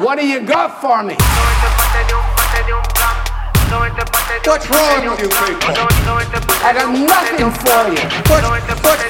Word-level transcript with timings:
What 0.00 0.16
do 0.16 0.24
you 0.24 0.38
got 0.42 0.80
for 0.80 1.02
me? 1.02 1.16
What's 4.44 4.70
wrong 4.70 5.08
with 5.10 5.18
you 5.18 5.28
people? 5.28 5.74
I 6.62 6.72
got 6.72 6.92
nothing 6.94 7.50
for 7.50 7.88
you. 7.90 7.98
What, 8.30 8.44
what, 8.44 8.62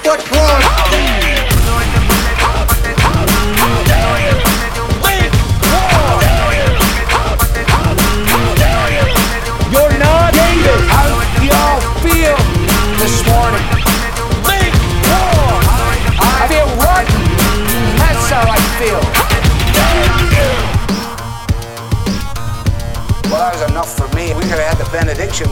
what's 0.03 0.25
wrong? 0.33 0.63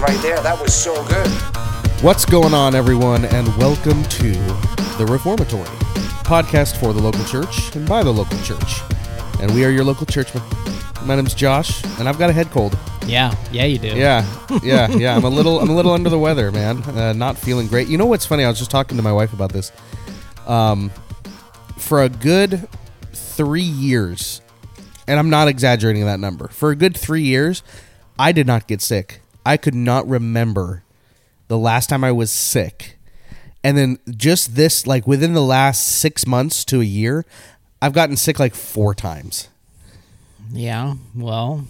Right 0.07 0.23
there. 0.23 0.41
That 0.41 0.61
was 0.61 0.73
so 0.73 0.95
good. 1.09 1.27
What's 2.01 2.25
going 2.25 2.55
on, 2.55 2.77
everyone, 2.77 3.25
and 3.25 3.49
welcome 3.57 4.05
to 4.05 4.33
the 4.99 5.07
Reformatory 5.09 5.65
podcast 6.23 6.77
for 6.77 6.93
the 6.93 7.01
local 7.03 7.25
church 7.25 7.75
and 7.75 7.89
by 7.89 8.05
the 8.05 8.13
local 8.13 8.39
church. 8.43 8.83
And 9.41 9.53
we 9.53 9.65
are 9.65 9.71
your 9.71 9.83
local 9.83 10.07
churchmen. 10.07 10.45
My 11.05 11.17
name's 11.17 11.35
Josh, 11.35 11.85
and 11.99 12.09
I've 12.09 12.21
got 12.21 12.31
a 12.31 12.33
head 12.33 12.53
cold. 12.53 12.79
Yeah, 13.05 13.35
yeah, 13.51 13.65
you 13.65 13.79
do. 13.79 13.89
Yeah, 13.89 14.25
yeah, 14.63 14.89
yeah. 14.91 15.17
I'm 15.17 15.25
a 15.25 15.29
little, 15.29 15.59
I'm 15.59 15.71
a 15.71 15.75
little 15.75 15.91
under 15.91 16.09
the 16.09 16.21
weather, 16.21 16.53
man. 16.53 16.85
Uh, 16.85 17.13
not 17.13 17.37
feeling 17.37 17.67
great. 17.67 17.89
You 17.89 17.99
know 17.99 18.07
what's 18.07 18.27
funny? 18.27 18.45
I 18.45 18.49
was 18.49 18.59
just 18.59 18.71
talking 18.71 18.97
to 18.99 19.03
my 19.03 19.13
wife 19.13 19.33
about 19.33 19.53
this. 19.53 19.73
Um, 20.47 20.93
for 21.79 22.05
a 22.05 22.09
good 22.09 22.69
three 23.13 23.61
years, 23.61 24.41
and 25.09 25.19
I'm 25.19 25.31
not 25.31 25.49
exaggerating 25.49 26.05
that 26.05 26.21
number. 26.21 26.47
For 26.47 26.71
a 26.71 26.77
good 26.77 26.97
three 26.97 27.23
years, 27.23 27.65
I 28.21 28.31
did 28.31 28.47
not 28.47 28.69
get 28.69 28.81
sick. 28.81 29.21
I 29.47 29.57
could 29.57 29.75
not 29.75 30.07
remember 30.09 30.83
the 31.49 31.57
last 31.59 31.89
time 31.89 32.03
I 32.05 32.13
was 32.13 32.31
sick. 32.31 32.99
And 33.65 33.77
then 33.79 33.99
just 34.17 34.55
this, 34.55 34.87
like 34.87 35.07
within 35.07 35.33
the 35.35 35.43
last 35.43 35.87
six 35.87 36.27
months 36.27 36.65
to 36.67 36.81
a 36.81 36.85
year, 36.85 37.25
I've 37.83 37.93
gotten 37.93 38.17
sick 38.17 38.39
like 38.39 38.55
four 38.55 38.95
times. 38.95 39.49
Yeah. 40.53 40.95
Well, 41.15 41.65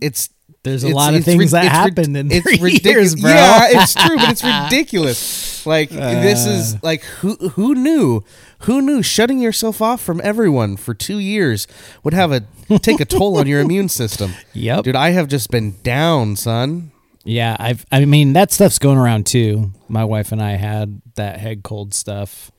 It's 0.00 0.30
There's 0.62 0.82
a 0.84 0.88
it's- 0.88 0.96
lot 0.96 1.12
of 1.14 1.18
it's 1.18 1.26
things 1.26 1.50
that 1.50 1.64
happened 1.70 2.16
in 2.16 2.30
it's 2.32 2.42
three 2.46 2.58
ridiculous. 2.60 3.12
years, 3.12 3.14
bro. 3.20 3.30
Yeah, 3.30 3.66
it's 3.82 3.94
true, 3.94 4.16
but 4.16 4.30
it's 4.30 4.44
ridiculous. 4.72 5.66
Like 5.66 5.90
this 5.90 6.46
Uh. 6.46 6.50
is 6.50 6.82
like 6.82 7.02
who 7.20 7.34
who 7.50 7.74
knew 7.74 8.22
who 8.60 8.80
knew 8.80 9.02
shutting 9.02 9.40
yourself 9.40 9.82
off 9.82 10.00
from 10.00 10.20
everyone 10.24 10.76
for 10.78 10.94
two 10.94 11.18
years 11.18 11.66
would 12.02 12.14
have 12.14 12.32
a 12.32 12.42
take 12.80 13.00
a 13.00 13.04
toll 13.04 13.38
on 13.38 13.46
your 13.46 13.60
immune 13.60 13.88
system. 13.90 14.32
Yep. 14.54 14.84
dude, 14.84 14.96
I 14.96 15.10
have 15.10 15.28
just 15.28 15.50
been 15.50 15.76
down, 15.82 16.36
son. 16.36 16.90
Yeah. 17.24 17.56
I've. 17.58 17.84
I 17.90 18.04
mean, 18.04 18.32
that 18.34 18.52
stuff's 18.52 18.78
going 18.78 18.98
around 18.98 19.26
too. 19.26 19.72
My 19.88 20.04
wife 20.04 20.32
and 20.32 20.42
I 20.42 20.52
had 20.52 21.00
that 21.16 21.38
head 21.40 21.62
cold 21.62 21.94
stuff 21.94 22.50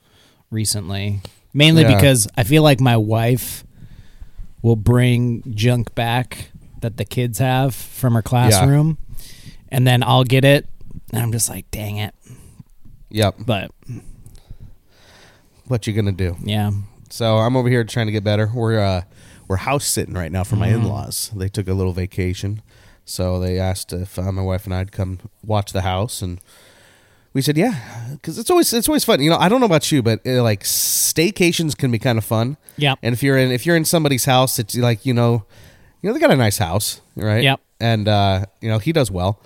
recently, 0.51 1.21
mainly 1.53 1.83
Yeah. 1.83 1.95
because 1.95 2.27
I 2.37 2.43
feel 2.43 2.63
like 2.63 2.79
my 2.79 2.97
wife 2.97 3.63
will 4.61 4.75
bring 4.75 5.43
junk 5.55 5.93
back 5.95 6.49
that 6.81 6.97
the 6.97 7.05
kids 7.05 7.39
have 7.39 7.73
from 7.75 8.13
her 8.13 8.21
classroom, 8.21 8.97
and 9.69 9.85
then 9.87 10.01
I'll 10.03 10.23
get 10.23 10.43
it, 10.45 10.67
and 11.11 11.21
I'm 11.21 11.31
just 11.31 11.49
like, 11.49 11.69
dang 11.71 11.97
it. 11.97 12.13
Yep. 13.09 13.35
But 13.45 13.71
What 15.67 15.87
you 15.87 15.93
gonna 15.93 16.11
do? 16.11 16.35
yeah, 16.43 16.71
So 17.09 17.37
I'm 17.37 17.55
over 17.55 17.69
here 17.69 17.83
trying 17.83 18.05
to 18.07 18.11
get 18.11 18.23
better. 18.23 18.51
We're 18.53 18.79
uh, 18.79 19.01
we're 19.47 19.57
house 19.57 19.85
sitting 19.85 20.13
right 20.15 20.31
now 20.31 20.43
for 20.43 20.55
my 20.55 20.69
Mm-hmm. 20.69 20.81
in-laws. 20.85 21.31
They 21.35 21.49
took 21.49 21.67
a 21.67 21.73
little 21.73 21.93
vacation, 21.93 22.61
so 23.05 23.39
they 23.39 23.59
asked 23.59 23.93
if 23.93 24.17
uh, 24.17 24.31
my 24.31 24.41
wife 24.41 24.66
and 24.66 24.73
I'd 24.73 24.91
come 24.91 25.19
watch 25.45 25.71
the 25.71 25.81
house, 25.81 26.21
and 26.21 26.41
we 27.33 27.41
said 27.41 27.57
yeah, 27.57 28.09
because 28.13 28.39
it's 28.39 28.49
always 28.49 28.73
it's 28.73 28.89
always 28.89 29.05
fun. 29.05 29.21
You 29.21 29.29
know, 29.29 29.38
I 29.38 29.47
don't 29.47 29.59
know 29.59 29.67
about 29.67 29.91
you, 29.91 30.01
but 30.01 30.25
uh, 30.25 30.41
like 30.41 30.63
staycations 30.63 31.77
can 31.77 31.91
be 31.91 31.99
kind 31.99 32.17
of 32.17 32.25
fun. 32.25 32.57
Yep. 32.77 32.99
And 33.03 33.13
if 33.13 33.21
you're 33.21 33.38
in 33.38 33.51
if 33.51 33.66
you're 33.66 33.75
in 33.75 33.85
somebody's 33.85 34.25
house, 34.25 34.57
it's 34.57 34.75
like 34.75 35.05
you 35.05 35.13
know, 35.13 35.45
you 36.01 36.09
know 36.09 36.13
they 36.13 36.19
got 36.19 36.31
a 36.31 36.35
nice 36.35 36.57
house, 36.57 37.01
right? 37.16 37.43
Yep. 37.43 37.61
And 37.79 38.07
uh, 38.07 38.45
you 38.59 38.69
know 38.69 38.79
he 38.79 38.91
does 38.91 39.11
well. 39.11 39.39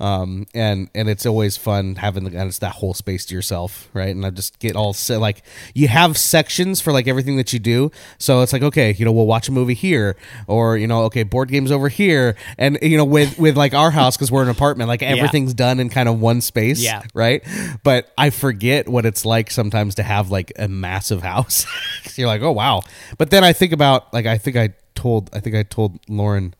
Um 0.00 0.46
and 0.54 0.90
and 0.92 1.08
it's 1.08 1.24
always 1.24 1.56
fun 1.56 1.94
having 1.94 2.24
the 2.24 2.36
and 2.36 2.48
it's 2.48 2.58
that 2.58 2.72
whole 2.72 2.94
space 2.94 3.24
to 3.26 3.34
yourself, 3.34 3.88
right? 3.94 4.08
And 4.08 4.26
I 4.26 4.30
just 4.30 4.58
get 4.58 4.74
all 4.74 4.92
set 4.92 5.20
like 5.20 5.44
you 5.72 5.86
have 5.86 6.18
sections 6.18 6.80
for 6.80 6.92
like 6.92 7.06
everything 7.06 7.36
that 7.36 7.52
you 7.52 7.60
do. 7.60 7.92
So 8.18 8.42
it's 8.42 8.52
like 8.52 8.62
okay, 8.62 8.92
you 8.92 9.04
know, 9.04 9.12
we'll 9.12 9.28
watch 9.28 9.48
a 9.48 9.52
movie 9.52 9.74
here, 9.74 10.16
or 10.48 10.76
you 10.76 10.88
know, 10.88 11.04
okay, 11.04 11.22
board 11.22 11.48
games 11.48 11.70
over 11.70 11.88
here, 11.88 12.34
and 12.58 12.76
you 12.82 12.96
know, 12.96 13.04
with 13.04 13.38
with 13.38 13.56
like 13.56 13.72
our 13.72 13.92
house 13.92 14.16
because 14.16 14.32
we're 14.32 14.42
an 14.42 14.48
apartment, 14.48 14.88
like 14.88 15.02
everything's 15.04 15.54
done 15.54 15.78
in 15.78 15.88
kind 15.90 16.08
of 16.08 16.20
one 16.20 16.40
space, 16.40 16.82
Yeah. 16.82 17.02
right? 17.14 17.44
But 17.84 18.12
I 18.18 18.30
forget 18.30 18.88
what 18.88 19.06
it's 19.06 19.24
like 19.24 19.48
sometimes 19.48 19.94
to 19.94 20.02
have 20.02 20.28
like 20.28 20.52
a 20.58 20.66
massive 20.66 21.22
house. 21.22 21.66
You're 22.16 22.26
like, 22.26 22.42
oh 22.42 22.52
wow. 22.52 22.82
But 23.16 23.30
then 23.30 23.44
I 23.44 23.52
think 23.52 23.72
about 23.72 24.12
like 24.12 24.26
I 24.26 24.38
think 24.38 24.56
I 24.56 24.70
told 24.96 25.30
I 25.32 25.38
think 25.38 25.54
I 25.54 25.62
told 25.62 26.00
Lauren 26.08 26.52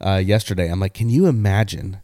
uh, 0.00 0.16
yesterday. 0.24 0.68
I'm 0.70 0.80
like, 0.80 0.94
can 0.94 1.10
you 1.10 1.26
imagine 1.26 1.98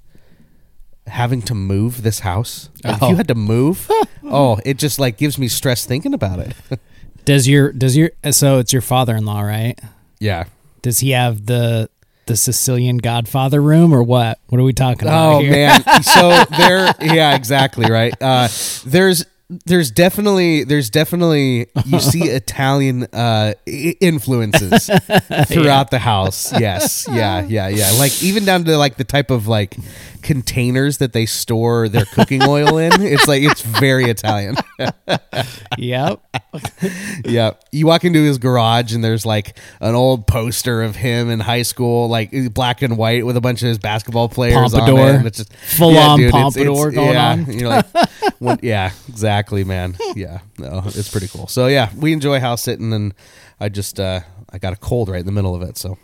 having 1.08 1.42
to 1.42 1.54
move 1.54 2.02
this 2.02 2.20
house? 2.20 2.68
Like, 2.84 2.96
If 2.96 3.02
Oh. 3.02 3.10
you 3.10 3.16
had 3.16 3.28
to 3.28 3.34
move, 3.34 3.90
oh, 4.24 4.58
it 4.64 4.78
just 4.78 4.98
like 4.98 5.16
gives 5.18 5.38
me 5.38 5.48
stress 5.48 5.84
thinking 5.86 6.14
about 6.14 6.38
it. 6.38 6.54
does 7.24 7.46
your 7.48 7.72
does 7.72 7.96
your 7.96 8.10
so 8.30 8.58
it's 8.58 8.72
your 8.72 8.82
father-in-law, 8.82 9.40
right? 9.40 9.78
yeah. 10.20 10.44
Does 10.82 11.00
he 11.00 11.10
have 11.10 11.46
the 11.46 11.90
the 12.26 12.36
Sicilian 12.36 12.98
Godfather 12.98 13.60
room 13.60 13.92
or 13.92 14.02
what? 14.02 14.38
What 14.48 14.60
are 14.60 14.64
we 14.64 14.72
talking 14.72 15.02
about 15.08 15.34
Oh 15.36 15.40
here? 15.40 15.50
man. 15.52 15.82
So 16.02 16.44
there 16.56 16.94
yeah, 17.00 17.34
exactly, 17.34 17.90
right. 17.90 18.14
Uh 18.20 18.48
there's 18.86 19.24
there's 19.64 19.90
definitely 19.90 20.64
there's 20.64 20.90
definitely 20.90 21.68
you 21.86 22.00
see 22.00 22.22
Italian 22.28 23.04
uh 23.04 23.54
i- 23.66 23.96
influences 24.00 24.86
throughout 25.46 25.90
the 25.90 25.98
house. 25.98 26.52
Yes. 26.58 27.06
Yeah, 27.10 27.46
yeah, 27.48 27.68
yeah. 27.68 27.92
Like 27.98 28.22
even 28.22 28.44
down 28.44 28.64
to 28.64 28.76
like 28.76 28.96
the 28.96 29.04
type 29.04 29.30
of 29.30 29.46
like 29.48 29.76
containers 30.22 30.98
that 30.98 31.12
they 31.12 31.24
store 31.24 31.88
their 31.88 32.04
cooking 32.04 32.42
oil 32.42 32.76
in. 32.76 33.00
It's 33.00 33.26
like 33.26 33.42
it's 33.42 33.62
very 33.62 34.04
Italian. 34.10 34.56
Yep. 35.78 36.20
yep. 37.24 37.62
You 37.70 37.86
walk 37.86 38.04
into 38.04 38.18
his 38.20 38.38
garage 38.38 38.92
and 38.94 39.02
there's 39.02 39.24
like 39.24 39.56
an 39.80 39.94
old 39.94 40.26
poster 40.26 40.82
of 40.82 40.96
him 40.96 41.30
in 41.30 41.38
high 41.40 41.62
school, 41.62 42.08
like 42.08 42.32
black 42.52 42.82
and 42.82 42.96
white 42.98 43.24
with 43.24 43.36
a 43.36 43.40
bunch 43.40 43.62
of 43.62 43.68
his 43.68 43.78
basketball 43.78 44.28
players 44.28 44.72
Pompadour. 44.72 45.00
on 45.00 45.14
it. 45.20 45.26
It's 45.26 45.38
just 45.38 45.54
Full 45.76 45.96
on 45.96 46.30
pompadour 46.30 46.90
going 46.90 47.12
yeah, 47.12 47.30
on. 47.30 47.52
You're 47.52 47.68
like, 47.68 47.86
what, 48.38 48.64
yeah, 48.64 48.90
exactly, 49.08 49.28
man. 49.64 49.96
Yeah. 50.16 50.40
No, 50.58 50.82
it's 50.86 51.10
pretty 51.10 51.28
cool. 51.28 51.46
So 51.46 51.66
yeah, 51.66 51.90
we 51.96 52.12
enjoy 52.12 52.40
house 52.40 52.62
sitting 52.62 52.92
and 52.92 53.14
I 53.60 53.68
just 53.68 54.00
uh 54.00 54.20
I 54.50 54.58
got 54.58 54.72
a 54.72 54.76
cold 54.76 55.08
right 55.08 55.20
in 55.20 55.26
the 55.26 55.32
middle 55.32 55.54
of 55.54 55.62
it, 55.62 55.76
so 55.76 55.98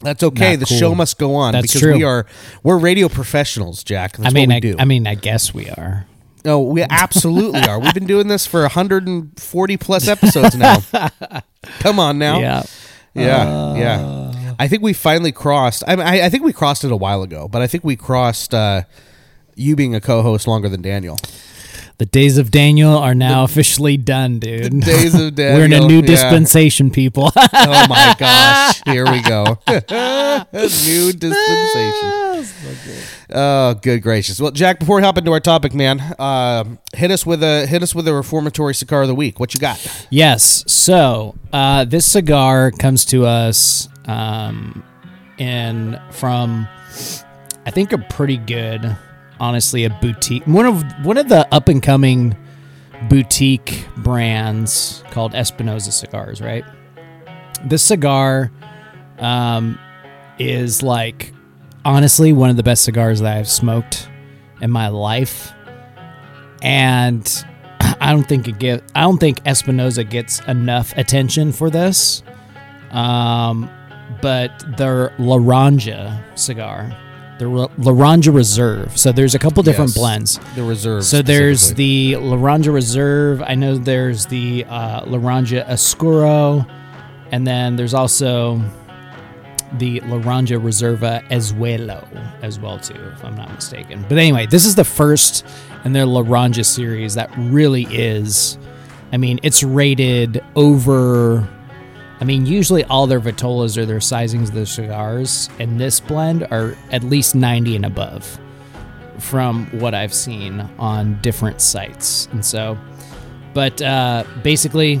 that's 0.00 0.22
okay. 0.22 0.52
Not 0.52 0.60
the 0.60 0.66
cool. 0.66 0.78
show 0.78 0.94
must 0.94 1.18
go 1.18 1.34
on 1.34 1.52
That's 1.52 1.68
because 1.68 1.80
true. 1.80 1.94
we 1.94 2.04
are 2.04 2.26
we're 2.62 2.78
radio 2.78 3.08
professionals, 3.08 3.82
Jack. 3.82 4.16
That's 4.16 4.28
I 4.28 4.34
mean, 4.34 4.52
I, 4.52 4.60
do. 4.60 4.76
I 4.78 4.84
mean, 4.84 5.06
I 5.06 5.14
guess 5.14 5.54
we 5.54 5.70
are. 5.70 6.06
No, 6.44 6.60
we 6.60 6.82
absolutely 6.82 7.62
are. 7.62 7.80
We've 7.80 7.94
been 7.94 8.06
doing 8.06 8.28
this 8.28 8.46
for 8.46 8.60
140 8.60 9.76
plus 9.78 10.06
episodes 10.06 10.54
now. 10.54 10.78
Come 11.80 11.98
on 11.98 12.18
now. 12.18 12.38
Yeah. 12.38 12.62
Yeah, 13.14 13.74
yeah. 13.76 14.54
I 14.58 14.68
think 14.68 14.82
we 14.82 14.92
finally 14.92 15.32
crossed. 15.32 15.82
I, 15.86 15.96
mean, 15.96 16.06
I, 16.06 16.26
I 16.26 16.28
think 16.28 16.44
we 16.44 16.52
crossed 16.52 16.84
it 16.84 16.92
a 16.92 16.96
while 16.96 17.22
ago, 17.22 17.48
but 17.48 17.62
I 17.62 17.66
think 17.66 17.82
we 17.82 17.96
crossed 17.96 18.54
uh, 18.54 18.82
you 19.54 19.74
being 19.74 19.94
a 19.94 20.00
co-host 20.00 20.46
longer 20.46 20.68
than 20.68 20.82
Daniel. 20.82 21.18
The 21.98 22.04
days 22.04 22.36
of 22.36 22.50
Daniel 22.50 22.96
are 22.98 23.14
now 23.14 23.44
officially 23.44 23.96
done, 23.96 24.38
dude. 24.38 24.64
The 24.64 24.80
days 24.80 25.14
of 25.14 25.34
Daniel. 25.34 25.58
We're 25.58 25.64
in 25.64 25.72
a 25.72 25.86
new 25.86 26.00
yeah. 26.00 26.06
dispensation, 26.06 26.90
people. 26.90 27.32
Oh 27.58 27.86
my 27.88 28.14
gosh! 28.18 28.82
Here 28.84 29.10
we 29.10 29.22
go. 29.22 29.58
A 29.66 30.46
new 30.52 31.12
dispensation. 31.12 32.44
Oh, 33.30 33.74
good 33.80 34.02
gracious! 34.02 34.40
Well, 34.40 34.50
Jack, 34.50 34.78
before 34.78 34.96
we 34.96 35.02
hop 35.02 35.16
into 35.16 35.32
our 35.32 35.40
topic, 35.40 35.74
man, 35.74 36.00
uh, 36.18 36.64
hit 36.94 37.10
us 37.10 37.24
with 37.24 37.42
a 37.42 37.66
hit 37.66 37.82
us 37.82 37.94
with 37.94 38.06
a 38.08 38.14
reformatory 38.14 38.74
cigar 38.74 39.02
of 39.02 39.08
the 39.08 39.14
week. 39.14 39.40
What 39.40 39.54
you 39.54 39.60
got? 39.60 40.06
Yes. 40.10 40.64
So 40.70 41.34
uh, 41.52 41.84
this 41.84 42.04
cigar 42.06 42.70
comes 42.72 43.04
to 43.06 43.24
us 43.24 43.88
um, 44.06 44.84
in 45.38 46.00
from, 46.10 46.68
I 47.64 47.70
think, 47.70 47.92
a 47.92 47.98
pretty 47.98 48.36
good, 48.36 48.96
honestly, 49.40 49.84
a 49.84 49.90
boutique 49.90 50.46
one 50.46 50.66
of 50.66 50.84
one 51.04 51.18
of 51.18 51.28
the 51.28 51.46
up 51.54 51.68
and 51.68 51.82
coming 51.82 52.36
boutique 53.08 53.86
brands 53.98 55.02
called 55.10 55.34
Espinosa 55.34 55.92
Cigars. 55.92 56.40
Right. 56.40 56.64
This 57.64 57.82
cigar 57.82 58.50
um, 59.18 59.78
is 60.38 60.82
like 60.82 61.32
honestly 61.84 62.32
one 62.32 62.50
of 62.50 62.56
the 62.56 62.62
best 62.62 62.84
cigars 62.84 63.20
that 63.20 63.36
I've 63.36 63.48
smoked 63.48 64.08
in 64.60 64.70
my 64.70 64.88
life, 64.88 65.52
and 66.62 67.26
I 67.80 68.12
don't 68.12 68.26
think 68.28 68.48
it 68.48 68.58
get 68.58 68.82
I 68.94 69.02
don't 69.02 69.18
think 69.18 69.40
Espinosa 69.46 70.04
gets 70.04 70.40
enough 70.40 70.96
attention 70.96 71.52
for 71.52 71.70
this. 71.70 72.22
Um, 72.90 73.70
but 74.22 74.64
their 74.76 75.10
Laranja 75.18 76.22
cigar, 76.38 76.96
the 77.38 77.46
Ra- 77.46 77.68
Laranja 77.78 78.34
Reserve. 78.34 78.96
So 78.96 79.12
there's 79.12 79.34
a 79.34 79.38
couple 79.38 79.62
different 79.62 79.90
Yes. 79.90 79.98
blends. 79.98 80.40
The 80.54 80.62
reserve. 80.62 81.04
So 81.04 81.20
there's 81.22 81.74
the 81.74 82.12
Laranja 82.14 82.72
Reserve. 82.72 83.42
I 83.46 83.54
know 83.54 83.76
there's 83.76 84.26
the 84.26 84.64
uh, 84.68 85.02
Laranja 85.04 85.68
Oscuro, 85.68 86.66
and 87.32 87.46
then 87.46 87.76
there's 87.76 87.94
also 87.94 88.60
the 89.78 90.00
Laranja 90.02 90.58
Reserva 90.60 91.26
Azulejo 91.28 92.06
as 92.42 92.58
well 92.58 92.78
too, 92.78 92.94
if 93.12 93.24
I'm 93.24 93.34
not 93.36 93.52
mistaken. 93.52 94.04
But 94.08 94.16
anyway, 94.18 94.46
this 94.46 94.64
is 94.64 94.74
the 94.76 94.84
first 94.84 95.44
in 95.84 95.92
their 95.92 96.06
Laranja 96.06 96.64
series 96.64 97.14
that 97.14 97.30
really 97.36 97.84
is. 97.90 98.56
I 99.12 99.18
mean, 99.18 99.40
it's 99.42 99.62
rated 99.62 100.42
over. 100.54 101.46
I 102.20 102.24
mean, 102.24 102.46
usually 102.46 102.82
all 102.84 103.06
their 103.06 103.20
Vitolas 103.20 103.76
or 103.76 103.84
their 103.84 103.98
sizings 103.98 104.44
of 104.48 104.54
their 104.54 104.66
cigars, 104.66 105.50
and 105.58 105.78
this 105.78 106.00
blend 106.00 106.46
are 106.50 106.74
at 106.90 107.04
least 107.04 107.34
90 107.34 107.76
and 107.76 107.84
above 107.84 108.38
from 109.18 109.66
what 109.80 109.94
I've 109.94 110.14
seen 110.14 110.60
on 110.78 111.20
different 111.20 111.60
sites. 111.60 112.28
And 112.32 112.44
so, 112.44 112.78
but 113.54 113.80
uh, 113.82 114.24
basically, 114.42 115.00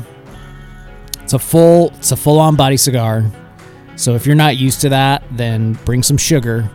it's 1.22 1.32
a 1.32 1.38
full 1.38 1.88
it's 1.96 2.12
a 2.12 2.16
full 2.16 2.38
on 2.38 2.54
body 2.56 2.76
cigar. 2.76 3.24
So 3.96 4.14
if 4.14 4.26
you're 4.26 4.36
not 4.36 4.56
used 4.58 4.82
to 4.82 4.90
that, 4.90 5.22
then 5.32 5.72
bring 5.84 6.02
some 6.02 6.18
sugar. 6.18 6.68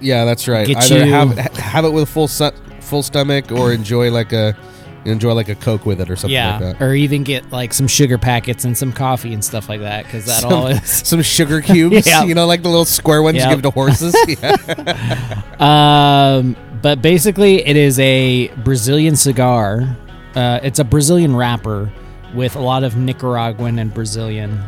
yeah, 0.00 0.24
that's 0.24 0.48
right. 0.48 0.66
Get 0.66 0.78
Either 0.90 1.04
you- 1.06 1.12
have 1.12 1.38
have 1.56 1.84
it 1.84 1.90
with 1.90 2.02
a 2.02 2.06
full 2.06 2.28
su- 2.28 2.50
full 2.80 3.02
stomach, 3.02 3.52
or 3.52 3.72
enjoy 3.72 4.10
like 4.10 4.32
a 4.32 4.56
enjoy 5.04 5.32
like 5.34 5.48
a 5.48 5.54
coke 5.54 5.84
with 5.86 6.00
it 6.00 6.10
or 6.10 6.16
something 6.16 6.34
yeah, 6.34 6.58
like 6.58 6.78
that. 6.78 6.82
or 6.82 6.94
even 6.94 7.22
get 7.24 7.50
like 7.52 7.72
some 7.74 7.86
sugar 7.86 8.18
packets 8.18 8.64
and 8.64 8.76
some 8.76 8.92
coffee 8.92 9.32
and 9.32 9.44
stuff 9.44 9.68
like 9.68 9.80
that 9.80 10.04
because 10.04 10.24
that 10.26 10.44
all 10.44 10.66
is. 10.68 10.82
Some 11.06 11.22
sugar 11.22 11.60
cubes, 11.60 12.06
Yeah. 12.06 12.24
you 12.24 12.34
know, 12.34 12.46
like 12.46 12.62
the 12.62 12.68
little 12.68 12.84
square 12.84 13.22
ones 13.22 13.36
Yep. 13.36 13.48
you 13.48 13.54
give 13.56 13.62
to 13.62 13.70
horses. 13.70 14.16
yeah. 14.42 15.42
Um, 15.58 16.56
but 16.82 17.00
basically, 17.02 17.64
it 17.66 17.76
is 17.76 17.98
a 17.98 18.48
Brazilian 18.64 19.16
cigar. 19.16 19.96
Uh, 20.34 20.60
it's 20.62 20.78
a 20.78 20.84
Brazilian 20.84 21.34
wrapper 21.36 21.92
with 22.34 22.56
a 22.56 22.60
lot 22.60 22.82
of 22.84 22.96
Nicaraguan 22.96 23.78
and 23.78 23.92
Brazilian 23.94 24.58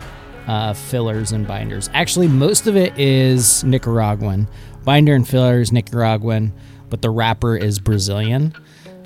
uh, 0.46 0.72
fillers 0.74 1.32
and 1.32 1.46
binders. 1.46 1.90
Actually, 1.92 2.28
most 2.28 2.66
of 2.66 2.76
it 2.76 2.96
is 2.98 3.64
Nicaraguan. 3.64 4.48
Binder 4.84 5.14
and 5.14 5.26
fillers 5.26 5.72
Nicaraguan, 5.72 6.52
but 6.90 7.02
the 7.02 7.10
wrapper 7.10 7.56
is 7.56 7.80
Brazilian. 7.80 8.54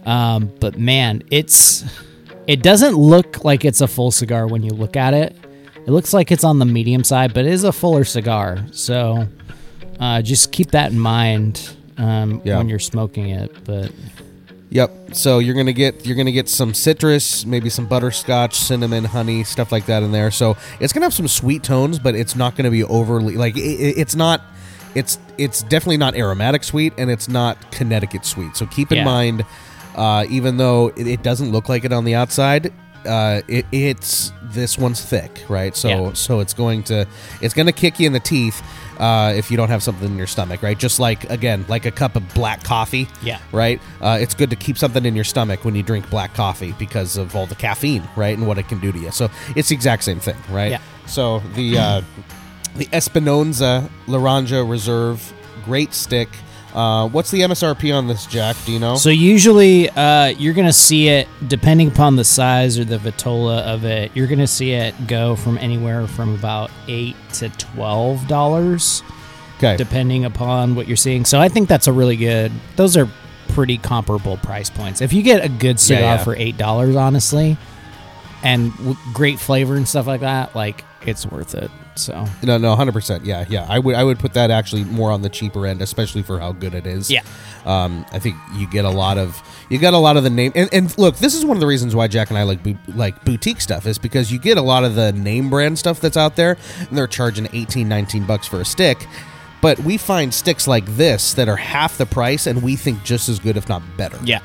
Um, 0.06 0.50
but 0.61 0.79
man, 0.79 1.23
it's 1.31 1.85
it 2.47 2.62
doesn't 2.62 2.94
look 2.97 3.44
like 3.44 3.64
it's 3.64 3.81
a 3.81 3.87
full 3.88 4.11
cigar 4.11 4.47
when 4.47 4.62
you 4.62 4.70
look 4.70 4.97
at 4.97 5.14
it. 5.14 5.37
It 5.87 5.91
looks 5.91 6.12
like 6.12 6.31
it's 6.32 6.44
on 6.44 6.58
the 6.58 6.64
medium 6.67 7.05
side, 7.05 7.32
but 7.35 7.44
it 7.47 7.52
is 7.52 7.64
a 7.64 7.73
fuller 7.73 8.05
cigar. 8.05 8.58
So 8.73 9.26
uh, 9.99 10.23
just 10.23 10.52
keep 10.52 10.70
that 10.73 10.93
in 10.93 10.99
mind 10.99 11.76
um, 11.99 12.41
Yeah. 12.44 12.58
when 12.58 12.69
you're 12.69 12.79
smoking 12.79 13.31
it. 13.31 13.55
But 13.64 13.93
Yep. 14.73 15.14
So 15.14 15.41
you're 15.41 15.56
gonna 15.56 15.73
get 15.73 16.06
you're 16.06 16.17
gonna 16.17 16.31
get 16.32 16.49
some 16.49 16.75
citrus, 16.75 17.44
maybe 17.44 17.69
some 17.69 17.87
butterscotch, 17.87 18.55
cinnamon, 18.55 19.05
honey, 19.05 19.43
stuff 19.43 19.73
like 19.73 19.87
that 19.87 20.02
in 20.05 20.12
there. 20.12 20.31
So 20.31 20.56
it's 20.79 20.93
gonna 20.93 21.06
have 21.06 21.14
some 21.14 21.26
sweet 21.29 21.62
tones, 21.64 21.99
but 21.99 22.14
it's 22.14 22.37
not 22.37 22.55
gonna 22.56 22.70
be 22.70 22.85
overly 22.85 23.37
like 23.37 23.56
it, 23.56 23.61
it- 23.61 23.99
it's 23.99 24.14
not. 24.14 24.43
It's 24.94 25.19
it's 25.38 25.62
definitely 25.64 25.97
not 25.99 26.14
aromatic 26.17 26.62
sweet, 26.64 26.93
and 26.99 27.11
it's 27.11 27.29
not 27.29 27.70
Connecticut 27.73 28.25
sweet. 28.25 28.56
So 28.56 28.67
keep 28.67 28.91
in 28.93 28.99
Yeah. 28.99 29.05
mind, 29.05 29.44
uh, 29.96 30.25
even 30.28 30.56
though 30.56 30.88
it, 30.96 31.06
it 31.06 31.22
doesn't 31.22 31.50
look 31.52 31.69
like 31.69 31.84
it 31.84 31.92
on 31.92 32.04
the 32.04 32.14
outside, 32.14 32.72
uh, 33.06 33.40
it, 33.48 33.64
it's 33.72 34.32
this 34.44 34.76
one's 34.76 35.00
thick, 35.04 35.42
right? 35.48 35.75
So 35.76 35.88
Yeah. 35.88 36.12
so 36.12 36.40
it's 36.40 36.52
going 36.54 36.82
to 36.84 37.06
it's 37.40 37.54
going 37.54 37.66
to 37.66 37.72
kick 37.72 37.98
you 38.00 38.06
in 38.06 38.12
the 38.12 38.20
teeth 38.20 38.62
uh, 38.98 39.32
if 39.34 39.50
you 39.50 39.56
don't 39.56 39.69
have 39.70 39.82
something 39.82 40.06
in 40.10 40.19
your 40.19 40.26
stomach, 40.26 40.62
right? 40.62 40.76
Just 40.78 41.00
like 41.00 41.28
again, 41.31 41.64
like 41.69 41.87
a 41.87 41.90
cup 41.90 42.16
of 42.16 42.34
black 42.34 42.62
coffee, 42.64 43.08
Yeah. 43.22 43.38
right? 43.52 43.81
Uh, 44.02 44.19
it's 44.20 44.34
good 44.34 44.50
to 44.50 44.56
keep 44.56 44.76
something 44.76 45.06
in 45.06 45.14
your 45.14 45.25
stomach 45.25 45.64
when 45.64 45.75
you 45.75 45.82
drink 45.82 46.10
black 46.10 46.34
coffee 46.34 46.75
because 46.78 47.16
of 47.16 47.34
all 47.34 47.46
the 47.46 47.54
caffeine, 47.54 48.06
right, 48.16 48.37
and 48.37 48.46
what 48.46 48.58
it 48.58 48.69
can 48.69 48.81
do 48.81 48.92
to 48.92 48.98
you. 48.98 49.10
So 49.12 49.31
it's 49.56 49.69
the 49.70 49.75
exact 49.75 50.04
same 50.04 50.20
thing, 50.20 50.37
right? 50.50 50.72
Yeah. 50.72 50.81
So 51.06 51.38
the 51.54 51.78
uh, 51.78 52.02
the 52.76 52.88
Espinosa 52.92 53.88
Laranja 54.06 54.69
Reserve, 54.69 55.32
great 55.64 55.94
stick. 55.94 56.28
Uh, 56.75 57.08
what's 57.08 57.31
the 57.31 57.40
MSRP 57.40 57.96
on 57.96 58.06
this, 58.06 58.26
Jack? 58.26 58.56
Do 58.64 58.72
you 58.72 58.78
know? 58.78 58.94
so 58.94 59.11
usually 59.11 59.90
uh, 59.90 60.26
you're 60.26 60.55
gonna 60.55 60.72
see 60.72 61.08
it 61.08 61.26
depending 61.49 61.88
upon 61.88 62.17
the 62.17 62.25
size 62.25 62.78
or 62.78 62.84
the 62.84 62.99
vitola 62.99 63.61
of 63.62 63.84
it. 63.84 64.12
You're 64.14 64.28
gonna 64.28 64.46
see 64.46 64.72
it 64.72 64.94
go 65.06 65.34
from 65.37 65.58
anywhere 65.58 66.06
from 66.06 66.34
about 66.34 66.70
eight 66.87 67.17
to 67.34 67.49
twelve 67.50 68.26
dollars. 68.28 69.02
okay. 69.56 69.76
depending 69.76 70.25
upon 70.25 70.75
what 70.75 70.87
you're 70.87 70.96
seeing. 70.96 71.25
So 71.25 71.40
I 71.40 71.49
think 71.49 71.69
that's 71.69 71.87
a 71.87 71.93
really 71.93 72.17
good. 72.17 72.52
Those 72.76 72.97
are 72.97 73.09
pretty 73.49 73.76
comparable 73.78 74.37
price 74.38 74.71
points. 74.71 75.00
If 75.00 75.12
you 75.12 75.23
get 75.23 75.45
a 75.45 75.49
good 75.49 75.80
cigar 75.80 76.02
yeah. 76.02 76.25
for 76.25 76.37
eight 76.37 76.56
dollars, 76.56 76.97
honestly, 76.97 77.59
and 78.42 78.73
w- 78.76 78.97
great 79.12 79.38
flavor 79.38 79.75
and 79.76 79.88
stuff 79.88 80.06
like 80.06 80.21
that, 80.21 80.54
like 80.54 80.85
it's 81.04 81.26
worth 81.26 81.54
it. 81.54 81.71
So 81.97 82.25
No, 82.42 82.59
no, 82.59 82.75
hundred 82.76 82.92
percent. 82.92 83.25
Yeah, 83.25 83.44
yeah. 83.49 83.66
I 83.68 83.78
would, 83.78 83.94
I 83.94 84.04
would 84.04 84.18
put 84.18 84.32
that 84.35 84.50
actually 84.50 84.85
more 84.85 85.11
on 85.11 85.23
the 85.23 85.28
cheaper 85.28 85.66
end, 85.66 85.82
especially 85.82 86.23
for 86.23 86.38
how 86.38 86.52
good 86.52 86.75
it 86.75 86.87
is. 86.87 87.11
Yeah. 87.11 87.23
Um, 87.64 88.06
I 88.12 88.18
think 88.18 88.37
you 88.54 88.66
get 88.68 88.85
a 88.85 88.90
lot 88.90 89.18
of, 89.18 89.40
you 89.68 89.78
get 89.78 89.92
a 89.92 89.99
lot 89.99 90.16
of 90.16 90.25
the 90.25 90.30
name, 90.30 90.52
and, 90.54 90.73
and 90.73 90.97
look, 90.99 91.16
this 91.16 91.35
is 91.35 91.44
one 91.44 91.56
of 91.56 91.61
the 91.61 91.66
reasons 91.66 91.94
why 91.94 92.09
Jack 92.09 92.30
and 92.30 92.38
I 92.38 92.44
like, 92.44 92.62
bu- 92.62 92.76
like 92.88 93.23
boutique 93.25 93.61
stuff 93.61 93.87
is 93.87 93.99
because 93.99 94.32
you 94.32 94.38
get 94.38 94.56
a 94.56 94.62
lot 94.62 94.85
of 94.85 94.94
the 94.94 95.12
name 95.12 95.50
brand 95.50 95.78
stuff 95.78 96.00
that's 96.00 96.16
out 96.16 96.37
there, 96.37 96.56
and 96.78 96.97
they're 96.97 97.06
charging 97.06 97.49
18, 97.52 97.87
19 97.88 98.25
bucks 98.26 98.47
for 98.47 98.61
a 98.61 98.64
stick. 98.64 99.06
But 99.61 99.78
we 99.80 99.99
find 99.99 100.32
sticks 100.32 100.66
like 100.66 100.87
this 100.87 101.35
that 101.35 101.49
are 101.49 101.56
half 101.56 101.99
the 101.99 102.06
price, 102.06 102.47
and 102.47 102.62
we 102.62 102.76
think 102.76 103.04
just 103.04 103.28
as 103.28 103.38
good, 103.38 103.59
if 103.59 103.68
not 103.68 103.82
better 103.99 104.18
yeah, 104.25 104.40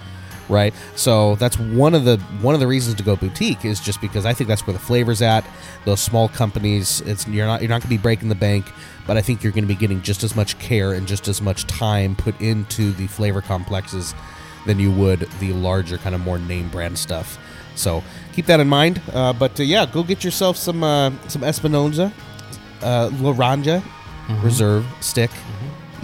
right? 0.50 0.74
So 0.96 1.36
that's 1.36 1.58
one 1.58 1.94
of 1.94 2.06
the 2.06 2.18
one 2.42 2.54
of 2.54 2.60
the 2.60 2.68
reasons 2.68 2.96
to 2.96 3.04
go 3.04 3.16
boutique 3.16 3.66
is 3.66 3.80
just 3.80 4.02
because 4.02 4.26
I 4.26 4.34
think 4.34 4.48
that's 4.48 4.66
where 4.66 4.74
the 4.74 4.80
flavor's 4.80 5.22
at. 5.22 5.46
Those 5.86 6.00
small 6.00 6.30
companies, 6.30 7.02
it's 7.02 7.28
you're 7.28 7.46
not 7.46 7.62
you're 7.62 7.70
not 7.70 7.82
going 7.82 7.90
to 7.90 7.98
be 7.98 7.98
breaking 7.98 8.30
the 8.30 8.36
bank, 8.36 8.66
but 9.08 9.18
I 9.18 9.22
think 9.22 9.44
you're 9.44 9.52
going 9.52 9.64
to 9.64 9.68
be 9.68 9.76
getting 9.76 10.02
just 10.02 10.24
as 10.24 10.36
much 10.36 10.58
care 10.60 10.94
and 10.94 11.08
just 11.08 11.28
as 11.28 11.42
much 11.42 11.66
time 11.66 12.16
put 12.16 12.40
into 12.42 12.92
the 12.94 13.08
flavor 13.08 13.42
complexes 13.42 14.14
than 14.66 14.80
you 14.80 14.92
would 14.92 15.22
the 15.40 15.54
larger 15.54 15.98
kind 15.98 16.16
of 16.16 16.22
more 16.22 16.40
name 16.40 16.70
brand 16.70 16.98
stuff. 16.98 17.38
So 17.76 18.04
keep 18.34 18.46
that 18.48 18.60
in 18.60 18.68
mind. 18.68 19.02
Uh, 19.14 19.34
but 19.34 19.60
uh, 19.60 19.64
yeah, 19.64 19.86
go 19.86 20.04
get 20.04 20.24
yourself 20.24 20.58
some 20.58 20.84
uh, 20.84 21.12
some 21.28 21.44
Espinosa, 21.44 22.12
uh, 22.82 23.10
Laranja 23.10 23.84
Reserve 24.44 24.86
stick. 25.02 25.30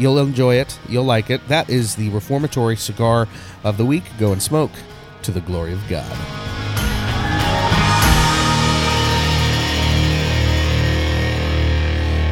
You'll 0.01 0.17
enjoy 0.17 0.55
it. 0.55 0.79
You'll 0.89 1.03
like 1.03 1.29
it. 1.29 1.47
That 1.47 1.69
is 1.69 1.93
the 1.93 2.09
reformatory 2.09 2.75
cigar 2.75 3.27
of 3.63 3.77
the 3.77 3.85
week. 3.85 4.03
Go 4.17 4.31
and 4.31 4.41
smoke 4.41 4.71
to 5.21 5.29
the 5.29 5.41
glory 5.41 5.73
of 5.73 5.87
God. 5.87 6.11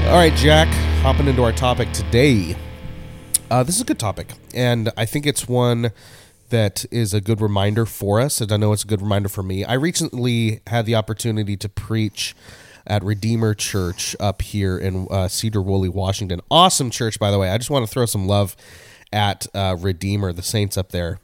All 0.07 0.15
right, 0.15 0.33
Jack, 0.35 0.67
hopping 1.03 1.27
into 1.27 1.43
our 1.43 1.51
topic 1.51 1.91
today. 1.91 2.55
Uh, 3.51 3.61
this 3.61 3.75
is 3.75 3.81
a 3.81 3.85
good 3.85 3.99
topic, 3.99 4.33
and 4.55 4.91
I 4.97 5.05
think 5.05 5.27
it's 5.27 5.47
one 5.47 5.91
that 6.49 6.85
is 6.89 7.13
a 7.13 7.21
good 7.21 7.39
reminder 7.39 7.85
for 7.85 8.19
us, 8.19 8.41
and 8.41 8.51
I 8.51 8.57
know 8.57 8.73
it's 8.73 8.83
a 8.83 8.88
good 8.88 9.03
reminder 9.03 9.29
for 9.29 9.43
me. 9.43 9.63
I 9.63 9.73
recently 9.75 10.61
had 10.65 10.88
the 10.88 10.95
opportunity 10.95 11.55
to 11.57 11.69
preach 11.69 12.35
at 12.89 13.03
Redeemer 13.03 13.53
Church 13.53 14.15
up 14.19 14.41
here 14.41 14.77
in 14.77 15.03
uh, 15.10 15.27
Sedro-Woolley, 15.27 15.89
Washington. 15.89 16.41
Awesome 16.50 16.89
church, 16.89 17.19
by 17.19 17.31
the 17.31 17.38
way. 17.39 17.50
I 17.50 17.58
just 17.58 17.69
want 17.69 17.86
to 17.86 17.91
throw 17.91 18.05
some 18.05 18.27
love 18.27 18.55
at 19.13 19.48
uh, 19.53 19.75
Redeemer, 19.79 20.34
the 20.34 20.41
saints 20.41 20.77
up 20.77 20.91
there. 20.91 21.19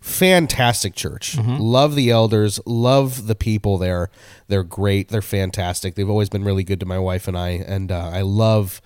Fantastic 0.00 0.94
church. 0.94 1.36
Love 1.58 1.96
the 1.96 2.10
elders. 2.10 2.60
Love 2.66 3.26
the 3.26 3.34
people 3.34 3.78
there. 3.78 4.10
They're 4.46 4.62
great. 4.62 5.08
They're 5.08 5.20
fantastic. 5.22 5.96
They've 5.96 6.08
always 6.08 6.28
been 6.28 6.44
really 6.44 6.62
good 6.62 6.78
to 6.80 6.86
my 6.86 6.98
wife 6.98 7.26
and 7.26 7.36
I, 7.36 7.50
and 7.50 7.90
uh, 7.90 8.10
I 8.12 8.20
love. 8.22 8.80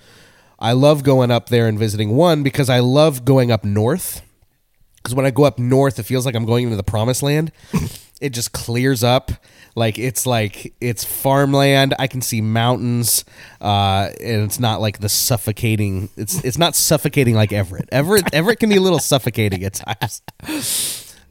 I 0.59 0.73
love 0.73 1.03
going 1.03 1.33
up 1.33 1.49
there 1.49 1.67
and 1.67 1.77
visiting 1.77 2.15
one 2.15 2.45
because 2.45 2.71
I 2.71 2.79
love 2.79 3.25
going 3.25 3.51
up 3.51 3.65
north 3.65 4.23
because 5.03 5.15
when 5.15 5.27
I 5.27 5.31
go 5.31 5.45
up 5.45 5.59
north, 5.59 5.99
it 5.99 6.05
feels 6.05 6.25
like 6.25 6.35
I'm 6.35 6.45
going 6.47 6.65
into 6.65 6.77
the 6.77 6.85
promised 6.85 7.23
land. 7.23 7.51
it 8.23 8.31
just 8.31 8.53
clears 8.53 9.03
up. 9.05 9.33
Like 9.75 9.99
it's 9.99 10.27
like 10.27 10.75
it's 10.81 11.05
farmland. 11.05 11.95
I 11.99 12.07
can 12.07 12.21
see 12.21 12.41
mountains, 12.41 13.25
uh, 13.61 14.11
and 14.21 14.43
it's 14.43 14.61
not 14.61 14.81
like 14.81 14.99
the 14.99 15.09
suffocating. 15.09 16.11
It's 16.17 16.43
it's 16.45 16.59
not 16.59 16.77
suffocating 16.77 17.35
like 17.35 17.53
Everett. 17.53 17.89
Everett 17.91 18.33
Everett 18.35 18.61
can 18.61 18.69
be 18.69 18.77
a 18.77 18.81
little 18.81 18.99
suffocating 19.13 19.65
at 19.65 19.75
times. 19.75 20.23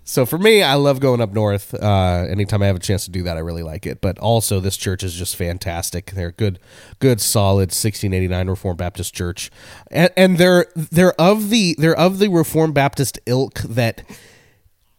So 0.04 0.26
for 0.26 0.38
me, 0.38 0.62
I 0.62 0.74
love 0.74 1.00
going 1.00 1.22
up 1.22 1.32
north. 1.32 1.74
Uh, 1.74 2.26
anytime 2.30 2.62
I 2.62 2.66
have 2.66 2.76
a 2.76 2.80
chance 2.80 3.06
to 3.06 3.12
do 3.12 3.24
that, 3.24 3.38
I 3.38 3.40
really 3.40 3.64
like 3.64 3.86
it. 3.86 4.02
But 4.02 4.20
also, 4.20 4.60
this 4.60 4.76
church 4.76 5.04
is 5.04 5.14
just 5.14 5.38
fantastic. 5.38 6.12
They're 6.12 6.34
good, 6.34 6.60
good, 7.00 7.22
solid 7.22 7.70
1689 7.70 8.50
Reformed 8.50 8.80
Baptist 8.80 9.14
church, 9.14 9.52
and, 9.90 10.12
and 10.18 10.38
they're 10.38 10.66
they're 10.76 11.14
of 11.22 11.50
the 11.50 11.76
they're 11.78 11.98
of 11.98 12.20
the 12.20 12.28
Reformed 12.28 12.74
Baptist 12.74 13.20
ilk 13.26 13.60
that 13.60 14.04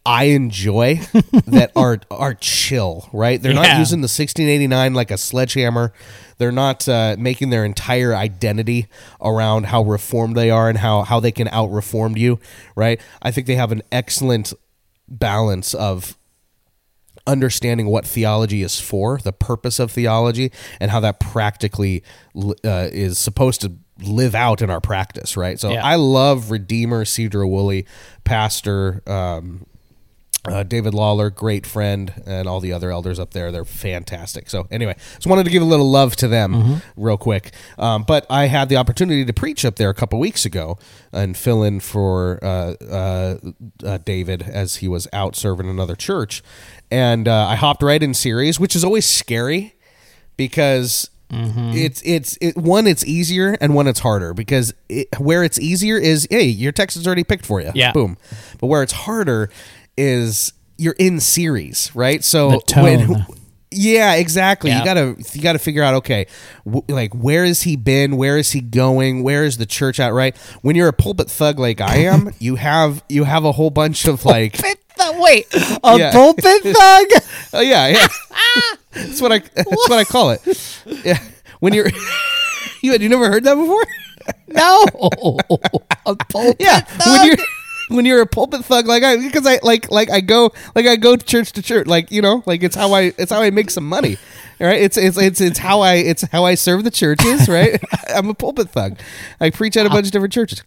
I 0.05 0.25
enjoy 0.25 0.97
that 1.47 1.73
are 1.77 1.99
are 2.11 2.35
chill. 2.35 3.09
Right? 3.13 3.41
They're 3.41 3.55
not 3.55 3.79
using 3.79 4.01
the 4.01 4.07
1689 4.07 4.95
like 4.95 5.11
a 5.11 5.19
sledgehammer. 5.19 5.93
They're 6.39 6.53
not 6.53 6.89
uh, 6.89 7.17
making 7.19 7.51
their 7.51 7.65
entire 7.65 8.15
identity 8.15 8.89
around 9.21 9.67
how 9.67 9.83
reformed 9.83 10.37
they 10.37 10.51
are 10.51 10.69
and 10.69 10.79
how 10.79 11.03
how 11.03 11.21
they 11.21 11.33
can 11.33 11.49
out 11.49 11.71
reformed 11.71 12.19
you. 12.19 12.41
Right? 12.75 13.01
I 13.21 13.31
think 13.31 13.47
they 13.47 13.57
have 13.57 13.73
an 13.73 13.83
excellent 13.93 14.53
balance 15.09 15.75
of 15.75 16.17
understanding 17.27 17.87
what 17.87 18.05
theology 18.07 18.63
is 18.63 18.81
for, 18.81 19.19
the 19.23 19.33
purpose 19.33 19.79
of 19.79 19.91
theology, 19.93 20.51
and 20.81 20.91
how 20.91 21.01
that 21.01 21.21
practically 21.21 22.03
uh, 22.65 22.89
is 22.91 23.19
supposed 23.19 23.61
to 23.61 23.73
live 24.03 24.35
out 24.35 24.63
in 24.63 24.71
our 24.71 24.81
practice, 24.81 25.37
right? 25.37 25.61
So 25.61 25.71
Yeah. 25.71 25.85
I 25.85 25.97
love 25.97 26.51
Redeemer 26.51 27.05
Sedro-Woolley, 27.05 27.87
Pastor 28.25 29.03
um, 29.07 29.67
uh, 30.49 30.63
David 30.65 30.93
Lawler, 30.93 31.31
great 31.31 31.65
friend, 31.67 32.13
and 32.27 32.49
all 32.49 32.59
the 32.59 32.73
other 32.73 32.91
elders 32.91 33.19
up 33.21 33.31
there. 33.31 33.53
They're 33.53 33.65
fantastic. 33.65 34.51
So, 34.51 34.67
anyway, 34.73 34.97
just 35.15 35.27
wanted 35.29 35.45
to 35.45 35.51
give 35.51 35.63
a 35.63 35.67
little 35.67 35.89
love 35.91 36.17
to 36.17 36.27
them 36.29 36.83
real 36.97 37.17
quick. 37.17 37.53
Um, 37.79 38.03
but 38.03 38.27
I 38.29 38.47
had 38.47 38.69
the 38.69 38.77
opportunity 38.77 39.25
to 39.25 39.33
preach 39.33 39.65
up 39.65 39.77
there 39.77 39.89
a 39.91 39.95
couple 39.95 40.19
weeks 40.19 40.45
ago 40.45 40.79
and 41.13 41.37
fill 41.37 41.63
in 41.63 41.79
for 41.81 42.41
uh, 42.43 42.75
uh, 42.91 43.39
uh, 43.85 43.99
David 43.99 44.43
as 44.43 44.77
he 44.77 44.89
was 44.89 45.07
out 45.13 45.37
serving 45.37 45.69
another 45.71 45.95
church. 45.95 46.43
And 46.91 47.29
uh, 47.29 47.47
I 47.47 47.55
hopped 47.55 47.83
right 47.83 48.03
in 48.03 48.13
series, 48.13 48.59
which 48.59 48.75
is 48.75 48.83
always 48.85 49.09
scary 49.09 49.75
because 50.37 51.09
it's 51.75 52.03
it's 52.05 52.37
it, 52.43 52.59
one 52.59 52.87
it's 52.87 53.03
easier 53.07 53.57
and 53.59 53.75
one 53.75 53.87
it's 53.89 54.01
harder 54.01 54.35
because 54.35 54.75
it, 54.91 55.09
where 55.19 55.43
it's 55.43 55.59
easier 55.59 55.97
is 55.97 56.27
hey 56.31 56.43
your 56.45 56.73
text 56.73 56.95
is 56.95 57.07
already 57.07 57.25
picked 57.25 57.47
for 57.47 57.59
you 57.63 57.71
Yeah. 57.75 57.93
boom 57.93 58.19
but 58.61 58.67
where 58.67 58.83
it's 58.83 58.93
harder 58.93 59.49
is 59.97 60.53
you're 60.79 60.97
in 60.99 61.21
series 61.21 61.91
right 61.95 62.25
so 62.25 62.59
tone. 62.61 63.27
yeah 63.71 64.15
exactly 64.15 64.71
Yeah. 64.71 64.79
you 64.81 64.85
gotta 64.85 65.17
you 65.35 65.43
gotta 65.43 65.59
figure 65.59 65.83
out 65.83 65.95
okay 65.95 66.27
w- 66.65 66.85
like 66.89 67.15
where 67.15 67.45
has 67.45 67.63
he 67.63 67.77
been 67.77 68.17
where 68.17 68.37
is 68.39 68.53
he 68.53 68.61
going 68.61 69.23
where 69.23 69.45
is 69.45 69.59
the 69.59 69.67
church 69.67 70.01
at 70.01 70.13
right 70.13 70.37
when 70.63 70.77
you're 70.77 70.89
a 70.89 70.93
pulpit 70.93 71.31
thug 71.31 71.59
like 71.59 71.81
i 71.81 71.97
am 71.99 72.33
you 72.39 72.57
have 72.57 73.05
you 73.09 73.25
have 73.25 73.45
a 73.45 73.53
whole 73.53 73.71
bunch 73.71 74.07
of 74.07 74.25
like 74.25 74.59
Wait, 75.15 75.47
a 75.83 75.99
Yeah. 75.99 76.13
pulpit 76.13 76.63
thug? 76.63 77.07
Oh 77.53 77.61
yeah, 77.61 77.89
yeah. 77.89 78.07
that's 78.93 79.21
what 79.21 79.33
I. 79.33 79.39
That's 79.41 79.89
what 79.89 79.99
I 79.99 80.05
call 80.05 80.31
it. 80.31 80.41
Yeah. 81.05 81.19
When 81.59 81.75
you're, 81.75 81.89
you 82.83 82.93
had 82.93 83.03
you 83.03 83.09
never 83.09 83.29
heard 83.29 83.43
that 83.43 83.57
before? 83.57 83.83
No, 84.47 84.85
a 86.07 86.15
pulpit 86.15 86.57
Yeah. 86.61 86.81
thug. 86.83 87.19
When 87.19 87.27
you're 87.27 87.37
when 87.93 88.05
you're 88.05 88.21
a 88.23 88.27
pulpit 88.27 88.65
thug 88.65 88.87
like 88.87 89.03
I 89.03 89.17
because 89.17 89.47
I 89.47 89.59
like 89.63 89.91
like 89.91 90.11
I 90.11 90.21
go 90.21 90.53
like 90.75 90.87
I 90.87 90.97
go 90.97 91.17
church 91.17 91.53
to 91.53 91.63
church 91.63 91.87
like 91.87 92.11
you 92.11 92.23
know 92.23 92.43
like 92.47 92.63
it's 92.63 92.77
how 92.77 92.93
I 92.93 93.13
it's 93.19 93.31
how 93.33 93.43
I 93.43 93.51
make 93.51 93.71
some 93.71 93.89
money. 93.89 94.19
right 94.61 94.81
it's 94.81 94.97
it's 94.97 95.19
it's 95.19 95.41
it's 95.41 95.59
how 95.59 95.81
I 95.81 95.95
it's 95.95 96.23
how 96.23 96.45
I 96.45 96.55
serve 96.55 96.85
the 96.85 96.91
churches, 96.91 97.49
right? 97.49 97.81
I'm 98.09 98.29
a 98.29 98.35
pulpit 98.35 98.71
thug. 98.71 98.99
I 99.41 99.51
preach 99.51 99.77
at 99.77 99.87
a 99.87 99.91
bunch 99.91 100.07
of 100.07 100.13
different 100.13 100.33
churches. 100.33 100.63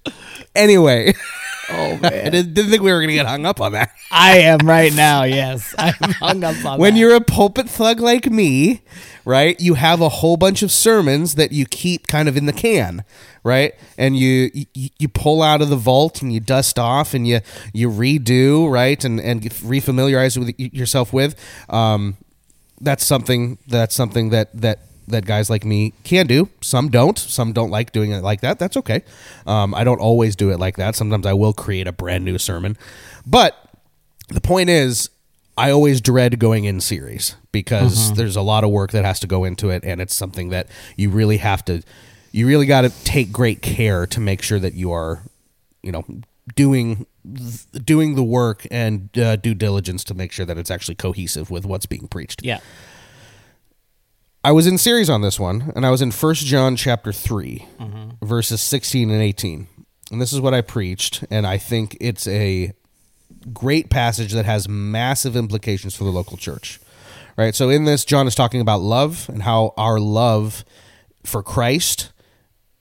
Anyway, 0.55 1.13
oh 1.69 2.00
I 2.03 2.10
man, 2.10 2.31
didn't, 2.31 2.53
didn't 2.53 2.72
think 2.72 2.84
we 2.84 2.91
were 2.91 3.01
gonna 3.01 3.13
get 3.13 3.25
hung 3.25 3.45
up 3.45 3.62
on 3.62 3.74
that. 3.74 3.91
I 4.12 4.39
am 4.39 4.60
right 4.67 4.93
now. 4.93 5.24
Yes, 5.24 5.74
I'm 5.79 5.93
hung 5.93 6.43
up 6.43 6.55
on 6.57 6.63
that. 6.63 6.79
when 6.79 6.93
that. 6.93 7.00
you're 7.00 7.15
a 7.15 7.22
pulpit 7.22 7.69
thug 7.69 8.00
like 8.00 8.29
me, 8.29 8.81
right? 9.24 9.60
You 9.60 9.75
have 9.75 10.01
a 10.01 10.10
whole 10.10 10.38
bunch 10.38 10.62
of 10.62 10.72
sermons 10.72 11.36
that 11.36 11.51
you 11.51 11.65
keep 11.65 12.07
kind 12.07 12.27
of 12.29 12.38
in 12.38 12.45
the 12.45 12.53
can, 12.53 13.03
right? 13.43 13.74
And 13.98 14.17
you 14.17 14.51
you, 14.53 14.89
you 14.98 15.07
pull 15.07 15.41
out 15.41 15.62
of 15.62 15.69
the 15.69 15.75
vault 15.75 16.22
and 16.22 16.34
you 16.34 16.39
dust 16.39 16.77
off 16.79 17.13
and 17.13 17.27
you 17.27 17.41
you 17.74 17.89
redo, 17.89 18.69
right? 18.69 19.03
And 19.03 19.19
and 19.19 19.41
refamiliarize 19.41 20.38
with 20.38 20.53
yourself 20.60 21.13
with. 21.13 21.36
Um, 21.69 22.17
that's 22.81 23.05
something 23.05 23.57
that's 23.67 23.95
something 23.95 24.29
that 24.29 24.50
that 24.60 24.79
that 25.07 25.25
guys 25.25 25.50
like 25.50 25.65
me 25.65 25.93
can 26.03 26.27
do. 26.27 26.50
Some 26.62 26.89
don't. 26.89 27.17
Some 27.17 27.53
don't 27.53 27.69
like 27.69 27.91
doing 27.91 28.12
it 28.12 28.24
like 28.24 28.41
that. 28.41 28.59
That's 28.59 28.77
okay. 28.77 29.03
Um, 29.45 29.74
I 29.74 29.83
don't 29.83 30.00
always 30.00 30.35
do 30.35 30.51
it 30.51 30.59
like 30.59 30.77
that. 30.77 30.95
Sometimes 30.95 31.25
I 31.25 31.33
will 31.33 31.53
create 31.53 31.88
a 31.88 31.91
brand 31.91 32.25
new 32.25 32.38
sermon, 32.38 32.77
but 33.25 33.65
the 34.29 34.41
point 34.41 34.69
is 34.69 35.09
i 35.57 35.71
always 35.71 36.01
dread 36.01 36.39
going 36.39 36.65
in 36.65 36.81
series 36.81 37.35
because 37.51 38.13
there's 38.13 38.35
a 38.35 38.41
lot 38.41 38.63
of 38.63 38.69
work 38.69 38.91
that 38.91 39.05
has 39.05 39.19
to 39.19 39.27
go 39.27 39.43
into 39.43 39.69
it 39.69 39.83
and 39.83 40.01
it's 40.01 40.15
something 40.15 40.50
that 40.50 40.67
you 40.95 41.09
really 41.09 41.38
have 41.38 41.63
to 41.63 41.81
you 42.31 42.47
really 42.47 42.65
got 42.65 42.81
to 42.81 42.89
take 43.03 43.31
great 43.31 43.62
care 43.62 44.05
to 44.05 44.19
make 44.19 44.41
sure 44.41 44.59
that 44.59 44.74
you 44.74 44.91
are 44.91 45.21
you 45.81 45.91
know 45.91 46.03
doing 46.55 47.05
doing 47.83 48.15
the 48.15 48.24
work 48.24 48.67
and 48.69 49.17
uh, 49.17 49.35
due 49.35 49.53
diligence 49.53 50.03
to 50.03 50.13
make 50.13 50.31
sure 50.31 50.45
that 50.45 50.57
it's 50.57 50.69
actually 50.69 50.95
cohesive 50.95 51.50
with 51.50 51.65
what's 51.65 51.85
being 51.85 52.07
preached 52.07 52.43
yeah, 52.43 52.59
I 54.45 54.51
was 54.51 54.67
in 54.67 54.77
series 54.77 55.09
on 55.09 55.21
this 55.21 55.39
one, 55.39 55.71
and 55.75 55.85
I 55.85 55.89
was 55.89 56.01
in 56.03 56.11
First 56.11 56.45
John 56.45 56.75
chapter 56.75 57.11
3 57.11 57.67
Mm-hmm. 57.79 58.25
verses 58.25 58.61
sixteen 58.61 59.09
and 59.09 59.21
eighteen, 59.21 59.67
and 60.11 60.21
this 60.21 60.31
is 60.31 60.39
what 60.39 60.53
I 60.53 60.61
preached, 60.61 61.23
and 61.31 61.47
I 61.47 61.57
think 61.57 61.97
it's 61.99 62.27
a 62.27 62.73
great 63.53 63.89
passage 63.89 64.33
that 64.33 64.45
has 64.45 64.69
massive 64.69 65.35
implications 65.35 65.95
for 65.95 66.03
the 66.03 66.11
local 66.11 66.37
church. 66.37 66.79
Right. 67.37 67.53
So 67.55 67.69
in 67.69 67.85
this, 67.85 68.05
John 68.05 68.27
is 68.27 68.35
talking 68.35 68.61
about 68.61 68.81
love 68.81 69.27
and 69.29 69.43
how 69.43 69.73
our 69.77 69.99
love 69.99 70.63
for 71.23 71.41
Christ 71.43 72.11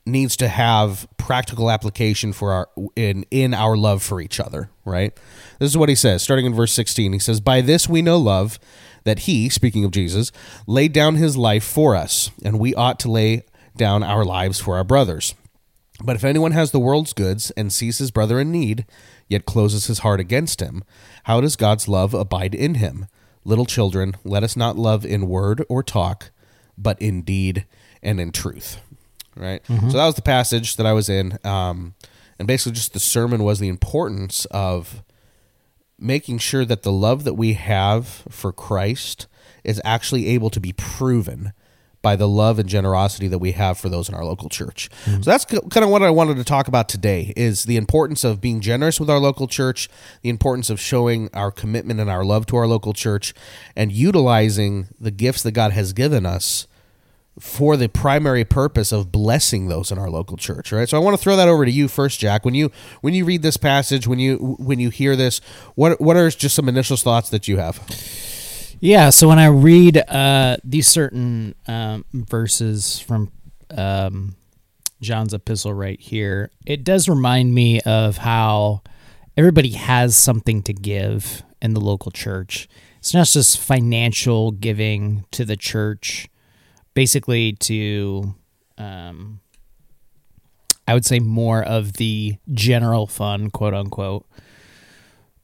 needs 0.06 0.36
to 0.36 0.48
have 0.48 1.08
practical 1.16 1.70
application 1.70 2.32
for 2.34 2.52
our 2.52 2.68
in 2.94 3.24
in 3.30 3.54
our 3.54 3.74
love 3.74 4.02
for 4.02 4.20
each 4.20 4.38
other 4.38 4.68
right 4.84 5.16
this 5.58 5.70
is 5.70 5.78
what 5.78 5.88
he 5.88 5.94
says 5.94 6.22
starting 6.22 6.44
in 6.44 6.52
verse 6.52 6.74
16 6.74 7.14
he 7.14 7.18
says 7.18 7.40
by 7.40 7.62
this 7.62 7.88
we 7.88 8.02
know 8.02 8.18
love 8.18 8.58
that 9.04 9.20
he 9.20 9.48
speaking 9.48 9.84
of 9.84 9.90
jesus 9.90 10.32
laid 10.66 10.92
down 10.92 11.14
his 11.16 11.36
life 11.36 11.64
for 11.64 11.94
us 11.94 12.30
and 12.44 12.58
we 12.58 12.74
ought 12.74 12.98
to 12.98 13.10
lay 13.10 13.42
down 13.76 14.02
our 14.02 14.24
lives 14.24 14.60
for 14.60 14.76
our 14.76 14.84
brothers. 14.84 15.34
But 16.02 16.16
if 16.16 16.24
anyone 16.24 16.52
has 16.52 16.70
the 16.70 16.80
world's 16.80 17.12
goods 17.12 17.50
and 17.52 17.72
sees 17.72 17.98
his 17.98 18.10
brother 18.10 18.40
in 18.40 18.50
need 18.50 18.84
yet 19.28 19.46
closes 19.46 19.86
his 19.86 20.00
heart 20.00 20.20
against 20.20 20.60
him 20.60 20.84
how 21.24 21.40
does 21.40 21.56
god's 21.56 21.88
love 21.88 22.14
abide 22.14 22.54
in 22.54 22.74
him? 22.76 23.06
Little 23.44 23.66
children 23.66 24.14
let 24.24 24.42
us 24.42 24.56
not 24.56 24.76
love 24.76 25.04
in 25.04 25.28
word 25.28 25.64
or 25.68 25.82
talk 25.82 26.30
but 26.76 27.00
in 27.00 27.22
deed 27.22 27.66
and 28.02 28.20
in 28.20 28.32
truth. 28.32 28.78
Right? 29.36 29.62
So 29.90 29.96
that 29.96 30.06
was 30.06 30.14
the 30.14 30.22
passage 30.22 30.76
that 30.76 30.86
I 30.86 30.92
was 30.92 31.08
in, 31.08 31.38
um, 31.44 31.94
and 32.38 32.46
basically 32.46 32.72
just 32.72 32.92
the 32.92 33.00
sermon 33.00 33.42
was 33.42 33.58
the 33.58 33.68
importance 33.68 34.44
of 34.46 35.02
making 35.98 36.38
sure 36.38 36.64
that 36.64 36.82
the 36.82 36.92
love 36.92 37.24
that 37.24 37.34
we 37.34 37.54
have 37.54 38.06
for 38.28 38.52
Christ 38.52 39.26
is 39.62 39.80
actually 39.84 40.28
able 40.28 40.50
to 40.50 40.60
be 40.60 40.72
proven 40.72 41.52
by 42.04 42.14
the 42.14 42.28
love 42.28 42.58
and 42.58 42.68
generosity 42.68 43.26
that 43.28 43.38
we 43.38 43.52
have 43.52 43.78
for 43.78 43.88
those 43.88 44.10
in 44.10 44.14
our 44.14 44.24
local 44.24 44.50
church. 44.50 44.90
Mm-hmm. 45.06 45.22
So 45.22 45.30
that's 45.30 45.46
kind 45.46 45.82
of 45.82 45.88
what 45.88 46.02
I 46.02 46.10
wanted 46.10 46.36
to 46.36 46.44
talk 46.44 46.68
about 46.68 46.86
today 46.86 47.32
is 47.34 47.64
the 47.64 47.78
importance 47.78 48.24
of 48.24 48.42
being 48.42 48.60
generous 48.60 49.00
with 49.00 49.08
our 49.08 49.18
local 49.18 49.48
church, 49.48 49.88
the 50.20 50.28
importance 50.28 50.68
of 50.68 50.78
showing 50.78 51.30
our 51.32 51.50
commitment 51.50 51.98
and 51.98 52.10
our 52.10 52.22
love 52.22 52.44
to 52.46 52.56
our 52.56 52.66
local 52.66 52.92
church 52.92 53.32
and 53.74 53.90
utilizing 53.90 54.88
the 55.00 55.10
gifts 55.10 55.42
that 55.42 55.52
God 55.52 55.72
has 55.72 55.94
given 55.94 56.26
us 56.26 56.68
for 57.38 57.76
the 57.76 57.88
primary 57.88 58.44
purpose 58.44 58.92
of 58.92 59.10
blessing 59.10 59.68
those 59.68 59.90
in 59.90 59.98
our 59.98 60.08
local 60.08 60.36
church 60.36 60.70
right? 60.70 60.88
So 60.88 60.96
i 60.96 61.00
want 61.00 61.16
to 61.16 61.22
throw 61.22 61.36
that 61.36 61.48
over 61.48 61.64
to 61.64 61.70
you 61.70 61.88
first 61.88 62.20
jack. 62.20 62.44
When 62.44 62.54
you 62.54 62.70
when 63.00 63.14
you 63.14 63.24
read 63.24 63.42
this 63.42 63.56
passage 63.56 64.06
when 64.06 64.18
you 64.18 64.56
when 64.58 64.78
you 64.78 64.90
hear 64.90 65.16
this 65.16 65.40
what 65.74 66.00
what 66.00 66.16
are 66.16 66.30
just 66.30 66.54
some 66.54 66.68
initial 66.68 66.96
thoughts 66.96 67.30
that 67.30 67.48
you 67.48 67.56
have? 67.58 67.80
Yeah, 68.80 69.10
so 69.10 69.28
when 69.28 69.38
I 69.38 69.46
read 69.46 69.96
uh, 69.96 70.58
these 70.62 70.86
certain 70.88 71.54
um, 71.66 72.04
verses 72.12 72.98
from 72.98 73.32
um, 73.74 74.36
John's 75.00 75.32
epistle 75.32 75.72
right 75.72 75.98
here, 75.98 76.50
it 76.66 76.84
does 76.84 77.08
remind 77.08 77.54
me 77.54 77.80
of 77.80 78.18
how 78.18 78.82
everybody 79.38 79.70
has 79.70 80.18
something 80.18 80.62
to 80.64 80.74
give 80.74 81.42
in 81.62 81.72
the 81.72 81.80
local 81.80 82.10
church. 82.10 82.68
It's 82.98 83.14
not 83.14 83.26
just 83.26 83.58
financial 83.58 84.50
giving 84.50 85.24
to 85.30 85.44
the 85.44 85.56
church, 85.56 86.28
basically 86.94 87.52
to, 87.52 88.34
um, 88.78 89.40
I 90.86 90.94
would 90.94 91.04
say, 91.04 91.18
more 91.20 91.62
of 91.62 91.94
the 91.94 92.36
general 92.52 93.06
fun, 93.06 93.50
quote 93.50 93.74
unquote. 93.74 94.26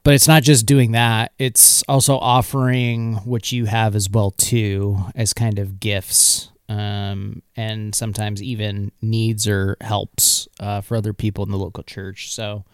But 0.02 0.14
it's 0.14 0.28
not 0.28 0.42
just 0.42 0.64
doing 0.64 0.92
that. 0.92 1.32
It's 1.38 1.82
also 1.82 2.16
offering 2.16 3.16
what 3.16 3.52
you 3.52 3.66
have 3.66 3.94
as 3.94 4.08
well 4.08 4.30
too 4.30 4.98
as 5.14 5.34
kind 5.34 5.58
of 5.58 5.78
gifts 5.78 6.50
um, 6.70 7.42
and 7.56 7.94
sometimes 7.94 8.42
even 8.42 8.92
needs 9.02 9.46
or 9.46 9.76
helps 9.80 10.48
uh, 10.60 10.80
for 10.80 10.96
other 10.96 11.12
people 11.12 11.44
in 11.44 11.50
the 11.50 11.58
local 11.58 11.82
church. 11.82 12.32
So 12.32 12.64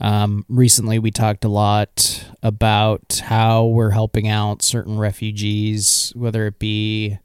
um, 0.00 0.44
recently 0.48 0.98
we 0.98 1.10
talked 1.10 1.44
a 1.44 1.48
lot 1.48 2.24
about 2.42 3.22
how 3.24 3.64
we're 3.64 3.90
helping 3.90 4.28
out 4.28 4.60
certain 4.60 4.98
refugees 4.98 6.12
whether 6.14 6.46
it 6.46 6.58
be 6.58 7.18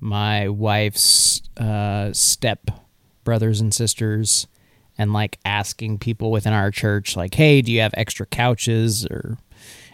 my 0.00 0.48
wife's 0.48 1.42
uh, 1.56 2.12
step 2.12 2.70
brothers 3.24 3.60
and 3.60 3.74
sisters 3.74 4.46
and 4.96 5.12
like 5.12 5.38
asking 5.44 5.98
people 5.98 6.30
within 6.30 6.52
our 6.52 6.70
church, 6.70 7.16
like, 7.16 7.34
hey, 7.34 7.62
do 7.62 7.70
you 7.72 7.80
have 7.80 7.94
extra 7.96 8.26
couches 8.26 9.06
or 9.06 9.38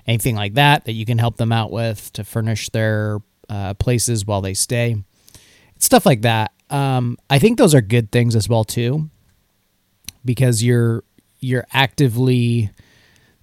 anything 0.07 0.37
like 0.37 0.55
that 0.55 0.85
that 0.85 0.93
you 0.93 1.05
can 1.05 1.19
help 1.19 1.37
them 1.37 1.53
out 1.53 1.71
with 1.71 2.13
to 2.13 2.25
furnish 2.25 2.69
their 2.71 3.19
uh, 3.49 3.75
places 3.75 4.25
while 4.27 4.41
they 4.41 4.55
stay? 4.55 4.97
It's 5.77 5.87
stuff 5.87 6.07
like 6.07 6.23
that. 6.23 6.53
Um, 6.71 7.19
I 7.29 7.39
think 7.39 7.59
those 7.59 7.75
are 7.75 7.81
good 7.81 8.11
things 8.11 8.35
as 8.35 8.49
well 8.49 8.65
too, 8.65 9.11
because 10.25 10.63
you're 10.63 11.05
you're 11.41 11.67
actively 11.73 12.71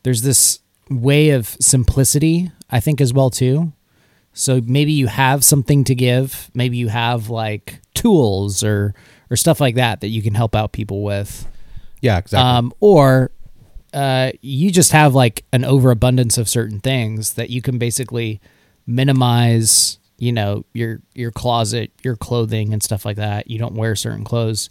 there's 0.03 0.23
this 0.23 0.59
way 0.89 1.29
of 1.29 1.47
simplicity 1.59 2.51
I 2.71 2.79
think 2.79 2.99
as 2.99 3.13
well 3.13 3.29
too. 3.29 3.73
So 4.33 4.61
maybe 4.63 4.91
you 4.91 5.07
have 5.07 5.43
something 5.43 5.83
to 5.85 5.95
give. 5.95 6.49
Maybe 6.53 6.77
you 6.77 6.87
have 6.87 7.29
like 7.29 7.81
tools 7.93 8.63
or 8.63 8.93
or 9.29 9.35
stuff 9.35 9.59
like 9.59 9.75
that 9.75 10.01
that 10.01 10.07
you 10.07 10.21
can 10.21 10.35
help 10.35 10.55
out 10.55 10.71
people 10.71 11.03
with. 11.03 11.47
Yeah, 12.01 12.17
exactly. 12.17 12.49
Um, 12.49 12.73
or 12.79 13.31
uh, 13.93 14.31
you 14.41 14.71
just 14.71 14.91
have 14.91 15.13
like 15.13 15.45
an 15.53 15.65
overabundance 15.65 16.37
of 16.37 16.49
certain 16.49 16.79
things 16.79 17.33
that 17.33 17.49
you 17.49 17.61
can 17.61 17.77
basically 17.77 18.41
minimize. 18.85 19.97
You 20.17 20.31
know 20.31 20.65
your 20.73 21.01
your 21.15 21.31
closet, 21.31 21.91
your 22.03 22.15
clothing, 22.15 22.73
and 22.73 22.83
stuff 22.83 23.05
like 23.05 23.17
that. 23.17 23.49
You 23.49 23.57
don't 23.57 23.75
wear 23.75 23.95
certain 23.95 24.23
clothes. 24.23 24.69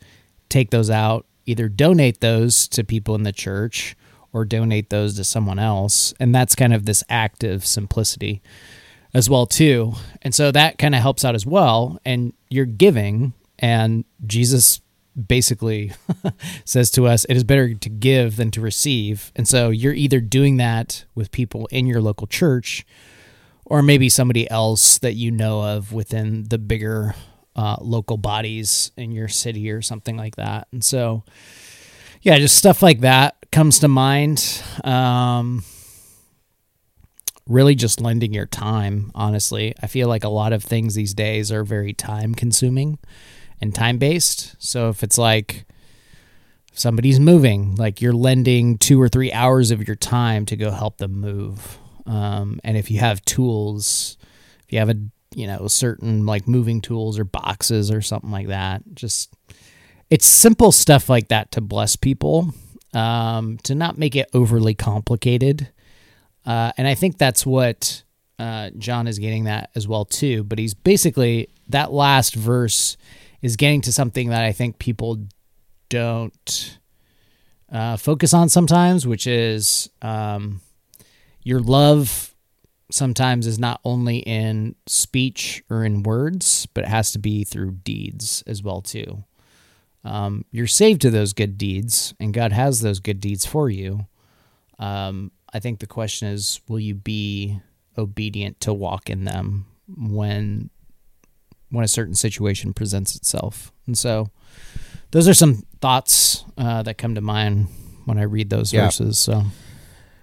Take 0.48 0.70
those 0.70 0.90
out. 0.90 1.26
Either 1.46 1.68
donate 1.68 2.20
those 2.20 2.68
to 2.68 2.84
people 2.84 3.16
in 3.16 3.24
the 3.24 3.32
church 3.32 3.96
or 4.32 4.44
donate 4.44 4.90
those 4.90 5.16
to 5.16 5.24
someone 5.24 5.58
else. 5.58 6.14
And 6.20 6.32
that's 6.32 6.54
kind 6.54 6.72
of 6.72 6.86
this 6.86 7.02
act 7.08 7.42
of 7.42 7.66
simplicity 7.66 8.42
as 9.14 9.28
well 9.28 9.46
too. 9.46 9.94
And 10.22 10.34
so 10.34 10.50
that 10.50 10.78
kind 10.78 10.94
of 10.94 11.00
helps 11.00 11.24
out 11.24 11.34
as 11.34 11.46
well. 11.46 11.98
And 12.04 12.32
you're 12.48 12.66
giving, 12.66 13.32
and 13.58 14.04
Jesus 14.26 14.80
basically 15.26 15.92
says 16.64 16.90
to 16.92 17.06
us, 17.06 17.24
it 17.26 17.36
is 17.36 17.44
better 17.44 17.74
to 17.74 17.88
give 17.88 18.36
than 18.36 18.50
to 18.52 18.60
receive. 18.60 19.32
And 19.34 19.48
so 19.48 19.70
you're 19.70 19.94
either 19.94 20.20
doing 20.20 20.56
that 20.58 21.04
with 21.14 21.32
people 21.32 21.66
in 21.66 21.86
your 21.86 22.00
local 22.00 22.26
church 22.26 22.86
or 23.64 23.82
maybe 23.82 24.08
somebody 24.08 24.50
else 24.50 24.98
that 24.98 25.14
you 25.14 25.30
know 25.30 25.62
of 25.62 25.92
within 25.92 26.44
the 26.48 26.58
bigger 26.58 27.14
uh, 27.56 27.76
local 27.80 28.16
bodies 28.16 28.90
in 28.96 29.12
your 29.12 29.28
city 29.28 29.70
or 29.70 29.82
something 29.82 30.16
like 30.16 30.36
that. 30.36 30.68
And 30.72 30.84
so, 30.84 31.24
yeah, 32.22 32.38
just 32.38 32.56
stuff 32.56 32.82
like 32.82 33.00
that 33.00 33.36
comes 33.52 33.78
to 33.80 33.88
mind. 33.88 34.62
Um, 34.84 35.64
really 37.50 37.74
just 37.74 38.00
lending 38.00 38.32
your 38.32 38.46
time, 38.46 39.10
honestly. 39.14 39.74
I 39.82 39.88
feel 39.88 40.08
like 40.08 40.24
a 40.24 40.28
lot 40.28 40.52
of 40.52 40.62
things 40.62 40.94
these 40.94 41.12
days 41.12 41.50
are 41.50 41.64
very 41.64 41.92
time 41.92 42.34
consuming 42.34 42.98
and 43.60 43.74
time 43.74 43.98
based. 43.98 44.54
So 44.58 44.88
if 44.88 45.02
it's 45.02 45.18
like 45.18 45.64
somebody's 46.72 47.18
moving, 47.18 47.74
like 47.74 48.00
you're 48.00 48.12
lending 48.12 48.78
two 48.78 49.02
or 49.02 49.08
three 49.08 49.32
hours 49.32 49.72
of 49.72 49.86
your 49.86 49.96
time 49.96 50.46
to 50.46 50.56
go 50.56 50.70
help 50.70 50.98
them 50.98 51.12
move. 51.12 51.78
Um, 52.06 52.60
and 52.62 52.76
if 52.76 52.90
you 52.90 53.00
have 53.00 53.24
tools, 53.24 54.16
if 54.64 54.72
you 54.72 54.78
have 54.78 54.88
a 54.88 54.96
you 55.34 55.46
know 55.46 55.68
certain 55.68 56.26
like 56.26 56.48
moving 56.48 56.80
tools 56.80 57.18
or 57.18 57.24
boxes 57.24 57.90
or 57.90 58.00
something 58.00 58.30
like 58.30 58.48
that, 58.48 58.82
just 58.94 59.34
it's 60.08 60.26
simple 60.26 60.72
stuff 60.72 61.08
like 61.08 61.28
that 61.28 61.50
to 61.52 61.60
bless 61.60 61.96
people, 61.96 62.54
um, 62.94 63.58
to 63.64 63.74
not 63.74 63.98
make 63.98 64.14
it 64.14 64.30
overly 64.32 64.74
complicated. 64.74 65.68
Uh, 66.46 66.72
and 66.76 66.86
I 66.86 66.94
think 66.94 67.18
that's 67.18 67.44
what 67.44 68.02
uh, 68.38 68.70
John 68.78 69.06
is 69.06 69.18
getting 69.18 69.44
that 69.44 69.70
as 69.74 69.86
well 69.86 70.04
too. 70.04 70.44
But 70.44 70.58
he's 70.58 70.74
basically 70.74 71.48
that 71.68 71.92
last 71.92 72.34
verse 72.34 72.96
is 73.42 73.56
getting 73.56 73.80
to 73.82 73.92
something 73.92 74.30
that 74.30 74.44
I 74.44 74.52
think 74.52 74.78
people 74.78 75.26
don't 75.88 76.78
uh, 77.70 77.96
focus 77.96 78.34
on 78.34 78.48
sometimes, 78.48 79.06
which 79.06 79.26
is 79.26 79.90
um, 80.02 80.60
your 81.42 81.60
love 81.60 82.34
sometimes 82.90 83.46
is 83.46 83.58
not 83.58 83.80
only 83.84 84.18
in 84.18 84.74
speech 84.86 85.62
or 85.70 85.84
in 85.84 86.02
words, 86.02 86.66
but 86.74 86.84
it 86.84 86.88
has 86.88 87.12
to 87.12 87.18
be 87.18 87.44
through 87.44 87.72
deeds 87.72 88.42
as 88.46 88.62
well 88.62 88.80
too. 88.80 89.24
Um, 90.04 90.44
you're 90.50 90.66
saved 90.66 91.02
to 91.02 91.10
those 91.10 91.32
good 91.32 91.58
deeds, 91.58 92.14
and 92.18 92.32
God 92.32 92.52
has 92.52 92.80
those 92.80 93.00
good 93.00 93.20
deeds 93.20 93.44
for 93.44 93.68
you. 93.68 94.06
Um, 94.78 95.30
I 95.52 95.58
think 95.60 95.80
the 95.80 95.86
question 95.86 96.28
is, 96.28 96.60
will 96.68 96.80
you 96.80 96.94
be 96.94 97.60
obedient 97.98 98.60
to 98.60 98.72
walk 98.72 99.10
in 99.10 99.24
them 99.24 99.66
when 99.88 100.70
when 101.70 101.84
a 101.84 101.88
certain 101.88 102.14
situation 102.14 102.72
presents 102.72 103.14
itself. 103.14 103.70
And 103.86 103.96
so 103.96 104.28
those 105.12 105.28
are 105.28 105.34
some 105.34 105.62
thoughts 105.80 106.44
uh, 106.58 106.82
that 106.82 106.98
come 106.98 107.14
to 107.14 107.20
mind 107.20 107.68
when 108.06 108.18
I 108.18 108.22
read 108.22 108.50
those 108.50 108.72
Yeah. 108.72 108.86
verses. 108.86 109.18
So 109.20 109.44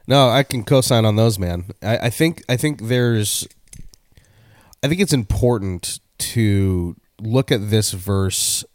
No, 0.07 0.29
I 0.29 0.43
can 0.43 0.63
co-sign 0.63 1.05
on 1.05 1.15
those, 1.15 1.39
man. 1.39 1.65
I, 1.81 1.97
I 1.97 2.09
think 2.09 2.43
I 2.49 2.57
think 2.57 2.87
there's, 2.87 3.47
I 4.83 4.87
think 4.87 4.99
it's 4.99 5.13
important 5.13 5.99
to 6.19 6.95
look 7.21 7.51
at 7.51 7.69
this 7.69 7.91
verse 7.91 8.65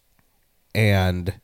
and 0.75 1.35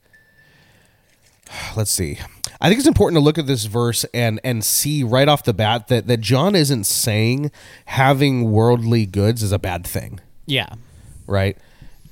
let's 1.76 1.90
see. 1.90 2.18
I 2.60 2.68
think 2.68 2.78
it's 2.78 2.88
important 2.88 3.16
to 3.16 3.24
look 3.24 3.38
at 3.38 3.46
this 3.46 3.66
verse 3.66 4.04
and 4.12 4.40
and 4.42 4.64
see 4.64 5.04
right 5.04 5.28
off 5.28 5.44
the 5.44 5.54
bat 5.54 5.88
that 5.88 6.06
that 6.06 6.20
John 6.20 6.54
isn't 6.54 6.84
saying 6.84 7.50
having 7.86 8.50
worldly 8.50 9.06
goods 9.06 9.42
is 9.42 9.52
a 9.52 9.58
bad 9.58 9.86
thing 9.86 10.20
yeah, 10.48 10.70
right? 11.26 11.56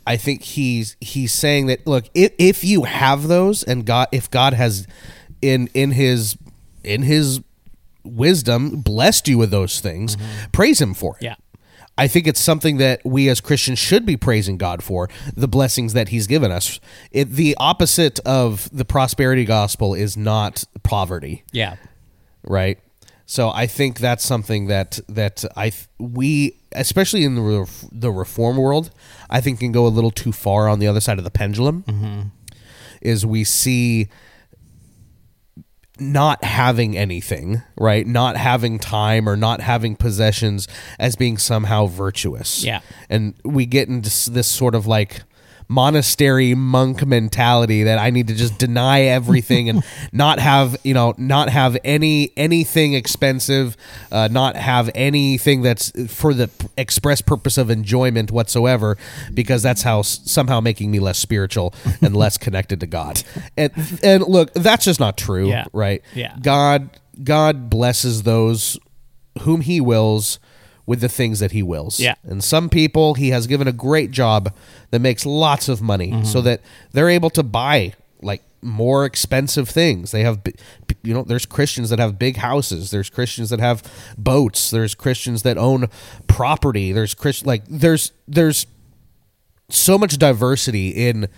I 0.07 0.17
think 0.17 0.43
he's 0.43 0.97
he's 1.01 1.33
saying 1.33 1.67
that 1.67 1.87
look, 1.87 2.05
if, 2.15 2.33
if 2.39 2.63
you 2.63 2.85
have 2.85 3.27
those 3.27 3.63
and 3.63 3.85
God 3.85 4.09
if 4.13 4.31
God 4.31 4.53
has 4.53 4.87
in 5.43 5.69
in 5.75 5.93
his 5.93 6.37
in 6.85 7.03
his 7.03 7.41
wisdom 8.05 8.83
blessed 8.83 9.27
you 9.27 9.39
with 9.39 9.51
those 9.51 9.81
things, 9.81 10.17
mm-hmm. 10.17 10.51
praise 10.53 10.81
him 10.81 10.95
for 10.95 11.17
it. 11.17 11.25
yeah, 11.25 11.35
I 11.99 12.09
think 12.09 12.27
it's 12.27 12.41
something 12.41 12.77
that 12.77 13.01
we 13.05 13.29
as 13.29 13.41
Christians 13.41 13.79
should 13.79 14.05
be 14.05 14.17
praising 14.17 14.59
God 14.59 14.83
for 14.83 15.09
the 15.35 15.49
blessings 15.49 15.95
that 15.95 16.09
He's 16.09 16.27
given 16.27 16.53
us. 16.53 16.79
It, 17.11 17.31
the 17.31 17.57
opposite 17.59 18.19
of 18.21 18.69
the 18.71 18.85
prosperity 18.85 19.45
gospel 19.45 19.95
is 19.95 20.17
not 20.17 20.65
poverty 20.83 21.45
yeah, 21.53 21.77
right? 22.43 22.79
So 23.27 23.51
I 23.51 23.67
think 23.67 23.99
that's 23.99 24.25
something 24.25 24.69
that 24.69 25.01
that 25.09 25.45
I 25.57 25.73
we 25.99 26.57
especially 26.73 27.25
in 27.25 27.35
the 27.35 27.89
the 27.91 28.13
reform 28.13 28.57
world, 28.57 28.91
I 29.29 29.41
think 29.41 29.59
can 29.59 29.73
go 29.73 29.87
a 29.87 29.89
little 29.89 30.13
too 30.13 30.33
far 30.33 30.69
on 30.69 30.79
the 30.79 30.87
other 30.87 31.01
side 31.01 31.19
of 31.19 31.25
the 31.25 31.31
pendulum. 31.31 31.83
Mm-hmm. 31.85 32.21
Is 33.03 33.27
we 33.27 33.45
see 33.45 34.09
not 35.99 36.45
having 36.45 36.97
anything, 36.97 37.63
right? 37.77 38.07
Not 38.07 38.37
having 38.37 38.79
time 38.79 39.29
or 39.29 39.37
not 39.37 39.61
having 39.61 39.97
possessions 39.97 40.69
as 40.99 41.17
being 41.17 41.39
somehow 41.39 41.87
virtuous. 41.87 42.65
Yeah. 42.65 42.81
And 43.09 43.35
we 43.45 43.67
get 43.67 43.89
into 43.89 44.31
this 44.31 44.47
sort 44.47 44.75
of 44.75 44.87
like 44.87 45.23
monastery 45.69 46.55
monk 46.55 47.05
mentality 47.07 47.83
that 47.85 47.99
I 47.99 48.11
need 48.11 48.29
to 48.29 48.35
just 48.35 48.57
deny 48.59 49.03
everything 49.03 49.69
and 49.69 49.83
not 50.13 50.39
have, 50.39 50.77
you 50.85 50.95
know, 50.95 51.15
not 51.19 51.49
have 51.49 51.77
any 51.85 52.33
anything 52.37 52.95
expensive, 52.95 53.77
uh, 54.13 54.29
not 54.31 54.57
have 54.57 54.91
anything 54.95 55.63
that's 55.63 55.91
for 56.13 56.33
the 56.35 56.51
express 56.77 57.21
purpose 57.21 57.59
of 57.59 57.71
enjoyment 57.71 58.31
whatsoever 58.31 58.97
because 59.35 59.63
that's 59.63 59.83
how 59.83 60.03
somehow 60.03 60.61
making 60.61 60.91
me 60.91 60.99
less 61.01 61.19
spiritual 61.19 61.75
and 62.01 62.17
less 62.25 62.39
connected 62.39 62.81
to 62.81 62.87
God. 62.87 63.23
And 63.57 63.73
and 64.03 64.23
look, 64.25 64.53
that's 64.55 64.85
just 64.85 65.01
not 65.01 65.17
true, 65.17 65.49
Yeah. 65.49 65.65
right? 65.73 66.03
Yeah. 66.15 66.37
God 66.41 66.91
God 67.23 67.69
blesses 67.71 68.23
those 68.23 68.79
whom 69.43 69.63
he 69.63 69.81
wills 69.81 70.39
with 70.87 71.01
the 71.01 71.09
things 71.09 71.41
that 71.41 71.51
he 71.53 71.63
wills. 71.63 71.99
Yeah. 72.01 72.15
And 72.23 72.43
some 72.43 72.69
people 72.69 73.15
he 73.15 73.31
has 73.31 73.47
given 73.47 73.67
a 73.69 73.73
great 73.73 74.11
job 74.13 74.55
that 74.91 75.01
makes 75.01 75.27
lots 75.27 75.69
of 75.69 75.83
money 75.83 76.13
Mm-hmm. 76.13 76.25
so 76.25 76.41
that 76.43 76.61
they're 76.93 77.09
able 77.11 77.31
to 77.31 77.43
buy 77.43 77.93
like 78.23 78.43
more 78.63 79.05
expensive 79.05 79.69
things. 79.69 80.11
They 80.13 80.23
have 80.23 80.41
you 81.03 81.13
know 81.15 81.23
there's 81.23 81.47
Christians 81.47 81.91
that 81.91 81.99
have 81.99 82.19
big 82.19 82.37
houses, 82.37 82.91
there's 82.91 83.11
Christians 83.11 83.51
that 83.51 83.61
have 83.61 83.83
boats, 84.17 84.71
there's 84.71 84.95
Christians 84.95 85.43
that 85.43 85.59
own 85.59 85.89
property, 86.29 86.93
there's 86.93 87.15
Christ 87.15 87.45
like 87.47 87.65
there's 87.69 88.13
there's 88.29 88.67
so 89.69 89.99
much 89.99 90.17
diversity 90.19 90.91
in 90.91 91.29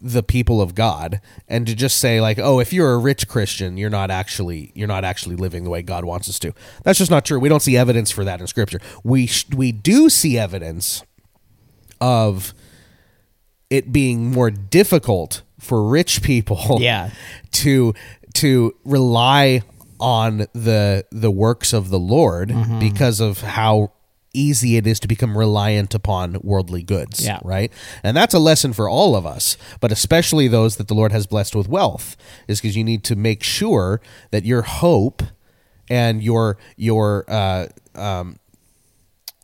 the 0.00 0.22
people 0.22 0.62
of 0.62 0.74
God 0.74 1.20
and 1.46 1.66
to 1.66 1.74
just 1.74 1.98
say 1.98 2.20
like 2.20 2.38
oh 2.38 2.58
if 2.58 2.72
you're 2.72 2.92
a 2.92 2.98
rich 2.98 3.28
Christian 3.28 3.76
you're 3.76 3.90
not 3.90 4.10
actually 4.10 4.72
you're 4.74 4.88
not 4.88 5.04
actually 5.04 5.36
living 5.36 5.64
the 5.64 5.70
way 5.70 5.82
God 5.82 6.04
wants 6.06 6.28
us 6.28 6.38
to 6.38 6.52
that's 6.84 6.98
just 6.98 7.10
not 7.10 7.24
true 7.26 7.38
we 7.38 7.48
don't 7.50 7.60
see 7.60 7.76
evidence 7.76 8.10
for 8.10 8.24
that 8.24 8.40
in 8.40 8.46
scripture 8.46 8.80
we 9.04 9.26
sh- 9.26 9.46
we 9.54 9.72
do 9.72 10.08
see 10.08 10.38
evidence 10.38 11.02
of 12.00 12.54
it 13.68 13.92
being 13.92 14.30
more 14.30 14.50
difficult 14.50 15.42
for 15.58 15.86
rich 15.86 16.22
people 16.22 16.58
Yeah. 16.80 17.10
to 17.52 17.94
to 18.34 18.74
rely 18.84 19.60
on 19.98 20.46
the 20.54 21.04
the 21.10 21.30
works 21.30 21.72
of 21.74 21.90
the 21.90 21.98
Lord 21.98 22.48
Mm-hmm. 22.48 22.78
because 22.78 23.20
of 23.20 23.42
how 23.42 23.92
easy 24.32 24.76
it 24.76 24.86
is 24.86 25.00
to 25.00 25.08
become 25.08 25.36
reliant 25.36 25.94
upon 25.94 26.36
worldly 26.42 26.82
goods 26.82 27.24
Yeah. 27.24 27.40
right 27.42 27.72
and 28.02 28.16
that's 28.16 28.34
a 28.34 28.38
lesson 28.38 28.72
for 28.72 28.88
all 28.88 29.16
of 29.16 29.26
us 29.26 29.56
but 29.80 29.90
especially 29.92 30.46
those 30.48 30.76
that 30.76 30.88
the 30.88 30.94
Lord 30.94 31.12
has 31.12 31.26
blessed 31.26 31.54
with 31.56 31.68
wealth 31.68 32.16
is 32.48 32.60
because 32.60 32.76
you 32.76 32.84
need 32.84 33.02
to 33.04 33.16
make 33.16 33.42
sure 33.42 34.00
that 34.30 34.44
your 34.44 34.62
hope 34.62 35.22
and 35.88 36.22
your 36.22 36.56
your 36.76 37.24
uh 37.28 37.66
um 37.96 38.38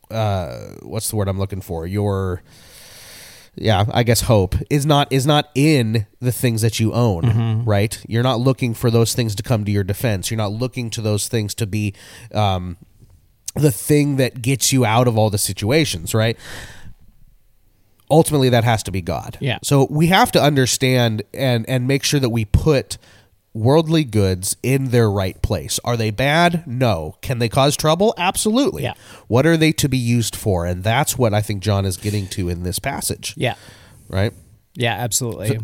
uh 0.09 0.57
what's 0.83 1.09
the 1.09 1.15
word 1.17 1.27
I'm 1.27 1.37
looking 1.39 1.61
for 1.61 1.85
your 1.85 2.41
yeah 3.59 3.85
i 3.91 4.03
guess 4.03 4.21
hope 4.21 4.53
is 4.69 4.85
not 4.85 5.11
is 5.11 5.25
not 5.25 5.49
in 5.55 6.05
the 6.21 6.31
things 6.31 6.61
that 6.61 6.79
you 6.79 6.93
own 6.93 7.23
Mm-hmm. 7.23 7.65
right 7.67 7.99
you're 8.07 8.21
not 8.23 8.39
looking 8.39 8.73
for 8.75 8.91
those 8.91 9.15
things 9.15 9.33
to 9.35 9.41
come 9.43 9.65
to 9.65 9.71
your 9.71 9.83
defense 9.83 10.29
you're 10.29 10.37
not 10.37 10.51
looking 10.51 10.89
to 10.91 11.01
those 11.01 11.27
things 11.27 11.55
to 11.55 11.65
be 11.65 11.93
um, 12.35 12.77
the 13.59 13.71
thing 13.71 14.17
that 14.17 14.41
gets 14.41 14.71
you 14.73 14.85
out 14.85 15.07
of 15.07 15.17
all 15.17 15.29
the 15.29 15.37
situations 15.37 16.13
right 16.13 16.37
ultimately 18.09 18.49
that 18.49 18.63
has 18.63 18.83
to 18.83 18.91
be 18.91 19.01
god 19.01 19.37
Yeah. 19.41 19.59
so 19.63 19.87
we 19.89 20.07
have 20.07 20.31
to 20.33 20.41
understand 20.41 21.23
and 21.33 21.67
and 21.69 21.87
make 21.87 22.03
sure 22.03 22.19
that 22.19 22.29
we 22.29 22.45
put 22.45 22.97
worldly 23.53 24.03
goods 24.03 24.55
in 24.61 24.89
their 24.91 25.09
right 25.09 25.41
place 25.41 25.79
are 25.83 25.97
they 25.97 26.11
bad 26.11 26.65
no 26.67 27.15
can 27.21 27.39
they 27.39 27.49
cause 27.49 27.75
trouble 27.75 28.13
absolutely 28.17 28.83
Yeah. 28.83 28.93
what 29.27 29.45
are 29.45 29.57
they 29.57 29.71
to 29.73 29.89
be 29.89 29.97
used 29.97 30.35
for 30.35 30.65
and 30.65 30.83
that's 30.83 31.17
what 31.17 31.33
i 31.33 31.41
think 31.41 31.61
john 31.63 31.85
is 31.85 31.97
getting 31.97 32.27
to 32.29 32.49
in 32.49 32.63
this 32.63 32.79
passage 32.79 33.33
Yeah. 33.35 33.55
right 34.09 34.31
Yeah, 34.75 34.93
absolutely. 34.93 35.57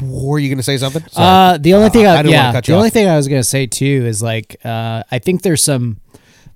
were 0.00 0.38
you 0.38 0.48
going 0.48 0.56
to 0.56 0.62
say 0.64 0.78
something 0.78 1.02
Sorry. 1.10 1.54
Uh, 1.54 1.58
the 1.58 1.74
only 1.74 1.90
thing, 1.90 2.06
I, 2.06 2.16
I 2.16 2.22
yeah, 2.22 2.52
cut 2.52 2.64
the 2.64 2.72
only 2.74 2.86
off. 2.88 2.92
thing 2.94 3.06
I 3.06 3.16
was 3.16 3.28
gonna 3.28 3.44
say 3.44 3.66
too 3.66 4.04
is 4.06 4.22
like, 4.22 4.56
uh, 4.64 5.02
I 5.10 5.18
think 5.18 5.42
there's 5.42 5.62
some, 5.62 5.98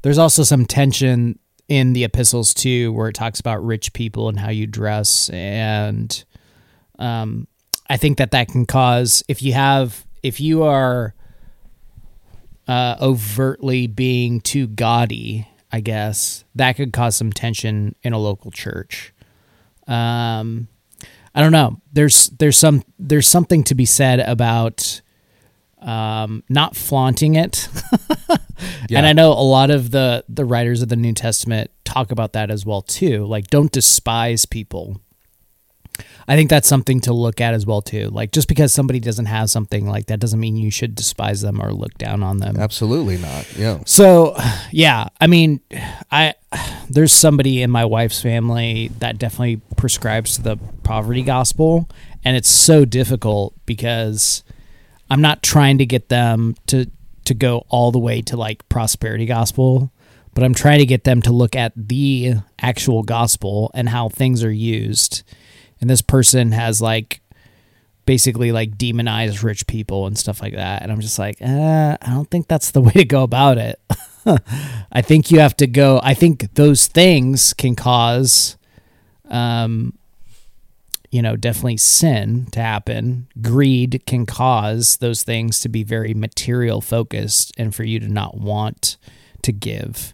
there's 0.05 0.19
also 0.19 0.43
some 0.43 0.67
tension 0.67 1.38
in 1.67 1.95
the 1.95 2.05
epistles 2.05 2.53
too, 2.53 2.93
where 2.93 3.09
it 3.09 3.14
talks 3.14 3.40
about 3.40 3.64
rich 3.64 3.95
people 3.95 4.29
and 4.29 4.38
how 4.38 4.51
you 4.51 4.67
dress, 4.67 5.31
and 5.31 6.25
um, 6.99 7.49
I 7.88 7.97
think 7.97 8.19
that 8.19 8.31
that 8.33 8.49
can 8.49 8.67
cause 8.67 9.25
if 9.29 9.43
you 9.43 9.55
have 9.55 10.05
if 10.23 10.40
you 10.40 10.62
are 10.62 11.14
uh, 12.69 12.97
overtly 13.01 13.87
being 13.87 14.43
too 14.43 14.67
gaudy, 14.67 15.49
I 15.73 15.81
guess 15.81 16.45
that 16.55 16.77
could 16.77 16.93
cause 16.93 17.17
some 17.17 17.33
tension 17.33 17.95
in 18.03 18.12
a 18.12 18.19
local 18.19 18.51
church. 18.51 19.14
Um, 19.87 20.69
I 21.35 21.40
don't 21.40 21.53
know. 21.53 21.81
There's 21.95 22.29
there's 22.29 22.59
some 22.59 22.85
there's 22.99 23.27
something 23.27 23.64
to 23.64 23.75
be 23.75 23.87
said 23.87 24.21
about 24.21 25.01
um, 25.85 26.42
not 26.49 26.75
flaunting 26.77 27.35
it. 27.37 27.68
Yeah. 28.88 28.99
And 28.99 29.07
I 29.07 29.12
know 29.12 29.33
a 29.33 29.42
lot 29.42 29.70
of 29.70 29.90
the 29.90 30.25
the 30.29 30.44
writers 30.44 30.81
of 30.83 30.88
the 30.88 30.97
New 30.97 31.12
Testament 31.12 31.70
talk 31.85 32.12
about 32.12 32.33
that 32.35 32.51
as 32.51 32.64
well 32.64 32.83
too. 32.83 33.25
Like 33.27 33.49
don't 33.49 33.73
despise 33.73 34.47
people. 34.47 35.01
I 36.27 36.37
think 36.37 36.51
that's 36.51 36.66
something 36.68 37.01
to 37.01 37.12
look 37.12 37.40
at 37.40 37.55
as 37.55 37.66
well 37.66 37.83
too. 37.83 38.09
Like 38.09 38.31
just 38.33 38.49
because 38.49 38.73
somebody 38.73 39.01
doesn't 39.01 39.27
have 39.27 39.51
something 39.51 39.87
like 39.87 40.07
that 40.07 40.20
doesn't 40.20 40.40
mean 40.40 40.57
you 40.57 40.70
should 40.70 40.94
despise 40.94 41.40
them 41.40 41.61
or 41.61 41.73
look 41.73 41.94
down 41.99 42.23
on 42.23 42.38
them. 42.38 42.57
absolutely 42.59 43.18
not 43.18 43.47
yeah 43.57 43.81
So, 43.87 44.37
yeah, 44.70 45.09
I 45.20 45.27
mean, 45.27 45.61
I 46.11 46.35
there's 46.88 47.12
somebody 47.12 47.62
in 47.62 47.70
my 47.70 47.85
wife's 47.85 48.23
family 48.23 48.90
that 49.01 49.18
definitely 49.18 49.61
prescribes 49.77 50.37
to 50.37 50.42
the 50.42 50.57
poverty 50.83 51.23
gospel, 51.23 51.88
and 52.25 52.37
it's 52.37 52.49
so 52.51 52.85
difficult 52.85 53.55
because 53.66 54.44
I'm 55.11 55.21
not 55.21 55.43
trying 55.43 55.79
to 55.79 55.87
get 55.87 56.09
them 56.09 56.57
to 56.67 56.87
to 57.25 57.35
go 57.35 57.64
all 57.69 57.90
the 57.90 57.99
way 57.99 58.21
to 58.23 58.37
like 58.37 58.69
prosperity 58.69 59.27
gospel, 59.27 59.90
but 60.35 60.45
I'm 60.45 60.55
trying 60.55 60.81
to 60.81 60.87
get 60.87 61.05
them 61.05 61.23
to 61.23 61.33
look 61.33 61.57
at 61.57 61.73
the 61.77 62.35
actual 62.61 63.03
gospel 63.03 63.71
and 63.75 63.88
how 63.88 64.09
things 64.09 64.45
are 64.45 64.53
used. 64.53 65.23
And 65.81 65.88
this 65.88 66.03
person 66.03 66.53
has 66.53 66.83
like 66.83 67.21
basically 68.07 68.53
like 68.53 68.77
demonized 68.77 69.43
rich 69.43 69.67
people 69.67 70.07
and 70.07 70.19
stuff 70.19 70.43
like 70.43 70.55
that. 70.55 70.83
And 70.83 70.93
I'm 70.93 71.01
just 71.01 71.19
like, 71.19 71.40
uh, 71.40 71.97
I 72.01 72.11
don't 72.11 72.31
think 72.31 72.49
that's 72.49 72.71
the 72.71 72.81
way 72.83 72.93
to 72.93 73.05
go 73.05 73.23
about 73.23 73.59
it. 73.59 73.81
I 74.93 75.03
think 75.03 75.31
you 75.31 75.40
have 75.40 75.57
to 75.59 75.67
go. 75.67 76.01
I 76.03 76.14
think 76.14 76.55
those 76.55 76.87
things 76.87 77.55
can 77.55 77.75
cause, 77.77 78.57
um, 79.29 79.95
you 81.14 81.22
know, 81.22 81.37
definitely 81.37 81.77
sin 81.77 82.46
to 82.50 82.59
happen. 82.61 83.29
Greed 83.40 84.03
can 84.05 84.27
cause 84.27 84.96
those 84.96 85.22
things 85.22 85.61
to 85.61 85.68
be 85.68 85.85
very 85.85 86.12
material 86.12 86.81
focused 86.81 87.53
and 87.57 87.72
for 87.72 87.85
you 87.85 88.00
to 88.00 88.09
not 88.09 88.37
want 88.37 88.96
to 89.42 89.53
give. 89.53 90.12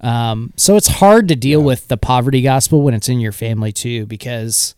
Um, 0.00 0.54
so 0.56 0.76
it's 0.76 0.88
hard 0.88 1.28
to 1.28 1.36
deal 1.36 1.60
with 1.62 1.88
the 1.88 1.98
poverty 1.98 2.40
gospel 2.40 2.80
when 2.80 2.94
it's 2.94 3.10
in 3.10 3.20
your 3.20 3.32
family 3.32 3.70
too, 3.70 4.06
because 4.06 4.74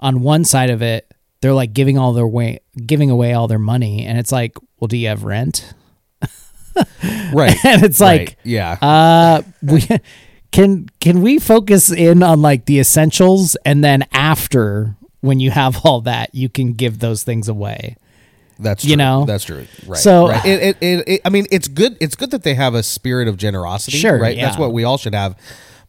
on 0.00 0.20
one 0.20 0.44
side 0.44 0.68
of 0.68 0.82
it, 0.82 1.14
they're 1.42 1.54
like 1.54 1.72
giving 1.72 1.96
all 1.96 2.12
their 2.12 2.26
way, 2.26 2.58
giving 2.84 3.08
away 3.08 3.34
all 3.34 3.46
their 3.46 3.60
money, 3.60 4.04
and 4.04 4.18
it's 4.18 4.32
like, 4.32 4.56
well, 4.80 4.88
do 4.88 4.96
you 4.96 5.06
have 5.06 5.22
rent? 5.22 5.74
right 7.32 7.56
And 7.64 7.84
it's 7.84 8.00
like, 8.00 8.20
Right. 8.20 8.36
yeah 8.42 8.72
uh, 8.82 9.42
we 9.62 9.80
can 10.52 10.88
can 11.00 11.20
we 11.22 11.38
focus 11.38 11.90
in 11.90 12.22
on 12.22 12.40
like 12.42 12.64
the 12.66 12.78
essentials, 12.78 13.56
and 13.64 13.84
then 13.84 14.04
after 14.12 14.94
when 15.20 15.40
you 15.40 15.50
have 15.50 15.84
all 15.84 16.00
that, 16.02 16.34
you 16.34 16.48
can 16.48 16.72
give 16.72 16.98
those 17.00 17.22
things 17.22 17.48
away. 17.48 17.96
That's 18.60 18.84
you 18.84 18.96
know? 18.96 19.24
that's 19.24 19.44
true. 19.44 19.66
Right. 19.86 20.00
So- 20.00 20.28
right. 20.30 20.44
It, 20.44 20.62
it, 20.62 20.76
it, 20.80 21.08
it- 21.08 21.20
I 21.24 21.28
mean, 21.30 21.46
it's 21.52 21.68
good. 21.68 21.96
It's 22.00 22.16
good 22.16 22.32
that 22.32 22.42
they 22.42 22.54
have 22.54 22.74
a 22.74 22.82
spirit 22.82 23.28
of 23.28 23.36
generosity. 23.36 23.98
Sure, 23.98 24.18
right. 24.18 24.36
That's 24.36 24.58
what 24.58 24.72
we 24.72 24.82
all 24.84 24.98
should 24.98 25.14
have. 25.14 25.36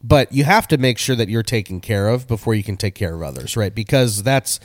But 0.04 0.32
you 0.32 0.44
have 0.46 0.68
to 0.70 0.78
make 0.78 0.98
sure 0.98 1.16
that 1.16 1.30
you're 1.30 1.44
taken 1.44 1.82
care 1.82 2.08
of 2.10 2.28
before 2.28 2.54
you 2.56 2.64
can 2.64 2.78
take 2.78 2.96
care 2.96 3.14
of 3.16 3.22
others, 3.24 3.58
right? 3.58 3.74
Because 3.74 4.22
that's 4.24 4.60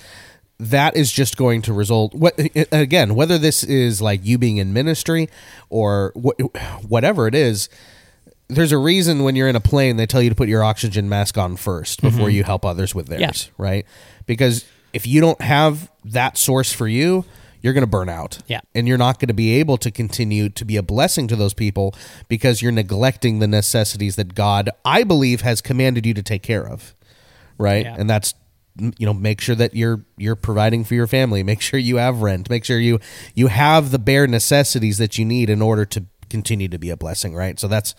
that 0.60 0.96
is 0.96 1.10
just 1.10 1.36
going 1.36 1.62
to 1.62 1.72
result. 1.72 2.14
What 2.14 2.38
again? 2.70 3.14
Whether 3.14 3.38
this 3.38 3.64
is 3.64 4.00
like 4.02 4.20
you 4.24 4.36
being 4.38 4.58
in 4.58 4.72
ministry 4.74 5.28
or 5.70 6.12
wh- 6.14 6.38
whatever 6.88 7.26
it 7.26 7.34
is, 7.34 7.68
there's 8.48 8.72
a 8.72 8.78
reason 8.78 9.22
when 9.24 9.36
you're 9.36 9.48
in 9.48 9.56
a 9.56 9.60
plane 9.60 9.96
they 9.96 10.06
tell 10.06 10.20
you 10.22 10.28
to 10.30 10.36
put 10.36 10.48
your 10.48 10.62
oxygen 10.62 11.08
mask 11.08 11.38
on 11.38 11.56
first 11.56 12.02
before 12.02 12.28
you 12.30 12.44
help 12.44 12.64
others 12.64 12.94
with 12.94 13.06
theirs, 13.08 13.20
Mm-hmm. 13.22 13.62
Yeah. 13.62 13.68
right? 13.68 13.86
Because 14.26 14.64
if 14.92 15.06
you 15.06 15.20
don't 15.20 15.40
have 15.40 15.90
that 16.04 16.36
source 16.38 16.72
for 16.72 16.86
you, 16.86 17.24
you're 17.62 17.72
going 17.72 17.82
to 17.82 17.90
burn 17.90 18.10
out. 18.10 18.38
Yeah. 18.46 18.60
And 18.74 18.86
you're 18.86 18.98
not 18.98 19.18
going 19.18 19.28
to 19.28 19.34
be 19.34 19.58
able 19.58 19.78
to 19.78 19.90
continue 19.90 20.50
to 20.50 20.64
be 20.66 20.76
a 20.76 20.82
blessing 20.82 21.26
to 21.28 21.36
those 21.36 21.54
people 21.54 21.94
because 22.28 22.60
you're 22.60 22.70
neglecting 22.72 23.38
the 23.38 23.46
necessities 23.48 24.16
that 24.16 24.34
God, 24.34 24.68
I 24.84 25.02
believe, 25.02 25.40
has 25.40 25.62
commanded 25.62 26.04
you 26.04 26.12
to 26.12 26.22
take 26.22 26.42
care 26.42 26.68
of. 26.68 26.94
Right? 27.56 27.86
Yeah. 27.86 27.96
And 27.98 28.10
that's 28.10 28.34
you 28.76 29.06
know 29.06 29.14
make 29.14 29.40
sure 29.40 29.54
that 29.54 29.74
you're 29.74 30.04
you're 30.18 30.34
providing 30.36 30.82
for 30.82 30.94
your 30.94 31.06
family 31.06 31.44
make 31.44 31.60
sure 31.60 31.78
you 31.78 31.96
have 31.98 32.22
rent 32.22 32.50
make 32.50 32.64
sure 32.64 32.76
you 32.80 32.98
you 33.32 33.46
have 33.46 33.92
the 33.92 34.00
bare 34.00 34.26
necessities 34.26 34.98
that 34.98 35.16
you 35.16 35.24
need 35.24 35.48
in 35.48 35.62
order 35.62 35.84
to 35.84 36.04
continue 36.28 36.66
to 36.66 36.76
be 36.76 36.90
a 36.90 36.96
blessing 36.96 37.36
right 37.36 37.60
so 37.60 37.68
that's 37.68 37.94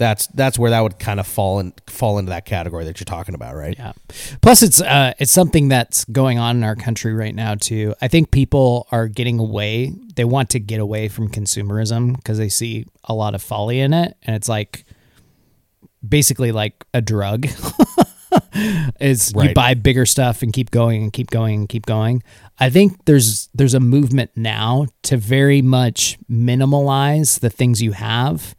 that's 0.00 0.28
that's 0.28 0.58
where 0.58 0.70
that 0.70 0.80
would 0.80 0.98
kind 0.98 1.20
of 1.20 1.26
fall 1.26 1.60
in 1.60 1.74
fall 1.86 2.18
into 2.18 2.30
that 2.30 2.46
category 2.46 2.84
that 2.86 2.98
you're 2.98 3.04
talking 3.04 3.34
about 3.34 3.54
right 3.54 3.76
Yeah. 3.78 3.92
Plus, 4.40 4.62
it's 4.62 4.80
uh, 4.80 5.12
it's 5.18 5.30
something 5.30 5.68
that's 5.68 6.06
going 6.06 6.38
on 6.38 6.56
in 6.56 6.64
our 6.64 6.74
country 6.74 7.12
right 7.12 7.34
now 7.34 7.54
too. 7.54 7.94
I 8.00 8.08
think 8.08 8.30
people 8.30 8.88
are 8.90 9.08
getting 9.08 9.38
away. 9.38 9.92
They 10.16 10.24
want 10.24 10.48
to 10.50 10.58
get 10.58 10.80
away 10.80 11.08
from 11.08 11.28
consumerism 11.28 12.16
because 12.16 12.38
they 12.38 12.48
see 12.48 12.86
a 13.04 13.14
lot 13.14 13.34
of 13.34 13.42
folly 13.42 13.78
in 13.78 13.92
it, 13.92 14.16
and 14.22 14.34
it's 14.34 14.48
like 14.48 14.86
basically 16.06 16.50
like 16.50 16.82
a 16.94 17.02
drug. 17.02 17.46
is 19.00 19.34
you 19.36 19.52
buy 19.52 19.74
bigger 19.74 20.06
stuff 20.06 20.40
and 20.40 20.52
keep 20.52 20.70
going 20.70 21.02
and 21.02 21.12
keep 21.12 21.30
going 21.30 21.60
and 21.60 21.68
keep 21.68 21.84
going. 21.84 22.22
I 22.58 22.70
think 22.70 23.04
there's 23.04 23.50
there's 23.52 23.74
a 23.74 23.80
movement 23.80 24.30
now 24.34 24.86
to 25.02 25.18
very 25.18 25.60
much 25.60 26.18
minimalize 26.30 27.40
the 27.40 27.50
things 27.50 27.82
you 27.82 27.92
have 27.92 28.54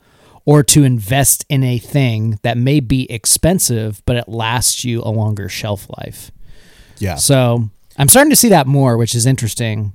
or 0.45 0.63
to 0.63 0.84
invest 0.84 1.45
in 1.49 1.63
a 1.63 1.77
thing 1.77 2.39
that 2.41 2.58
may 2.58 2.80
be 2.80 3.10
expensive, 3.12 4.01
but 4.06 4.15
it 4.17 4.27
lasts 4.27 4.84
you 4.84 5.01
a 5.01 5.10
longer 5.10 5.47
shelf 5.47 5.88
life. 5.97 6.32
Yeah. 6.97 7.15
So 7.15 7.69
I'm 7.97 8.10
starting 8.10 8.32
to 8.32 8.36
see 8.36 8.49
that 8.49 8.67
more, 8.67 8.97
which 8.97 9.15
is 9.15 9.25
interesting 9.25 9.93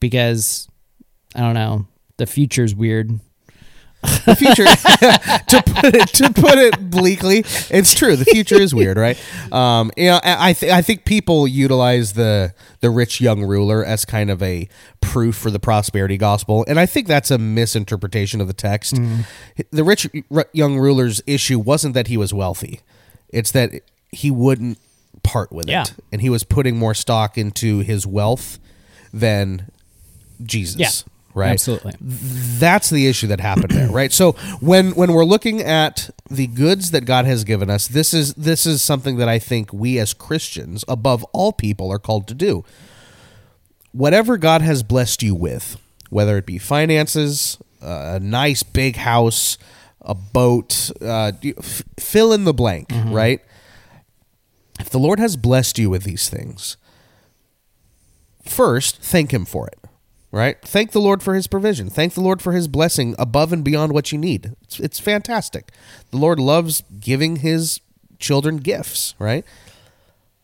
because 0.00 0.68
I 1.34 1.40
don't 1.40 1.54
know. 1.54 1.86
The 2.16 2.26
future's 2.26 2.74
weird. 2.74 3.18
The 4.02 4.34
future 4.36 4.64
to 5.46 5.62
put 5.74 5.94
it 5.94 6.08
to 6.08 6.32
put 6.32 6.58
it 6.58 6.90
bleakly 6.90 7.40
it's 7.70 7.94
true. 7.94 8.16
The 8.16 8.24
future 8.24 8.60
is 8.60 8.74
weird 8.74 8.96
right? 8.96 9.18
Um 9.52 9.90
you 9.96 10.06
know 10.06 10.20
i 10.22 10.50
I, 10.50 10.52
th- 10.54 10.72
I 10.72 10.80
think 10.82 11.04
people 11.04 11.46
utilize 11.46 12.14
the 12.14 12.54
the 12.80 12.90
rich 12.90 13.20
young 13.20 13.44
ruler 13.44 13.84
as 13.84 14.04
kind 14.04 14.30
of 14.30 14.42
a 14.42 14.68
proof 15.00 15.36
for 15.36 15.50
the 15.50 15.58
prosperity 15.60 16.16
gospel 16.16 16.64
and 16.68 16.78
i 16.80 16.86
think 16.86 17.06
that's 17.08 17.30
a 17.30 17.38
misinterpretation 17.38 18.40
of 18.40 18.46
the 18.46 18.52
text. 18.54 18.98
The 19.70 19.84
rich 19.84 20.08
r- 20.30 20.46
young 20.52 20.78
ruler's 20.78 21.20
issue 21.26 21.58
wasn't 21.58 21.94
that 21.94 22.06
he 22.06 22.16
was 22.16 22.32
wealthy. 22.32 22.80
It's 23.28 23.50
that 23.52 23.70
he 24.10 24.30
wouldn't 24.30 24.78
part 25.22 25.52
with 25.52 25.68
Yeah. 25.68 25.82
it 25.82 25.92
and 26.10 26.22
he 26.22 26.30
was 26.30 26.42
putting 26.44 26.76
more 26.78 26.94
stock 26.94 27.36
into 27.36 27.80
his 27.80 28.06
wealth 28.06 28.58
than 29.12 29.70
jesus. 30.42 30.80
Yeah. 30.80 31.09
Right? 31.34 31.52
Absolutely. 31.52 31.92
that's 32.00 32.90
the 32.90 33.06
issue 33.06 33.26
that 33.28 33.40
happened 33.40 33.70
there 33.70 33.88
right? 33.90 34.12
So 34.12 34.32
when 34.60 34.92
when 34.92 35.12
we're 35.12 35.24
looking 35.24 35.60
at 35.60 36.10
the 36.30 36.46
goods 36.46 36.90
that 36.92 37.04
god 37.06 37.24
has 37.24 37.44
given 37.44 37.68
us 37.70 37.88
this 37.88 38.14
is 38.14 38.34
this 38.34 38.66
is 38.66 38.82
something 38.82 39.16
that 39.16 39.28
i 39.28 39.38
think 39.38 39.72
we 39.72 39.98
as 39.98 40.14
christians 40.14 40.84
above 40.86 41.24
all 41.32 41.52
people 41.52 41.90
are 41.90 41.98
called 41.98 42.26
to 42.28 42.34
do. 42.34 42.64
Whatever 43.92 44.36
god 44.38 44.62
has 44.62 44.82
blessed 44.84 45.22
you 45.22 45.34
with 45.34 45.76
whether 46.10 46.36
it 46.36 46.46
be 46.46 46.58
finances 46.58 47.58
a 47.80 48.20
nice 48.20 48.62
big 48.62 48.96
house 48.96 49.58
a 50.02 50.14
boat 50.14 50.90
uh, 51.02 51.32
f- 51.44 51.82
fill 51.98 52.32
in 52.32 52.44
the 52.44 52.54
blank 52.54 52.88
right? 53.06 53.40
If 54.78 54.90
the 54.90 54.98
lord 54.98 55.18
has 55.18 55.36
blessed 55.36 55.78
you 55.78 55.90
with 55.90 56.04
these 56.04 56.28
things 56.28 56.76
first 58.44 58.98
thank 59.02 59.32
him 59.32 59.44
for 59.44 59.66
it 59.66 59.78
right? 60.32 60.60
Thank 60.62 60.92
the 60.92 61.00
lord 61.00 61.22
for 61.22 61.34
his 61.34 61.46
provision. 61.46 61.90
Thank 61.90 62.14
the 62.14 62.20
lord 62.20 62.42
for 62.42 62.52
his 62.52 62.68
blessing 62.68 63.14
above 63.18 63.52
and 63.52 63.64
beyond 63.64 63.92
what 63.92 64.12
you 64.12 64.18
need. 64.18 64.54
It's, 64.62 64.80
it's 64.80 65.00
fantastic. 65.00 65.72
The 66.10 66.16
lord 66.16 66.38
loves 66.38 66.82
giving 67.00 67.36
his 67.36 67.80
children 68.18 68.58
gifts 68.58 69.14
right? 69.18 69.44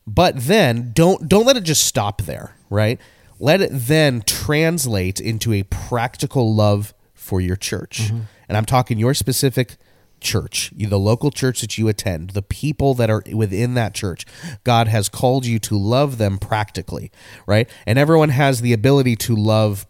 But 0.06 0.34
then 0.36 0.92
don't 0.92 1.28
don't 1.28 1.46
let 1.46 1.56
it 1.56 1.64
just 1.64 1.84
stop 1.84 2.22
there 2.22 2.56
right? 2.70 3.00
Let 3.38 3.60
it 3.60 3.70
then 3.72 4.22
translate 4.22 5.20
into 5.20 5.52
a 5.52 5.62
practical 5.64 6.54
love 6.54 6.94
for 7.14 7.40
your 7.40 7.56
church. 7.56 8.04
Mm-hmm. 8.04 8.20
And 8.48 8.56
i'm 8.56 8.64
talking 8.64 8.98
your 8.98 9.14
specific 9.14 9.76
church 10.20 10.72
the 10.76 10.98
local 10.98 11.30
church 11.30 11.60
that 11.60 11.76
you 11.76 11.88
attend 11.88 12.30
the 12.30 12.42
people 12.42 12.94
that 12.94 13.10
are 13.10 13.22
within 13.32 13.74
that 13.74 13.94
church 13.94 14.24
god 14.64 14.88
has 14.88 15.08
called 15.08 15.44
you 15.44 15.58
to 15.58 15.76
love 15.76 16.18
them 16.18 16.38
practically 16.38 17.10
right? 17.46 17.68
And 17.86 17.98
everyone 17.98 18.30
has 18.30 18.60
the 18.60 18.72
ability 18.72 19.16
to 19.16 19.36
love 19.36 19.86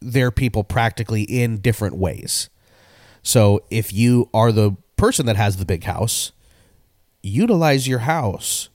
their 0.00 0.30
people 0.30 0.64
practically 0.64 1.22
in 1.22 1.58
different 1.58 1.96
ways. 1.96 2.50
So 3.22 3.60
if 3.70 3.92
you 3.92 4.28
are 4.34 4.52
the 4.52 4.76
person 4.96 5.26
that 5.26 5.36
has 5.36 5.56
the 5.56 5.64
big 5.64 5.84
house 5.84 6.32
utilize 7.24 7.86
your 7.86 8.00
house 8.00 8.68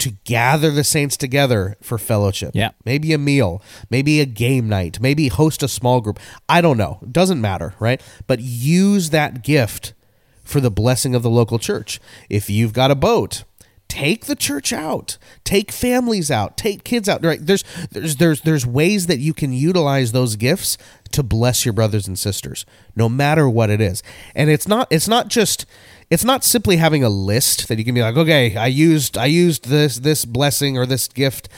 to 0.00 0.10
gather 0.24 0.70
the 0.70 0.84
saints 0.84 1.16
together 1.16 1.76
for 1.82 1.98
fellowship. 1.98 2.52
Yeah. 2.54 2.70
Maybe 2.84 3.12
a 3.12 3.18
meal, 3.18 3.62
maybe 3.90 4.20
a 4.20 4.26
game 4.26 4.68
night, 4.68 5.00
maybe 5.00 5.28
host 5.28 5.62
a 5.62 5.68
small 5.68 6.00
group. 6.00 6.18
I 6.48 6.60
don't 6.60 6.76
know. 6.76 6.98
It 7.02 7.12
Doesn't 7.12 7.40
matter, 7.40 7.74
right? 7.78 8.02
But 8.26 8.40
use 8.40 9.10
that 9.10 9.42
gift 9.42 9.94
for 10.42 10.60
the 10.60 10.70
blessing 10.70 11.14
of 11.14 11.22
the 11.22 11.30
local 11.30 11.58
church. 11.58 12.00
If 12.28 12.50
you've 12.50 12.72
got 12.72 12.90
a 12.90 12.96
boat, 12.96 13.44
take 13.90 14.26
the 14.26 14.36
church 14.36 14.72
out. 14.72 15.18
Take 15.44 15.70
families 15.70 16.30
out. 16.30 16.56
Take 16.56 16.84
kids 16.84 17.08
out. 17.08 17.22
Right? 17.22 17.44
There's 17.44 17.64
there's 17.90 18.16
there's 18.16 18.40
there's 18.42 18.64
ways 18.64 19.06
that 19.08 19.18
you 19.18 19.34
can 19.34 19.52
utilize 19.52 20.12
those 20.12 20.36
gifts 20.36 20.78
to 21.12 21.22
bless 21.22 21.66
your 21.66 21.72
brothers 21.72 22.06
and 22.06 22.18
sisters, 22.18 22.64
no 22.94 23.08
matter 23.08 23.50
what 23.50 23.68
it 23.68 23.80
is. 23.80 24.02
And 24.34 24.48
it's 24.48 24.66
not 24.66 24.86
it's 24.90 25.08
not 25.08 25.28
just 25.28 25.66
it's 26.08 26.24
not 26.24 26.44
simply 26.44 26.76
having 26.76 27.04
a 27.04 27.10
list 27.10 27.68
that 27.68 27.78
you 27.78 27.84
can 27.84 27.94
be 27.94 28.00
like, 28.00 28.16
okay, 28.16 28.56
I 28.56 28.68
used 28.68 29.18
I 29.18 29.26
used 29.26 29.68
this 29.68 29.96
this 29.98 30.24
blessing 30.24 30.78
or 30.78 30.86
this 30.86 31.08
gift 31.08 31.48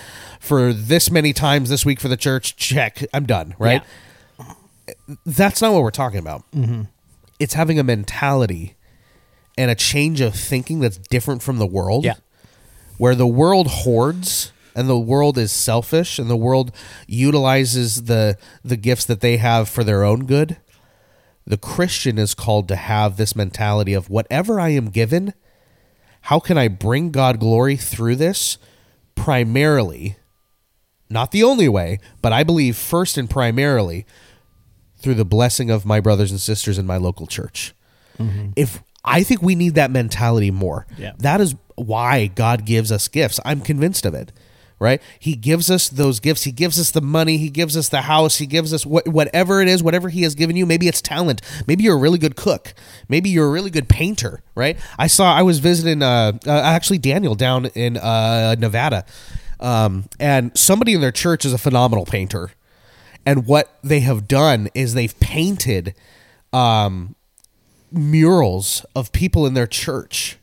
for 0.41 0.73
this 0.73 1.11
many 1.11 1.33
times 1.33 1.69
this 1.69 1.85
week 1.85 2.01
for 2.01 2.09
the 2.09 2.17
church. 2.17 2.57
Check, 2.57 3.05
I'm 3.15 3.27
done. 3.27 3.55
Right? 3.59 3.83
That's 5.25 5.63
not 5.63 5.73
what 5.73 5.83
we're 5.83 5.91
talking 5.91 6.19
about. 6.19 6.51
Mm-hmm. 6.53 6.83
It's 7.39 7.55
having 7.55 7.79
a 7.79 7.85
mentality 7.85 8.75
and 9.59 9.71
a 9.71 9.75
change 9.75 10.21
of 10.21 10.35
thinking 10.35 10.81
that's 10.81 10.99
different 10.99 11.43
from 11.43 11.59
the 11.59 11.67
world. 11.67 12.05
Yeah. 12.05 12.15
Where 13.03 13.15
the 13.17 13.27
world 13.27 13.67
hoards 13.67 14.53
and 14.77 14.89
the 14.89 14.99
world 14.99 15.37
is 15.37 15.51
selfish 15.51 16.19
and 16.19 16.31
the 16.31 16.37
world 16.37 16.71
utilizes 17.07 18.05
the 18.05 18.39
the 18.65 18.77
gifts 18.77 19.05
that 19.07 19.21
they 19.21 19.39
have 19.39 19.69
for 19.69 19.83
their 19.83 20.05
own 20.05 20.25
good 20.25 20.57
the 21.47 21.57
Christian 21.57 22.19
is 22.19 22.35
called 22.35 22.69
to 22.69 22.77
have 22.77 23.17
this 23.17 23.35
mentality 23.35 23.95
of 23.95 24.09
whatever 24.09 24.61
I 24.61 24.71
am 24.71 24.91
given, 24.91 25.35
how 26.23 26.39
can 26.39 26.57
I 26.57 26.69
bring 26.69 27.11
God 27.11 27.41
glory 27.41 27.77
through 27.77 28.17
this? 28.17 28.59
Primarily, 29.15 30.17
not 31.11 31.33
the 31.33 31.43
only 31.43 31.69
way, 31.69 31.99
but 32.23 32.33
I 32.33 32.45
believe 32.45 32.77
first 32.77 33.19
and 33.19 33.29
primarily 33.29 34.07
through 34.97 35.15
the 35.15 35.25
blessing 35.25 35.71
of 35.71 35.85
my 35.85 36.01
brothers 36.01 36.31
and 36.31 36.41
sisters 36.41 36.79
in 36.79 36.87
my 36.87 36.97
local 36.97 37.27
church. 37.27 37.75
Mm-hmm. 38.19 38.51
If 38.55 38.83
I 39.05 39.23
think 39.23 39.43
we 39.43 39.55
need 39.55 39.75
that 39.75 39.91
mentality 39.91 40.51
more. 40.51 40.87
Yeah. 40.97 41.13
That 41.19 41.41
is 41.41 41.55
why 41.77 42.29
God 42.29 42.65
gives 42.65 42.93
us 42.93 43.09
gifts. 43.09 43.41
I'm 43.45 43.61
convinced 43.61 44.07
of 44.07 44.15
it. 44.15 44.33
Right? 44.79 45.01
He 45.21 45.37
gives 45.37 45.71
us 45.71 45.89
those 45.89 46.19
gifts. 46.19 46.43
He 46.43 46.51
gives 46.51 46.77
us 46.77 46.91
the 46.91 47.01
money. 47.01 47.37
He 47.37 47.51
gives 47.51 47.77
us 47.77 47.89
the 47.89 48.03
house. 48.03 48.39
He 48.39 48.47
gives 48.47 48.75
us 48.75 48.85
what, 48.85 49.07
whatever 49.07 49.63
it 49.63 49.69
is, 49.69 49.81
whatever 49.81 50.09
He 50.09 50.23
has 50.23 50.35
given 50.35 50.57
you. 50.57 50.67
Maybe 50.67 50.89
it's 50.89 51.01
talent. 51.01 51.41
Maybe 51.69 51.85
you're 51.85 51.95
a 51.95 52.01
really 52.01 52.19
good 52.19 52.35
cook. 52.35 52.75
Maybe 53.09 53.31
you're 53.31 53.47
a 53.47 53.51
really 53.51 53.71
good 53.71 53.89
painter. 53.89 54.43
Right? 54.57 54.77
I 54.99 55.07
saw. 55.07 55.33
I 55.33 55.43
was 55.43 55.61
visiting. 55.61 56.03
Uh, 56.03 56.33
uh 56.45 56.51
actually 56.51 56.99
Daniel 56.99 57.37
down 57.37 57.67
in 57.67 57.97
uh, 57.97 58.57
Nevada, 58.59 59.05
um, 59.61 60.07
and 60.19 60.51
somebody 60.59 60.95
in 60.95 61.01
their 61.01 61.13
church 61.13 61.45
is 61.45 61.53
a 61.53 61.59
phenomenal 61.59 62.05
painter. 62.05 62.51
And 63.25 63.47
what 63.47 63.79
they 63.85 64.01
have 64.01 64.27
done 64.27 64.69
is 64.75 64.95
they've 64.95 65.19
painted 65.21 65.95
um, 66.53 67.15
murals 67.93 68.85
of 68.95 69.13
people 69.13 69.47
in 69.47 69.55
their 69.55 69.67
church. 69.67 70.39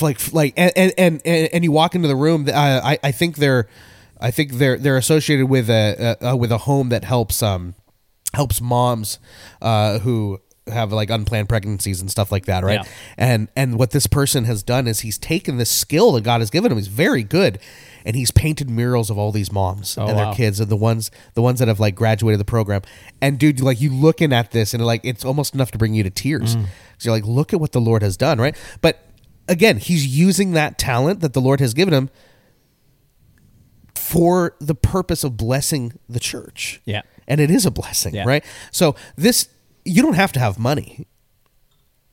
Like 0.00 0.32
like 0.32 0.54
and 0.56 0.72
and 0.76 0.92
and, 0.96 1.20
and 1.52 1.64
you 1.64 1.70
walk 1.70 1.94
into 1.94 2.08
the 2.08 2.16
room 2.16 2.48
uh, 2.48 2.52
I 2.82 2.98
I 3.02 3.12
think 3.12 3.36
they're 3.36 3.68
I 4.18 4.30
think 4.30 4.52
they're 4.52 4.78
they're 4.78 4.96
associated 4.96 5.50
with 5.50 5.68
a, 5.68 6.16
a 6.22 6.34
with 6.34 6.50
a 6.50 6.58
home 6.58 6.88
that 6.88 7.04
helps 7.04 7.42
um 7.42 7.74
helps 8.32 8.60
moms 8.62 9.18
uh 9.60 9.98
who 9.98 10.40
have 10.66 10.92
like 10.92 11.10
unplanned 11.10 11.48
pregnancies 11.48 12.00
and 12.00 12.10
stuff 12.10 12.32
like 12.32 12.46
that 12.46 12.64
right? 12.64 12.80
Yeah. 12.84 12.90
and 13.18 13.48
and 13.54 13.78
what 13.78 13.90
this 13.90 14.06
person 14.06 14.44
has 14.44 14.62
done 14.62 14.86
is 14.86 15.00
he's 15.00 15.18
taken 15.18 15.58
this 15.58 15.70
skill 15.70 16.12
that 16.12 16.24
God 16.24 16.40
has 16.40 16.48
given 16.48 16.72
him. 16.72 16.78
He's 16.78 16.88
very 16.88 17.22
good 17.22 17.58
and 18.06 18.16
he's 18.16 18.30
painted 18.30 18.70
murals 18.70 19.10
of 19.10 19.18
all 19.18 19.32
these 19.32 19.50
moms 19.52 19.98
Oh, 19.98 20.06
and 20.06 20.16
their 20.16 20.26
wow. 20.26 20.32
kids 20.34 20.60
and 20.60 20.70
the 20.70 20.76
ones 20.76 21.10
the 21.34 21.42
ones 21.42 21.58
that 21.58 21.68
have 21.68 21.80
like 21.80 21.94
graduated 21.94 22.40
the 22.40 22.44
program 22.46 22.80
and 23.20 23.38
dude 23.38 23.60
like 23.60 23.80
you 23.80 23.90
looking 23.92 24.32
at 24.32 24.52
this 24.52 24.72
and 24.72 24.82
like 24.86 25.00
it's 25.04 25.24
almost 25.24 25.54
enough 25.54 25.70
to 25.72 25.78
bring 25.78 25.92
you 25.92 26.02
to 26.04 26.10
tears 26.10 26.56
Mm. 26.56 26.66
so 26.98 27.10
you're 27.10 27.16
like 27.16 27.26
look 27.26 27.52
at 27.52 27.60
what 27.60 27.72
the 27.72 27.80
lord 27.80 28.02
has 28.02 28.16
done 28.16 28.38
right 28.40 28.56
but 28.80 29.02
again 29.48 29.76
he's 29.78 30.06
using 30.06 30.52
that 30.52 30.78
talent 30.78 31.20
that 31.20 31.32
the 31.34 31.40
lord 31.40 31.60
has 31.60 31.74
given 31.74 31.92
him 31.92 32.08
for 33.94 34.54
the 34.60 34.74
purpose 34.74 35.24
of 35.24 35.36
blessing 35.36 35.92
the 36.08 36.20
church 36.20 36.80
Yeah. 36.84 37.02
and 37.26 37.40
it 37.40 37.50
is 37.50 37.66
a 37.66 37.70
blessing 37.70 38.14
Yeah. 38.14 38.24
right 38.26 38.44
so 38.70 38.94
this 39.16 39.48
you 39.84 40.02
don't 40.02 40.14
have 40.14 40.32
to 40.32 40.40
have 40.40 40.58
money 40.58 41.06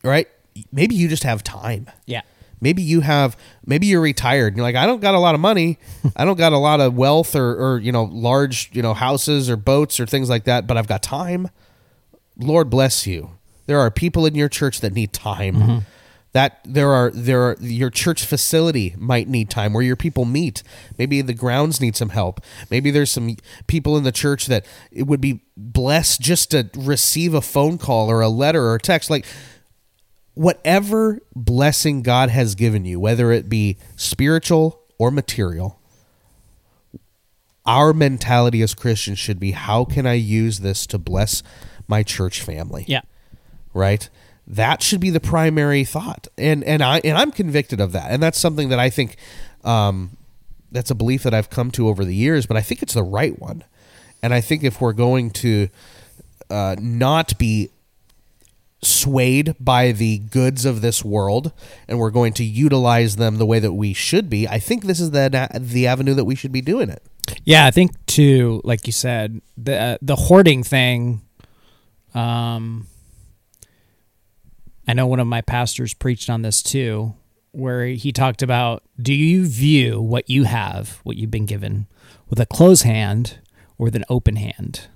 right 0.03 0.27
maybe 0.71 0.95
you 0.95 1.07
just 1.07 1.23
have 1.23 1.43
time 1.43 1.89
Yeah. 2.05 2.21
Maybe 2.63 2.81
you 2.81 3.01
have 3.01 3.37
maybe 3.65 3.85
you're 3.85 4.01
retired 4.01 4.47
and 4.47 4.57
you're 4.57 4.65
like 4.65 4.75
i 4.75 4.85
don't 4.85 5.01
got 5.01 5.13
a 5.13 5.19
lot 5.19 5.35
of 5.35 5.41
money. 5.41 5.77
I 6.15 6.25
don't 6.25 6.37
got 6.37 6.53
a 6.53 6.57
lot 6.57 6.79
of 6.79 6.95
wealth 6.95 7.35
or, 7.35 7.53
or 7.53 7.77
you 7.79 7.91
know 7.91 8.05
large 8.05 8.71
you 8.73 8.81
know 8.81 8.93
houses 8.93 9.49
or 9.49 9.57
boats 9.57 9.99
or 9.99 10.05
things 10.05 10.29
like 10.29 10.45
that 10.45 10.65
but 10.65 10.77
i've 10.77 10.87
got 10.87 11.03
time. 11.03 11.49
Lord 12.37 12.69
bless 12.69 13.05
you. 13.05 13.31
There 13.65 13.79
are 13.79 13.91
people 13.91 14.25
in 14.25 14.35
your 14.35 14.49
church 14.49 14.81
that 14.81 14.93
need 14.93 15.13
time. 15.13 15.55
Mm-hmm. 15.55 15.77
That 16.33 16.61
there 16.65 16.89
are 16.89 17.11
there 17.11 17.43
are 17.43 17.57
your 17.59 17.91
church 17.91 18.25
facility 18.25 18.95
might 18.97 19.27
need 19.27 19.51
time 19.51 19.71
where 19.71 19.83
your 19.83 19.95
people 19.95 20.25
meet. 20.25 20.63
Maybe 20.97 21.21
the 21.21 21.35
grounds 21.35 21.79
need 21.79 21.95
some 21.95 22.09
help. 22.09 22.41
Maybe 22.71 22.89
there's 22.89 23.11
some 23.11 23.37
people 23.67 23.97
in 23.97 24.03
the 24.03 24.11
church 24.11 24.47
that 24.47 24.65
it 24.91 25.03
would 25.03 25.21
be 25.21 25.43
blessed 25.55 26.21
just 26.21 26.49
to 26.49 26.71
receive 26.75 27.35
a 27.35 27.41
phone 27.41 27.77
call 27.77 28.09
or 28.09 28.21
a 28.21 28.29
letter 28.29 28.63
or 28.63 28.75
a 28.75 28.79
text. 28.79 29.11
Like 29.11 29.27
whatever 30.33 31.19
blessing 31.35 32.01
God 32.01 32.29
has 32.29 32.55
given 32.55 32.85
you, 32.85 32.99
whether 32.99 33.31
it 33.31 33.49
be 33.49 33.77
spiritual 33.95 34.81
or 34.97 35.11
material, 35.11 35.79
our 37.65 37.93
mentality 37.93 38.61
as 38.61 38.73
Christians 38.73 39.19
should 39.19 39.39
be 39.39 39.51
how 39.51 39.85
can 39.85 40.05
I 40.05 40.13
use 40.13 40.59
this 40.59 40.85
to 40.87 40.97
bless 40.97 41.43
my 41.87 42.03
church 42.03 42.41
family? 42.41 42.85
Yeah. 42.87 43.01
right? 43.73 44.09
That 44.45 44.83
should 44.83 44.99
be 44.99 45.09
the 45.09 45.21
primary 45.21 45.85
thought, 45.85 46.27
and 46.37 46.65
and 46.65 46.83
I 46.83 46.99
and 47.05 47.17
I'm 47.17 47.31
convicted 47.31 47.79
of 47.79 47.93
that, 47.93 48.11
and 48.11 48.21
that's 48.21 48.37
something 48.37 48.67
that 48.69 48.79
I 48.79 48.89
think 48.89 49.15
um, 49.63 50.17
that's 50.69 50.91
a 50.91 50.95
belief 50.95 51.23
that 51.23 51.33
I've 51.33 51.49
come 51.49 51.71
to 51.71 51.87
over 51.87 52.03
the 52.03 52.13
years, 52.13 52.45
but 52.45 52.57
I 52.57 52.61
think 52.61 52.81
it's 52.81 52.93
the 52.93 53.03
right 53.03 53.39
one, 53.39 53.63
and 54.21 54.33
I 54.33 54.41
think 54.41 54.65
if 54.65 54.81
we're 54.81 54.91
going 54.91 55.31
to 55.31 55.69
uh, 56.49 56.75
not 56.77 57.37
be 57.37 57.69
swayed 58.83 59.55
by 59.59 59.91
the 59.91 60.19
goods 60.19 60.65
of 60.65 60.81
this 60.81 61.03
world 61.03 61.51
and 61.87 61.99
we're 61.99 62.11
going 62.11 62.33
to 62.33 62.43
utilize 62.43 63.15
them 63.15 63.37
the 63.37 63.45
way 63.45 63.59
that 63.59 63.73
we 63.73 63.93
should 63.93 64.29
be 64.29 64.47
i 64.47 64.59
think 64.59 64.83
this 64.83 64.99
is 64.99 65.11
the 65.11 65.49
the 65.59 65.87
avenue 65.87 66.13
that 66.13 66.25
we 66.25 66.35
should 66.35 66.51
be 66.51 66.61
doing 66.61 66.89
it 66.89 67.01
Yeah, 67.45 67.65
I 67.65 67.71
think 67.71 67.91
too, 68.05 68.61
like 68.63 68.85
you 68.85 68.91
said, 68.93 69.41
the 69.57 69.79
uh, 69.79 69.97
the 70.01 70.15
hoarding 70.15 70.63
thing. 70.63 71.21
Um, 72.13 72.87
I 74.87 74.93
know 74.93 75.07
one 75.07 75.19
of 75.21 75.27
my 75.27 75.41
pastors 75.41 75.93
preached 75.93 76.29
on 76.29 76.41
this 76.41 76.61
too, 76.61 77.13
where 77.51 77.87
he 77.87 78.11
talked 78.11 78.41
about: 78.43 78.83
Do 79.01 79.13
you 79.13 79.45
view 79.47 80.01
what 80.01 80.29
you 80.29 80.43
have, 80.43 80.99
what 81.03 81.15
you've 81.17 81.31
been 81.31 81.45
given, 81.45 81.87
with 82.29 82.39
a 82.39 82.45
closed 82.45 82.83
hand 82.83 83.39
or 83.77 83.85
with 83.85 83.95
an 83.95 84.05
open 84.09 84.35
hand? 84.35 84.87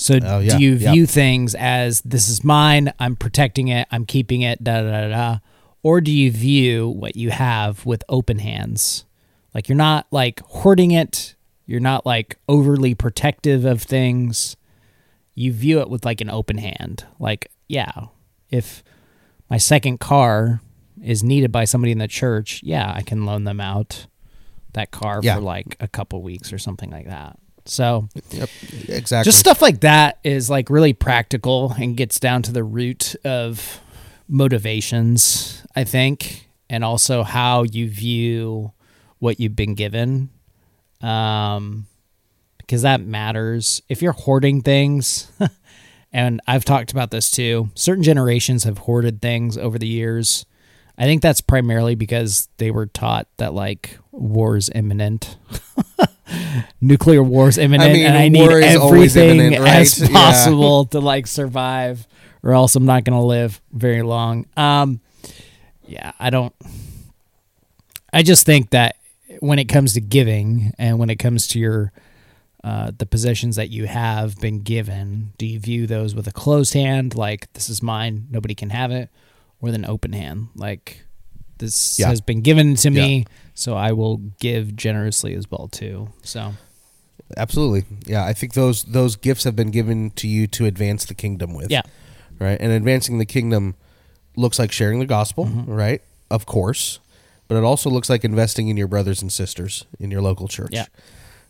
So, 0.00 0.18
Oh, 0.22 0.38
yeah, 0.40 0.56
do 0.56 0.64
you 0.64 0.76
view 0.78 1.04
things 1.04 1.54
as 1.54 2.00
this 2.00 2.28
is 2.30 2.42
mine, 2.42 2.90
I'm 2.98 3.16
protecting 3.16 3.68
it, 3.68 3.86
I'm 3.90 4.06
keeping 4.06 4.40
it, 4.40 4.64
da 4.64 4.80
da 4.80 4.90
da 4.90 5.08
da, 5.08 5.38
or 5.82 6.00
do 6.00 6.10
you 6.10 6.30
view 6.30 6.88
what 6.88 7.16
you 7.16 7.30
have 7.30 7.84
with 7.84 8.02
open 8.08 8.38
hands? 8.38 9.04
Like 9.54 9.68
you're 9.68 9.76
not 9.76 10.06
like 10.10 10.40
hoarding 10.40 10.92
it, 10.92 11.34
you're 11.66 11.80
not 11.80 12.06
like 12.06 12.38
overly 12.48 12.94
protective 12.94 13.64
of 13.66 13.82
things. 13.82 14.56
You 15.34 15.52
view 15.52 15.80
it 15.80 15.90
with 15.90 16.04
like 16.04 16.20
an 16.22 16.30
open 16.30 16.56
hand. 16.58 17.04
Like, 17.18 17.50
yeah, 17.68 17.92
if 18.48 18.82
my 19.50 19.58
second 19.58 20.00
car 20.00 20.60
is 21.02 21.22
needed 21.22 21.52
by 21.52 21.64
somebody 21.64 21.92
in 21.92 21.98
the 21.98 22.08
church, 22.08 22.62
yeah, 22.62 22.90
I 22.94 23.02
can 23.02 23.26
loan 23.26 23.44
them 23.44 23.60
out 23.60 24.06
that 24.72 24.92
car 24.92 25.20
Yeah. 25.22 25.34
for 25.34 25.40
like 25.42 25.76
a 25.80 25.88
couple 25.88 26.22
weeks 26.22 26.52
or 26.52 26.58
something 26.58 26.90
like 26.90 27.06
that. 27.06 27.38
So, 27.66 28.08
yep 28.30 28.48
exactly 28.88 29.28
just 29.28 29.38
stuff 29.38 29.62
like 29.62 29.80
that 29.80 30.18
is 30.24 30.50
like 30.50 30.70
really 30.70 30.92
practical 30.92 31.74
and 31.78 31.96
gets 31.96 32.18
down 32.18 32.42
to 32.42 32.52
the 32.52 32.64
root 32.64 33.14
of 33.24 33.80
motivations, 34.28 35.62
I 35.74 35.84
think, 35.84 36.48
and 36.68 36.84
also 36.84 37.22
how 37.22 37.64
you 37.64 37.88
view 37.88 38.72
what 39.18 39.40
you've 39.40 39.56
been 39.56 39.74
given. 39.74 40.30
Um, 41.00 41.86
because 42.58 42.82
that 42.82 43.00
matters. 43.00 43.82
If 43.88 44.00
you're 44.00 44.12
hoarding 44.12 44.62
things, 44.62 45.32
and 46.12 46.40
I've 46.46 46.64
talked 46.64 46.92
about 46.92 47.10
this 47.10 47.30
too, 47.30 47.70
certain 47.74 48.04
generations 48.04 48.62
have 48.62 48.78
hoarded 48.78 49.20
things 49.20 49.58
over 49.58 49.76
the 49.76 49.88
years. 49.88 50.46
I 50.96 51.04
think 51.04 51.20
that's 51.20 51.40
primarily 51.40 51.96
because 51.96 52.48
they 52.58 52.70
were 52.70 52.86
taught 52.86 53.26
that 53.38 53.54
like 53.54 53.98
war 54.12 54.56
is 54.56 54.70
imminent. 54.74 55.36
Nuclear 56.80 57.22
war 57.22 57.48
is 57.48 57.58
imminent, 57.58 57.92
mean, 57.92 58.06
and 58.06 58.16
I 58.16 58.28
need 58.28 58.40
war 58.40 58.58
is 58.60 58.76
always 58.76 59.16
everything 59.16 59.40
imminent, 59.40 59.62
right? 59.62 59.80
as 59.80 59.98
Yeah. 60.00 60.08
possible 60.08 60.84
to 60.86 61.00
like 61.00 61.26
survive, 61.26 62.06
or 62.42 62.52
else 62.52 62.76
I'm 62.76 62.86
not 62.86 63.04
going 63.04 63.18
to 63.18 63.24
live 63.24 63.60
very 63.72 64.02
long. 64.02 64.46
Um, 64.56 65.00
yeah, 65.86 66.12
I 66.20 66.30
don't. 66.30 66.54
I 68.12 68.22
just 68.22 68.46
think 68.46 68.70
that 68.70 68.96
when 69.40 69.58
it 69.58 69.66
comes 69.66 69.94
to 69.94 70.00
giving 70.00 70.72
and 70.78 70.98
when 70.98 71.10
it 71.10 71.16
comes 71.16 71.46
to 71.48 71.58
your 71.58 71.92
uh, 72.62 72.92
the 72.96 73.06
possessions 73.06 73.56
that 73.56 73.70
you 73.70 73.86
have 73.86 74.36
been 74.40 74.60
given, 74.60 75.32
do 75.38 75.46
you 75.46 75.58
view 75.58 75.86
those 75.86 76.14
with 76.14 76.26
a 76.28 76.32
closed 76.32 76.74
hand, 76.74 77.14
like 77.14 77.52
this 77.54 77.68
is 77.68 77.82
mine, 77.82 78.26
nobody 78.30 78.54
can 78.54 78.70
have 78.70 78.90
it, 78.92 79.08
or 79.60 79.66
with 79.66 79.74
an 79.74 79.84
open 79.84 80.12
hand, 80.12 80.48
like 80.54 81.04
this 81.60 81.98
Yeah. 81.98 82.08
has 82.08 82.20
been 82.20 82.40
given 82.42 82.74
to 82.76 82.90
me, 82.90 83.24
so 83.54 83.74
I 83.74 83.92
will 83.92 84.16
give 84.40 84.74
generously 84.76 85.34
as 85.34 85.48
well 85.50 85.68
too. 85.68 86.08
So 86.22 86.52
absolutely. 87.36 87.84
Yeah 88.06 88.24
i 88.24 88.32
think 88.32 88.54
those 88.54 88.82
those 88.84 89.14
gifts 89.16 89.44
have 89.44 89.54
been 89.54 89.70
given 89.70 90.10
to 90.12 90.26
you 90.26 90.46
to 90.48 90.66
advance 90.66 91.04
the 91.04 91.14
kingdom 91.14 91.54
with. 91.54 91.70
Yeah, 91.70 91.82
right? 92.40 92.58
And 92.60 92.72
advancing 92.72 93.18
the 93.18 93.26
kingdom 93.26 93.74
looks 94.36 94.58
like 94.58 94.72
sharing 94.72 94.98
the 94.98 95.06
gospel 95.06 95.46
Mm-hmm. 95.46 95.70
right? 95.72 96.02
Of 96.30 96.46
course. 96.46 96.98
But 97.48 97.56
it 97.56 97.64
also 97.64 97.90
looks 97.90 98.08
like 98.08 98.24
investing 98.24 98.68
in 98.68 98.76
your 98.76 98.86
brothers 98.88 99.22
and 99.22 99.32
sisters 99.32 99.84
in 99.98 100.10
your 100.12 100.22
local 100.22 100.46
church. 100.48 100.70
Yeah. 100.72 100.86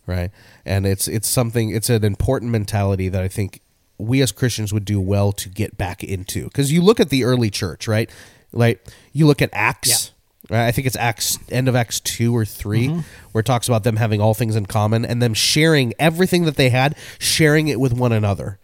right? 0.07 0.31
And 0.65 0.85
it's 0.87 1.07
it's 1.07 1.27
something 1.27 1.69
it's 1.69 1.89
an 1.89 2.03
important 2.03 2.51
mentality 2.51 3.07
that 3.09 3.21
i 3.23 3.27
think 3.27 3.61
we 3.99 4.19
as 4.23 4.31
christians 4.31 4.73
would 4.73 4.83
do 4.85 4.99
well 4.99 5.31
to 5.31 5.47
get 5.49 5.77
back 5.77 6.03
into. 6.03 6.45
Because 6.45 6.71
you 6.71 6.81
look 6.81 6.99
at 6.99 7.09
the 7.09 7.23
early 7.23 7.49
church 7.51 7.87
right 7.87 8.09
like 8.51 8.85
you 9.13 9.25
look 9.27 9.41
at 9.41 9.49
acts 9.53 10.11
right? 10.49 10.67
i 10.67 10.71
think 10.71 10.85
it's 10.87 10.95
acts 10.97 11.37
end 11.49 11.67
of 11.67 11.75
acts 11.75 11.99
2 11.99 12.35
or 12.35 12.45
3 12.45 12.87
Mm-hmm. 12.87 12.99
where 13.31 13.39
it 13.39 13.45
talks 13.45 13.67
about 13.67 13.83
them 13.83 13.95
having 13.97 14.19
all 14.21 14.33
things 14.33 14.55
in 14.55 14.65
common 14.65 15.05
and 15.05 15.21
them 15.21 15.33
sharing 15.33 15.93
everything 15.99 16.45
that 16.45 16.55
they 16.57 16.69
had 16.69 16.95
sharing 17.19 17.67
it 17.67 17.79
with 17.79 17.93
one 17.93 18.11
another 18.11 18.59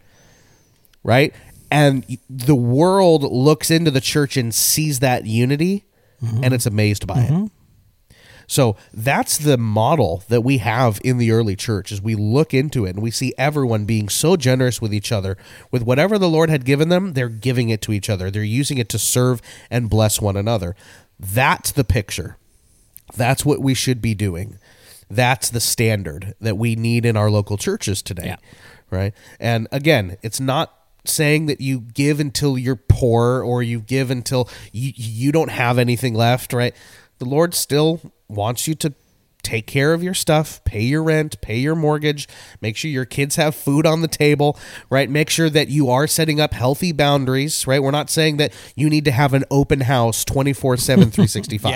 right? 1.04 1.32
And 1.70 2.18
the 2.28 2.54
world 2.56 3.22
looks 3.22 3.70
into 3.70 3.90
the 3.90 4.00
church 4.00 4.36
and 4.36 4.54
sees 4.54 4.98
that 5.00 5.26
unity 5.26 5.84
and 6.42 6.52
it's 6.52 6.66
amazed 6.66 7.06
by 7.06 7.20
it. 7.20 7.50
So 8.48 8.76
that's 8.94 9.36
the 9.36 9.58
model 9.58 10.24
that 10.28 10.40
we 10.40 10.58
have 10.58 11.00
in 11.04 11.18
the 11.18 11.30
early 11.30 11.54
church 11.54 11.92
as 11.92 12.00
we 12.00 12.14
look 12.14 12.54
into 12.54 12.86
it 12.86 12.94
and 12.94 13.02
we 13.02 13.10
see 13.10 13.34
everyone 13.36 13.84
being 13.84 14.08
so 14.08 14.36
generous 14.36 14.80
with 14.80 14.92
each 14.92 15.12
other 15.12 15.36
with 15.70 15.82
whatever 15.82 16.18
the 16.18 16.30
Lord 16.30 16.48
had 16.48 16.64
given 16.64 16.88
them, 16.88 17.12
they're 17.12 17.28
giving 17.28 17.68
it 17.68 17.82
to 17.82 17.92
each 17.92 18.08
other. 18.08 18.30
They're 18.30 18.42
using 18.42 18.78
it 18.78 18.88
to 18.88 18.98
serve 18.98 19.42
and 19.70 19.90
bless 19.90 20.18
one 20.20 20.34
another. 20.34 20.74
That's 21.20 21.70
the 21.70 21.84
picture. 21.84 22.38
That's 23.14 23.44
what 23.44 23.60
we 23.60 23.74
should 23.74 24.00
be 24.00 24.14
doing. 24.14 24.58
That's 25.10 25.50
the 25.50 25.60
standard 25.60 26.34
that 26.40 26.56
we 26.56 26.74
need 26.74 27.04
in 27.04 27.18
our 27.18 27.30
local 27.30 27.58
churches 27.58 28.00
today. 28.00 28.26
Yeah. 28.26 28.36
Right? 28.90 29.12
And 29.38 29.68
again, 29.70 30.16
it's 30.22 30.40
not 30.40 30.72
saying 31.04 31.46
that 31.46 31.60
you 31.60 31.80
give 31.80 32.18
until 32.18 32.56
you're 32.56 32.76
poor 32.76 33.42
or 33.42 33.62
you 33.62 33.80
give 33.80 34.10
until 34.10 34.48
you, 34.72 34.92
you 34.96 35.32
don't 35.32 35.50
have 35.50 35.78
anything 35.78 36.14
left, 36.14 36.54
right? 36.54 36.74
The 37.18 37.26
Lord 37.26 37.54
still 37.54 38.00
wants 38.28 38.68
you 38.68 38.74
to 38.76 38.92
take 39.42 39.66
care 39.66 39.94
of 39.94 40.02
your 40.02 40.12
stuff, 40.14 40.62
pay 40.64 40.82
your 40.82 41.02
rent, 41.02 41.40
pay 41.40 41.56
your 41.58 41.74
mortgage, 41.74 42.28
make 42.60 42.76
sure 42.76 42.90
your 42.90 43.04
kids 43.06 43.36
have 43.36 43.54
food 43.54 43.86
on 43.86 44.02
the 44.02 44.08
table, 44.08 44.58
right? 44.90 45.08
Make 45.08 45.30
sure 45.30 45.48
that 45.48 45.68
you 45.68 45.88
are 45.88 46.06
setting 46.06 46.40
up 46.40 46.52
healthy 46.52 46.92
boundaries, 46.92 47.66
right? 47.66 47.82
We're 47.82 47.90
not 47.92 48.10
saying 48.10 48.36
that 48.38 48.52
you 48.74 48.90
need 48.90 49.04
to 49.06 49.10
have 49.12 49.32
an 49.32 49.44
open 49.50 49.82
house 49.82 50.24
24/7 50.24 50.84
365. 51.12 51.70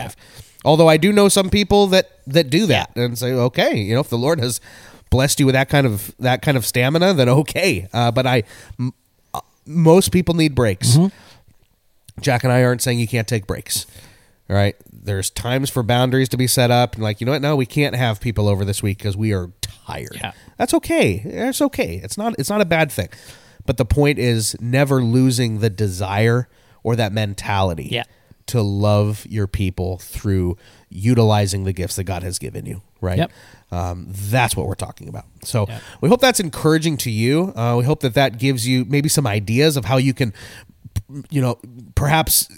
Although 0.65 0.88
I 0.88 0.97
do 0.97 1.12
know 1.12 1.29
some 1.29 1.49
people 1.51 1.87
that 1.88 2.11
that 2.27 2.51
do 2.51 2.67
that 2.67 2.95
and 2.97 3.17
say, 3.19 3.33
okay, 3.33 3.77
you 3.79 3.95
know, 3.95 4.01
if 4.01 4.09
the 4.11 4.19
Lord 4.19 4.38
has 4.41 4.61
blessed 5.11 5.41
you 5.41 5.47
with 5.47 5.55
that 5.55 5.69
kind 5.69 5.87
of 5.87 6.15
that 6.19 6.43
kind 6.43 6.57
of 6.57 6.67
stamina, 6.67 7.15
then 7.15 7.29
okay. 7.29 7.88
Uh, 7.93 8.11
but 8.11 8.27
I, 8.27 8.43
m- 8.79 8.93
uh, 9.33 9.41
most 9.67 10.12
people 10.12 10.35
need 10.35 10.55
breaks. 10.55 10.97
Jack 12.21 12.45
and 12.45 12.53
I 12.53 12.62
aren't 12.65 12.83
saying 12.83 12.99
you 12.99 13.09
can't 13.09 13.27
take 13.27 13.47
breaks. 13.47 13.87
Right, 14.49 14.77
there's 14.93 15.31
times 15.31 15.71
for 15.71 15.83
boundaries 15.83 16.29
to 16.31 16.37
be 16.37 16.47
set 16.47 16.71
up, 16.71 16.95
and 16.95 17.03
like 17.03 17.21
you 17.21 17.25
know 17.25 17.33
what, 17.33 17.41
no, 17.43 17.57
we 17.57 17.65
can't 17.65 17.95
have 17.95 18.21
people 18.21 18.49
over 18.49 18.65
this 18.67 18.83
week 18.83 18.99
because 18.99 19.17
we 19.17 19.33
are 19.33 19.51
tired. 19.63 20.17
Yeah. 20.17 20.33
That's 20.59 20.75
okay. 20.75 21.23
It's 21.25 21.63
okay. 21.63 22.01
It's 22.05 22.19
not. 22.19 22.35
It's 22.39 22.51
not 22.51 22.61
a 22.61 22.67
bad 22.67 22.93
thing. 22.93 23.09
But 23.65 23.77
the 23.79 23.85
point 23.87 24.19
is 24.19 24.55
never 24.61 25.03
losing 25.03 25.61
the 25.61 25.71
desire 25.71 26.49
or 26.83 26.97
that 26.97 27.13
mentality 27.13 27.89
Yeah. 27.93 28.03
to 28.49 28.61
love 28.61 29.25
your 29.29 29.47
people 29.47 29.99
through 29.99 30.57
utilizing 30.91 31.65
the 31.65 31.73
gifts 31.73 31.97
that 31.97 32.05
God 32.05 32.23
has 32.25 32.39
given 32.39 32.67
you. 32.67 32.83
Right. 33.01 33.19
Yep. 33.19 33.33
Um, 33.71 34.07
that's 34.11 34.55
what 34.57 34.67
we're 34.67 34.75
talking 34.75 35.09
about. 35.09 35.25
So 35.45 35.67
Yeah. 35.69 35.79
we 36.01 36.09
hope 36.09 36.21
that's 36.21 36.41
encouraging 36.41 36.97
to 36.99 37.11
you. 37.11 37.53
Uh, 37.57 37.77
we 37.79 37.85
hope 37.85 38.01
that 38.01 38.15
that 38.15 38.39
gives 38.39 38.67
you 38.67 38.85
maybe 38.85 39.09
some 39.09 39.27
ideas 39.27 39.77
of 39.77 39.85
how 39.87 39.97
you 39.97 40.13
can, 40.13 40.33
you 41.31 41.41
know, 41.41 41.59
perhaps 41.95 42.49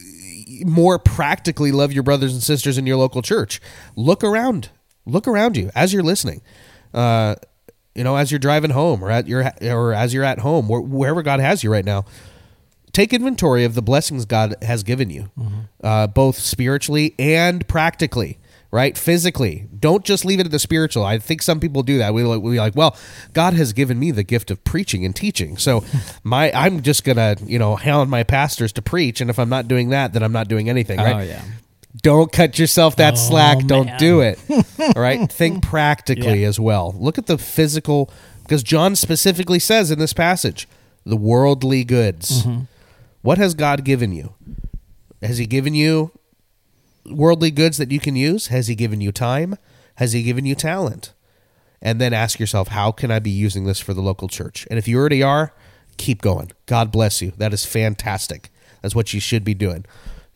more 0.65 0.99
practically 0.99 1.73
love 1.73 1.93
your 1.93 2.03
brothers 2.03 2.33
and 2.33 2.43
sisters 2.43 2.79
in 2.79 2.87
your 2.87 2.97
local 2.97 3.23
church. 3.23 3.61
Look 3.97 4.23
around. 4.23 4.71
Look 5.07 5.27
around 5.27 5.57
you 5.57 5.71
as 5.75 5.93
you're 5.93 6.03
listening. 6.03 6.43
Uh, 6.93 7.35
you 7.95 8.05
know, 8.05 8.17
as 8.17 8.31
you're 8.31 8.39
driving 8.39 8.71
home 8.71 9.03
or 9.03 9.11
at 9.11 9.27
your 9.29 9.53
or 9.63 9.93
as 9.93 10.13
you're 10.15 10.25
at 10.25 10.41
home, 10.41 10.69
where, 10.69 10.81
wherever 10.81 11.23
God 11.23 11.41
has 11.41 11.63
you 11.63 11.71
right 11.71 11.85
now 11.85 12.05
take 12.93 13.13
inventory 13.13 13.65
of 13.65 13.75
the 13.75 13.83
blessings 13.83 14.25
God 14.25 14.55
has 14.63 14.83
given 14.83 15.11
you, 15.11 15.31
uh, 15.83 16.07
both 16.07 16.39
spiritually 16.39 17.15
and 17.19 17.67
practically. 17.69 18.39
Right, 18.75 18.99
physically. 18.99 19.69
Don't 19.79 20.05
just 20.05 20.25
leave 20.25 20.41
it 20.41 20.47
at 20.47 20.51
the 20.51 20.59
spiritual. 20.59 21.05
I 21.05 21.21
think 21.21 21.43
some 21.43 21.61
people 21.61 21.85
do 21.85 21.99
that. 21.99 22.13
We 22.13 22.25
like, 22.25 22.43
we 22.43 22.59
like, 22.59 22.75
well, 22.75 22.97
God 23.33 23.55
has 23.55 23.73
given 23.73 24.01
me 24.01 24.11
the 24.11 24.25
gift 24.25 24.51
of 24.51 24.65
preaching 24.65 25.05
and 25.05 25.15
teaching, 25.15 25.57
so 25.57 25.85
my 26.25 26.51
I'm 26.51 26.83
just 26.83 27.05
gonna, 27.05 27.37
you 27.47 27.57
know, 27.57 27.77
hound 27.77 28.11
my 28.11 28.25
pastors 28.25 28.73
to 28.73 28.83
preach, 28.83 29.21
and 29.21 29.31
if 29.31 29.39
I'm 29.39 29.49
not 29.49 29.69
doing 29.69 29.91
that, 29.91 30.13
then 30.13 30.25
I'm 30.25 30.33
not 30.33 30.49
doing 30.49 30.69
anything. 30.69 30.99
Oh, 30.99 31.05
right? 31.05 31.15
Oh 31.15 31.21
yeah. 31.21 31.45
Don't 32.03 32.33
cut 32.33 32.59
yourself 32.59 32.97
that 32.97 33.13
oh, 33.13 33.17
slack. 33.17 33.65
Don't 33.65 33.97
do 33.97 34.23
it. 34.23 34.41
All 34.51 34.93
right. 35.01 35.31
Think 35.31 35.63
practically 35.63 36.43
Yeah. 36.43 36.49
as 36.49 36.59
well. 36.59 36.97
Look 36.99 37.17
at 37.17 37.27
the 37.27 37.39
physical, 37.39 38.11
because 38.43 38.65
John 38.65 38.97
specifically 38.97 39.61
says 39.61 39.93
in 39.93 40.01
this 40.01 40.13
passage, 40.13 40.67
the 41.07 41.15
worldly 41.17 41.85
goods. 41.85 42.43
Mm-hmm. 42.43 42.63
What 43.23 43.39
has 43.39 43.55
God 43.55 43.85
given 43.85 44.11
you? 44.11 44.35
Has 45.23 45.39
He 45.39 45.47
given 45.47 45.75
you 45.75 46.11
worldly 47.07 47.51
goods 47.51 47.77
that 47.79 47.91
you 47.91 48.01
can 48.01 48.17
use? 48.17 48.49
Has 48.49 48.69
He 48.69 48.75
given 48.75 49.01
you 49.01 49.13
time? 49.13 49.57
Has 49.97 50.13
He 50.13 50.23
given 50.23 50.47
you 50.47 50.55
talent? 50.55 51.13
And 51.83 52.01
then 52.01 52.13
ask 52.13 52.41
yourself, 52.41 52.69
how 52.69 52.93
can 52.93 53.11
I 53.11 53.19
be 53.19 53.31
using 53.31 53.65
this 53.65 53.81
for 53.81 53.93
the 53.93 54.01
local 54.01 54.29
church? 54.29 54.67
And 54.71 54.79
if 54.79 54.89
you 54.89 54.99
already 54.99 55.23
are, 55.23 55.53
keep 55.97 56.23
going. 56.23 56.53
God 56.67 56.91
bless 56.91 57.21
you. 57.21 57.33
That 57.37 57.53
is 57.53 57.67
fantastic. 57.67 58.51
That's 58.81 58.95
what 58.95 59.13
you 59.13 59.21
should 59.21 59.45
be 59.45 59.55
doing. 59.55 59.85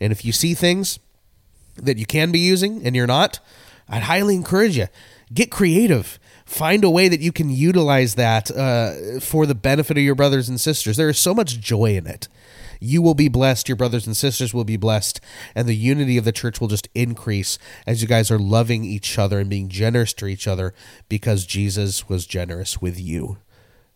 And 0.01 0.13
if 0.13 0.25
you 0.25 0.33
see 0.33 0.55
things 0.55 0.99
that 1.77 1.97
you 1.97 2.07
can 2.07 2.31
be 2.33 2.39
using 2.39 2.85
and 2.85 2.95
you're 2.95 3.07
not, 3.07 3.41
I'd 3.89 4.03
highly 4.03 4.35
encourage 4.35 4.77
you 4.77 4.89
get 5.33 5.51
creative. 5.51 6.19
Find 6.45 6.85
a 6.85 6.91
way 6.91 7.09
that 7.09 7.21
you 7.21 7.33
can 7.33 7.51
utilize 7.51 8.15
that 8.15 8.51
uh, 8.51 9.21
for 9.21 9.47
the 9.47 9.55
benefit 9.55 9.99
of 9.99 10.03
your 10.03 10.15
brothers 10.15 10.49
and 10.49 10.61
sisters. 10.61 10.97
There 10.97 11.09
is 11.09 11.19
so 11.19 11.35
much 11.35 11.61
joy 11.61 11.97
in 11.97 12.07
it. 12.07 12.29
You 12.81 13.03
will 13.03 13.15
be 13.15 13.29
blessed. 13.29 13.69
Your 13.69 13.77
brothers 13.77 14.07
and 14.07 14.17
sisters 14.17 14.55
will 14.55 14.65
be 14.65 14.77
blessed. 14.77 15.21
And 15.55 15.69
the 15.69 15.77
unity 15.77 16.17
of 16.17 16.25
the 16.25 16.33
church 16.33 16.61
will 16.61 16.69
just 16.69 16.89
increase 16.95 17.59
as 17.87 18.03
you 18.03 18.09
guys 18.09 18.31
are 18.31 18.39
loving 18.39 18.85
each 18.85 19.19
other 19.19 19.39
and 19.39 19.51
being 19.51 19.69
generous 19.69 20.13
to 20.15 20.27
each 20.27 20.47
other 20.47 20.75
because 21.09 21.47
Jesus 21.47 22.09
was 22.09 22.27
generous 22.27 22.81
with 22.81 22.99
you. 23.01 23.39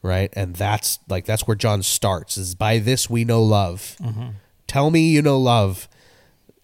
Right. 0.02 0.32
And 0.34 0.56
that's 0.56 0.98
like, 1.08 1.26
that's 1.26 1.46
where 1.46 1.56
John 1.56 1.82
starts 1.82 2.36
is 2.36 2.54
by 2.54 2.78
this 2.78 3.08
we 3.08 3.24
know 3.24 3.42
love. 3.42 3.96
Mm-hmm. 4.00 4.30
Tell 4.66 4.90
me 4.90 5.10
you 5.10 5.22
know 5.22 5.38
love. 5.38 5.88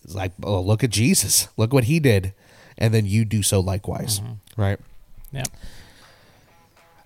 It's 0.02 0.14
like, 0.14 0.32
oh, 0.42 0.60
look 0.60 0.82
at 0.82 0.90
Jesus. 0.90 1.48
Look 1.56 1.72
what 1.72 1.84
he 1.84 2.00
did. 2.00 2.32
And 2.76 2.92
then 2.94 3.06
you 3.06 3.24
do 3.24 3.42
so 3.42 3.60
likewise. 3.60 4.20
Mm-hmm. 4.20 4.60
Right. 4.60 4.80
Yeah. 5.30 5.44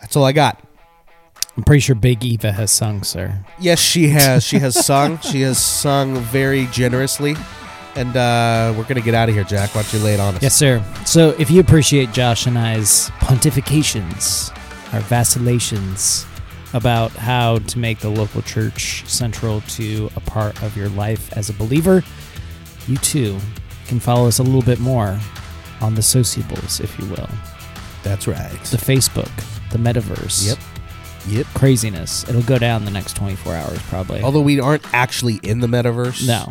That's 0.00 0.16
all 0.16 0.24
I 0.24 0.32
got. 0.32 0.62
I'm 1.56 1.64
pretty 1.64 1.80
sure 1.80 1.94
Big 1.94 2.24
Eva 2.24 2.52
has 2.52 2.70
sung, 2.70 3.02
sir. 3.02 3.44
Yes, 3.58 3.78
she 3.78 4.08
has. 4.08 4.42
She 4.42 4.58
has 4.58 4.84
sung. 4.84 5.18
She 5.20 5.42
has 5.42 5.62
sung 5.62 6.16
very 6.16 6.66
generously. 6.66 7.36
And 7.94 8.16
uh, 8.16 8.72
we're 8.74 8.84
going 8.84 8.96
to 8.96 9.02
get 9.02 9.12
out 9.14 9.28
of 9.28 9.34
here, 9.34 9.44
Jack. 9.44 9.74
Why 9.74 9.82
don't 9.82 9.92
you 9.92 9.98
lay 9.98 10.14
it 10.14 10.20
on 10.20 10.34
us? 10.34 10.42
Yes, 10.42 10.54
sir. 10.54 10.82
So 11.04 11.30
if 11.38 11.50
you 11.50 11.60
appreciate 11.60 12.10
Josh 12.12 12.46
and 12.46 12.58
I's 12.58 13.10
pontifications, 13.20 14.50
our 14.94 15.00
vacillations 15.00 16.24
about 16.72 17.10
how 17.10 17.58
to 17.58 17.78
make 17.78 17.98
the 17.98 18.08
local 18.08 18.40
church 18.40 19.04
central 19.06 19.60
to 19.62 20.08
a 20.16 20.20
part 20.20 20.62
of 20.62 20.74
your 20.74 20.88
life 20.90 21.30
as 21.34 21.50
a 21.50 21.52
believer, 21.52 22.02
you 22.88 22.96
too 22.96 23.38
can 23.86 24.00
follow 24.00 24.26
us 24.26 24.38
a 24.38 24.42
little 24.42 24.62
bit 24.62 24.80
more 24.80 25.20
on 25.82 25.94
the 25.94 26.02
sociables, 26.02 26.80
if 26.80 26.98
you 26.98 27.04
will. 27.06 27.28
That's 28.02 28.26
right. 28.26 28.50
The 28.70 28.78
Facebook, 28.78 29.30
the 29.70 29.76
metaverse. 29.76 30.48
Yep. 30.48 30.58
Yep. 31.28 31.46
Craziness. 31.54 32.28
It'll 32.28 32.42
go 32.42 32.58
down 32.58 32.84
the 32.84 32.90
next 32.90 33.16
24 33.16 33.54
hours, 33.54 33.78
probably. 33.82 34.22
Although 34.22 34.40
we 34.40 34.60
aren't 34.60 34.82
actually 34.94 35.36
in 35.42 35.60
the 35.60 35.66
metaverse. 35.66 36.26
no. 36.26 36.48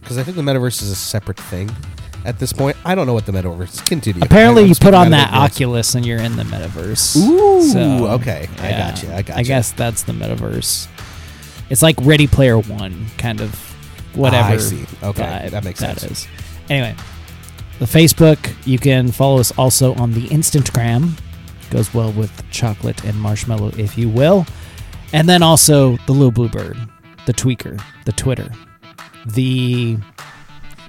Because 0.00 0.18
I 0.18 0.22
think 0.22 0.36
the 0.36 0.42
metaverse 0.42 0.82
is 0.82 0.90
a 0.90 0.94
separate 0.94 1.36
thing 1.36 1.68
at 2.24 2.38
this 2.38 2.52
point. 2.52 2.76
I 2.84 2.94
don't 2.94 3.06
know 3.08 3.12
what 3.12 3.26
the 3.26 3.32
metaverse 3.32 3.74
is. 3.74 3.80
Continue. 3.80 4.22
Apparently, 4.22 4.62
you 4.64 4.74
put 4.76 4.94
on 4.94 5.10
that. 5.10 5.32
Oculus 5.32 5.96
and 5.96 6.06
you're 6.06 6.20
in 6.20 6.36
the 6.36 6.44
metaverse. 6.44 7.16
Ooh, 7.16 8.06
okay. 8.06 8.48
I 8.60 8.70
got 8.70 9.02
you. 9.02 9.10
I 9.10 9.22
got 9.22 9.36
I 9.38 9.42
guess 9.42 9.72
that's 9.72 10.04
the 10.04 10.12
metaverse. 10.12 10.86
It's 11.70 11.82
like 11.82 11.96
Ready 12.02 12.28
Player 12.28 12.56
One, 12.58 13.06
kind 13.18 13.40
of 13.40 13.52
whatever. 14.14 14.50
Ah, 14.50 14.52
I 14.52 14.56
see. 14.58 14.84
Okay, 15.02 15.48
that 15.50 15.64
makes 15.64 15.80
that 15.80 15.98
sense. 15.98 16.20
is. 16.22 16.28
Anyway, 16.70 16.94
the 17.80 17.86
Facebook. 17.86 18.54
You 18.64 18.78
can 18.78 19.10
follow 19.10 19.40
us 19.40 19.50
also 19.58 19.94
on 19.94 20.12
the 20.12 20.28
Instagram. 20.28 21.18
Goes 21.70 21.92
well 21.92 22.12
with 22.12 22.48
chocolate 22.50 23.04
and 23.04 23.20
marshmallow, 23.20 23.72
if 23.76 23.98
you 23.98 24.08
will. 24.08 24.46
And 25.12 25.28
then 25.28 25.42
also 25.42 25.96
the 26.06 26.12
Little 26.12 26.30
Blue 26.30 26.48
Bird, 26.48 26.76
the 27.26 27.32
Tweaker, 27.32 27.80
the 28.04 28.12
Twitter, 28.12 28.50
the 29.26 29.98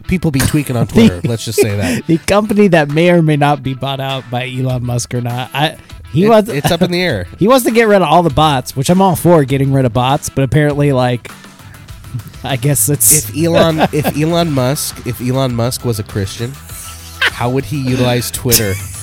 People 0.07 0.31
be 0.31 0.39
tweaking 0.39 0.77
on 0.77 0.87
Twitter. 0.87 1.19
let's 1.27 1.43
just 1.43 1.59
say 1.59 1.75
that. 1.75 2.05
the 2.07 2.17
company 2.19 2.69
that 2.69 2.87
may 2.89 3.09
or 3.09 3.21
may 3.21 3.35
not 3.35 3.61
be 3.61 3.73
bought 3.73 3.99
out 3.99 4.23
by 4.31 4.47
Elon 4.49 4.85
Musk 4.85 5.13
or 5.13 5.19
not. 5.21 5.49
I 5.53 5.77
he 6.13 6.23
It- 6.25 6.29
was 6.29 6.47
it's 6.47 6.71
up 6.71 6.81
in 6.81 6.91
the 6.91 7.01
air. 7.01 7.27
he 7.39 7.47
wants 7.47 7.65
to 7.65 7.71
get 7.71 7.87
rid 7.89 7.97
of 8.01 8.07
all 8.07 8.23
the 8.23 8.29
bots, 8.29 8.73
which 8.75 8.89
I'm 8.89 9.01
all 9.01 9.17
for 9.17 9.43
getting 9.43 9.73
rid 9.73 9.83
of 9.85 9.91
bots, 9.93 10.29
but 10.29 10.43
apparently 10.43 10.93
like 10.93 11.29
I 12.43 12.55
guess 12.55 12.87
it's 12.87 13.29
If 13.29 13.35
Elon, 13.37 13.79
if 13.91 14.17
Elon 14.17 14.51
Musk, 14.53 15.05
if 15.05 15.19
Elon 15.19 15.53
Musk 15.53 15.83
was 15.83 15.99
a 15.99 16.03
Christian, 16.03 16.51
how 17.19 17.49
would 17.49 17.65
he 17.65 17.77
utilize 17.81 18.31
Twitter 18.31 18.73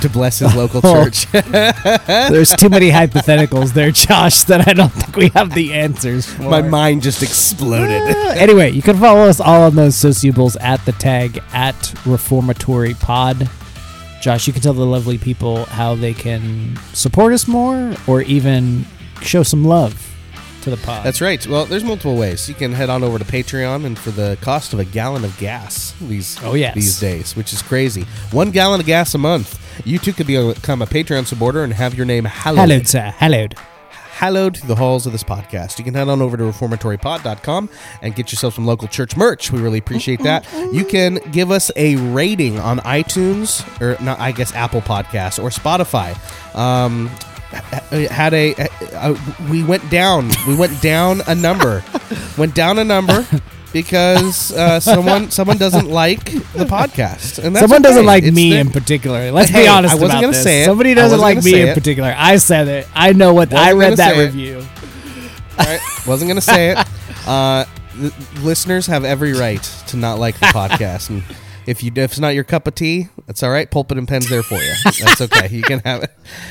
to 0.00 0.08
bless 0.08 0.38
his 0.38 0.54
local 0.54 0.80
Oh. 0.84 1.04
church? 1.04 1.26
there's 2.06 2.50
too 2.56 2.68
many 2.68 2.90
hypotheticals 2.90 3.72
there, 3.72 3.90
Josh, 3.90 4.44
that 4.44 4.68
I 4.68 4.72
don't 4.72 4.90
think 4.92 5.16
we 5.16 5.28
have 5.30 5.54
the 5.54 5.72
answers 5.74 6.26
for. 6.26 6.42
My 6.42 6.62
mind 6.62 7.02
just 7.02 7.22
exploded. 7.22 8.02
Uh, 8.24 8.34
anyway, 8.36 8.70
you 8.70 8.82
can 8.82 8.96
follow 8.98 9.22
us 9.28 9.40
all 9.40 9.62
on 9.62 9.74
those 9.76 9.94
sociables 9.96 10.56
at 10.56 10.84
the 10.86 10.92
tag 10.92 11.42
at 11.52 11.94
Reformatory 12.06 12.94
Pod. 12.94 13.48
Josh, 14.22 14.46
you 14.46 14.52
can 14.52 14.62
tell 14.62 14.72
the 14.72 14.86
lovely 14.86 15.18
people 15.18 15.64
how 15.66 15.94
they 15.94 16.14
can 16.14 16.76
support 16.92 17.32
us 17.32 17.46
more 17.46 17.94
or 18.06 18.22
even 18.22 18.86
show 19.20 19.42
some 19.42 19.64
love 19.64 20.10
to 20.62 20.70
the 20.70 20.76
pod. 20.78 21.04
That's 21.04 21.20
right. 21.20 21.46
Well, 21.46 21.66
there's 21.66 21.84
multiple 21.84 22.16
ways. 22.16 22.48
You 22.48 22.54
can 22.54 22.72
head 22.72 22.88
on 22.88 23.02
over 23.04 23.18
to 23.18 23.24
Patreon, 23.24 23.84
and 23.84 23.98
for 23.98 24.10
the 24.10 24.38
cost 24.40 24.72
of 24.72 24.78
a 24.78 24.84
gallon 24.84 25.24
of 25.24 25.36
gas 25.38 25.94
these 26.00 26.38
Oh, 26.42 26.54
yes. 26.54 26.74
these 26.74 26.98
days, 27.00 27.36
which 27.36 27.52
is 27.52 27.60
crazy, 27.62 28.02
one 28.32 28.50
gallon 28.50 28.80
of 28.80 28.86
gas 28.86 29.14
a 29.14 29.18
month, 29.18 29.60
you 29.84 29.98
too 29.98 30.12
could 30.12 30.26
become 30.26 30.82
a 30.82 30.86
Patreon 30.86 31.26
supporter 31.26 31.62
and 31.64 31.72
have 31.72 31.94
your 31.94 32.06
name 32.06 32.24
hallowed, 32.24 32.68
Hallowed, 32.68 32.88
sir. 32.88 33.00
Hallowed. 33.16 33.54
hallowed 33.90 34.56
through 34.58 34.68
the 34.68 34.76
halls 34.76 35.06
of 35.06 35.12
this 35.12 35.24
podcast. 35.24 35.78
You 35.78 35.84
can 35.84 35.94
head 35.94 36.08
on 36.08 36.22
over 36.22 36.36
to 36.36 36.44
reformatorypod.com 36.44 37.68
and 38.02 38.14
get 38.14 38.30
yourself 38.32 38.54
some 38.54 38.64
local 38.66 38.86
church 38.88 39.16
merch. 39.16 39.50
We 39.50 39.60
really 39.60 39.78
appreciate 39.78 40.22
that. 40.22 40.46
You 40.72 40.84
can 40.84 41.16
give 41.32 41.50
us 41.50 41.70
a 41.76 41.96
rating 41.96 42.58
on 42.60 42.78
iTunes 42.80 43.64
or 43.80 44.00
not, 44.02 44.20
I 44.20 44.32
guess 44.32 44.54
Apple 44.54 44.80
Podcasts 44.82 45.42
or 45.42 45.48
Spotify. 45.50 46.14
Um, 46.54 47.08
had 48.10 48.34
a 48.34 48.54
uh, 48.94 49.16
we 49.48 49.62
went 49.62 49.88
down 49.88 50.28
we 50.48 50.56
went 50.56 50.80
down 50.82 51.20
a 51.28 51.34
number 51.36 51.84
went 52.38 52.52
down 52.52 52.80
a 52.80 52.84
number 52.84 53.24
because 53.74 54.52
uh, 54.52 54.80
someone 54.94 55.30
someone 55.30 55.58
doesn't 55.58 55.90
like 55.90 56.24
the 56.24 56.64
podcast 56.64 57.44
and 57.44 57.54
that's 57.54 57.60
Someone 57.64 57.82
doesn't 57.82 58.06
like 58.06 58.24
It's 58.24 58.34
me 58.34 58.50
their- 58.52 58.60
in 58.62 58.70
particular. 58.70 59.30
Let's 59.30 59.50
Hey, 59.50 59.64
be 59.64 59.68
honest 59.68 59.94
I 59.94 59.98
wasn't 59.98 60.22
gonna 60.22 60.32
say 60.32 60.62
it. 60.62 60.64
Somebody 60.64 60.94
doesn't 60.94 61.20
like 61.20 61.42
me 61.44 61.60
in 61.60 61.68
it. 61.68 61.74
particular. 61.74 62.14
I 62.16 62.36
said 62.36 62.68
it. 62.68 62.88
I 62.94 63.12
know 63.12 63.34
what 63.34 63.52
I 63.52 63.74
Wasn't 63.74 63.80
read 63.90 63.96
that 63.98 64.16
review. 64.16 64.64
All 65.58 65.66
right, 65.66 65.80
wasn't 66.06 66.30
gonna 66.30 66.40
say 66.40 66.70
it. 66.70 66.78
Uh, 67.26 67.64
the 67.98 68.12
listeners 68.42 68.86
have 68.86 69.04
every 69.04 69.34
right 69.34 69.62
to 69.88 69.96
not 69.96 70.18
like 70.18 70.38
the 70.40 70.46
podcast, 70.46 71.10
and 71.10 71.22
if 71.66 71.82
you 71.82 71.90
if 71.94 72.12
it's 72.12 72.18
not 72.18 72.34
your 72.34 72.42
cup 72.44 72.66
of 72.66 72.74
tea, 72.74 73.08
that's 73.26 73.42
all 73.42 73.50
right. 73.50 73.70
Pulpit 73.70 73.96
and 73.98 74.06
pen's 74.08 74.28
there 74.28 74.42
for 74.42 74.56
you. 74.56 74.72
That's 74.84 75.20
okay. 75.20 75.48
You 75.48 75.62
can 75.62 75.78
have 75.80 76.02
it. 76.02 76.10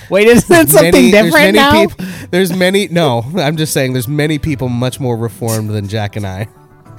Wait, 0.09 0.27
isn't 0.27 0.49
it 0.55 0.69
something 0.69 0.91
Many- 0.91 1.11
there's 1.11 1.25
different 1.25 1.55
many 1.55 1.57
now? 1.57 1.87
People, 1.87 2.05
there's 2.31 2.55
many. 2.55 2.87
No, 2.87 3.23
I'm 3.35 3.57
just 3.57 3.73
saying. 3.73 3.91
There's 3.93 4.07
many 4.07 4.39
people 4.39 4.69
much 4.69 4.99
more 5.01 5.17
reformed 5.17 5.69
than 5.71 5.87
Jack 5.89 6.15
and 6.15 6.25
I, 6.25 6.47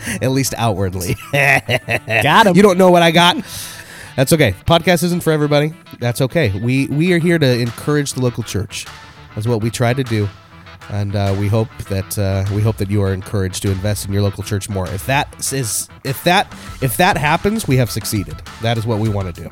at 0.22 0.30
least 0.30 0.54
outwardly. 0.56 1.16
Got 1.32 2.46
him. 2.46 2.56
You 2.56 2.62
don't 2.62 2.78
know 2.78 2.90
what 2.90 3.02
I 3.02 3.10
got. 3.10 3.36
That's 4.16 4.32
okay. 4.32 4.52
Podcast 4.66 5.02
isn't 5.04 5.22
for 5.22 5.32
everybody. 5.32 5.74
That's 5.98 6.20
okay. 6.20 6.56
We 6.58 6.86
we 6.86 7.12
are 7.12 7.18
here 7.18 7.38
to 7.38 7.58
encourage 7.58 8.12
the 8.12 8.22
local 8.22 8.42
church. 8.42 8.86
That's 9.34 9.48
what 9.48 9.60
we 9.60 9.70
try 9.70 9.92
to 9.92 10.04
do, 10.04 10.28
and 10.88 11.16
uh, 11.16 11.34
we 11.38 11.48
hope 11.48 11.68
that 11.88 12.16
uh, 12.16 12.44
we 12.54 12.62
hope 12.62 12.76
that 12.76 12.88
you 12.90 13.02
are 13.02 13.12
encouraged 13.12 13.62
to 13.62 13.72
invest 13.72 14.06
in 14.06 14.12
your 14.12 14.22
local 14.22 14.44
church 14.44 14.68
more. 14.68 14.88
If 14.88 15.06
that 15.06 15.52
is 15.52 15.88
if 16.04 16.22
that 16.24 16.46
if 16.80 16.96
that 16.98 17.16
happens, 17.16 17.66
we 17.66 17.76
have 17.76 17.90
succeeded. 17.90 18.40
That 18.62 18.78
is 18.78 18.86
what 18.86 19.00
we 19.00 19.08
want 19.08 19.34
to 19.34 19.42
do. 19.42 19.48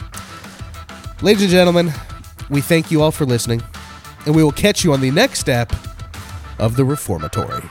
Ladies 1.23 1.43
and 1.43 1.51
gentlemen, 1.51 1.93
we 2.49 2.61
thank 2.61 2.93
you 2.93 3.03
all 3.03 3.11
for 3.11 3.25
listening, 3.25 3.63
and 4.27 4.37
we 4.37 4.45
will 4.45 4.53
catch 4.53 4.85
you 4.85 4.93
on 4.93 5.01
the 5.01 5.11
next 5.11 5.41
step 5.41 5.73
of 6.61 6.77
the 6.77 6.85
reformatory. 6.85 7.69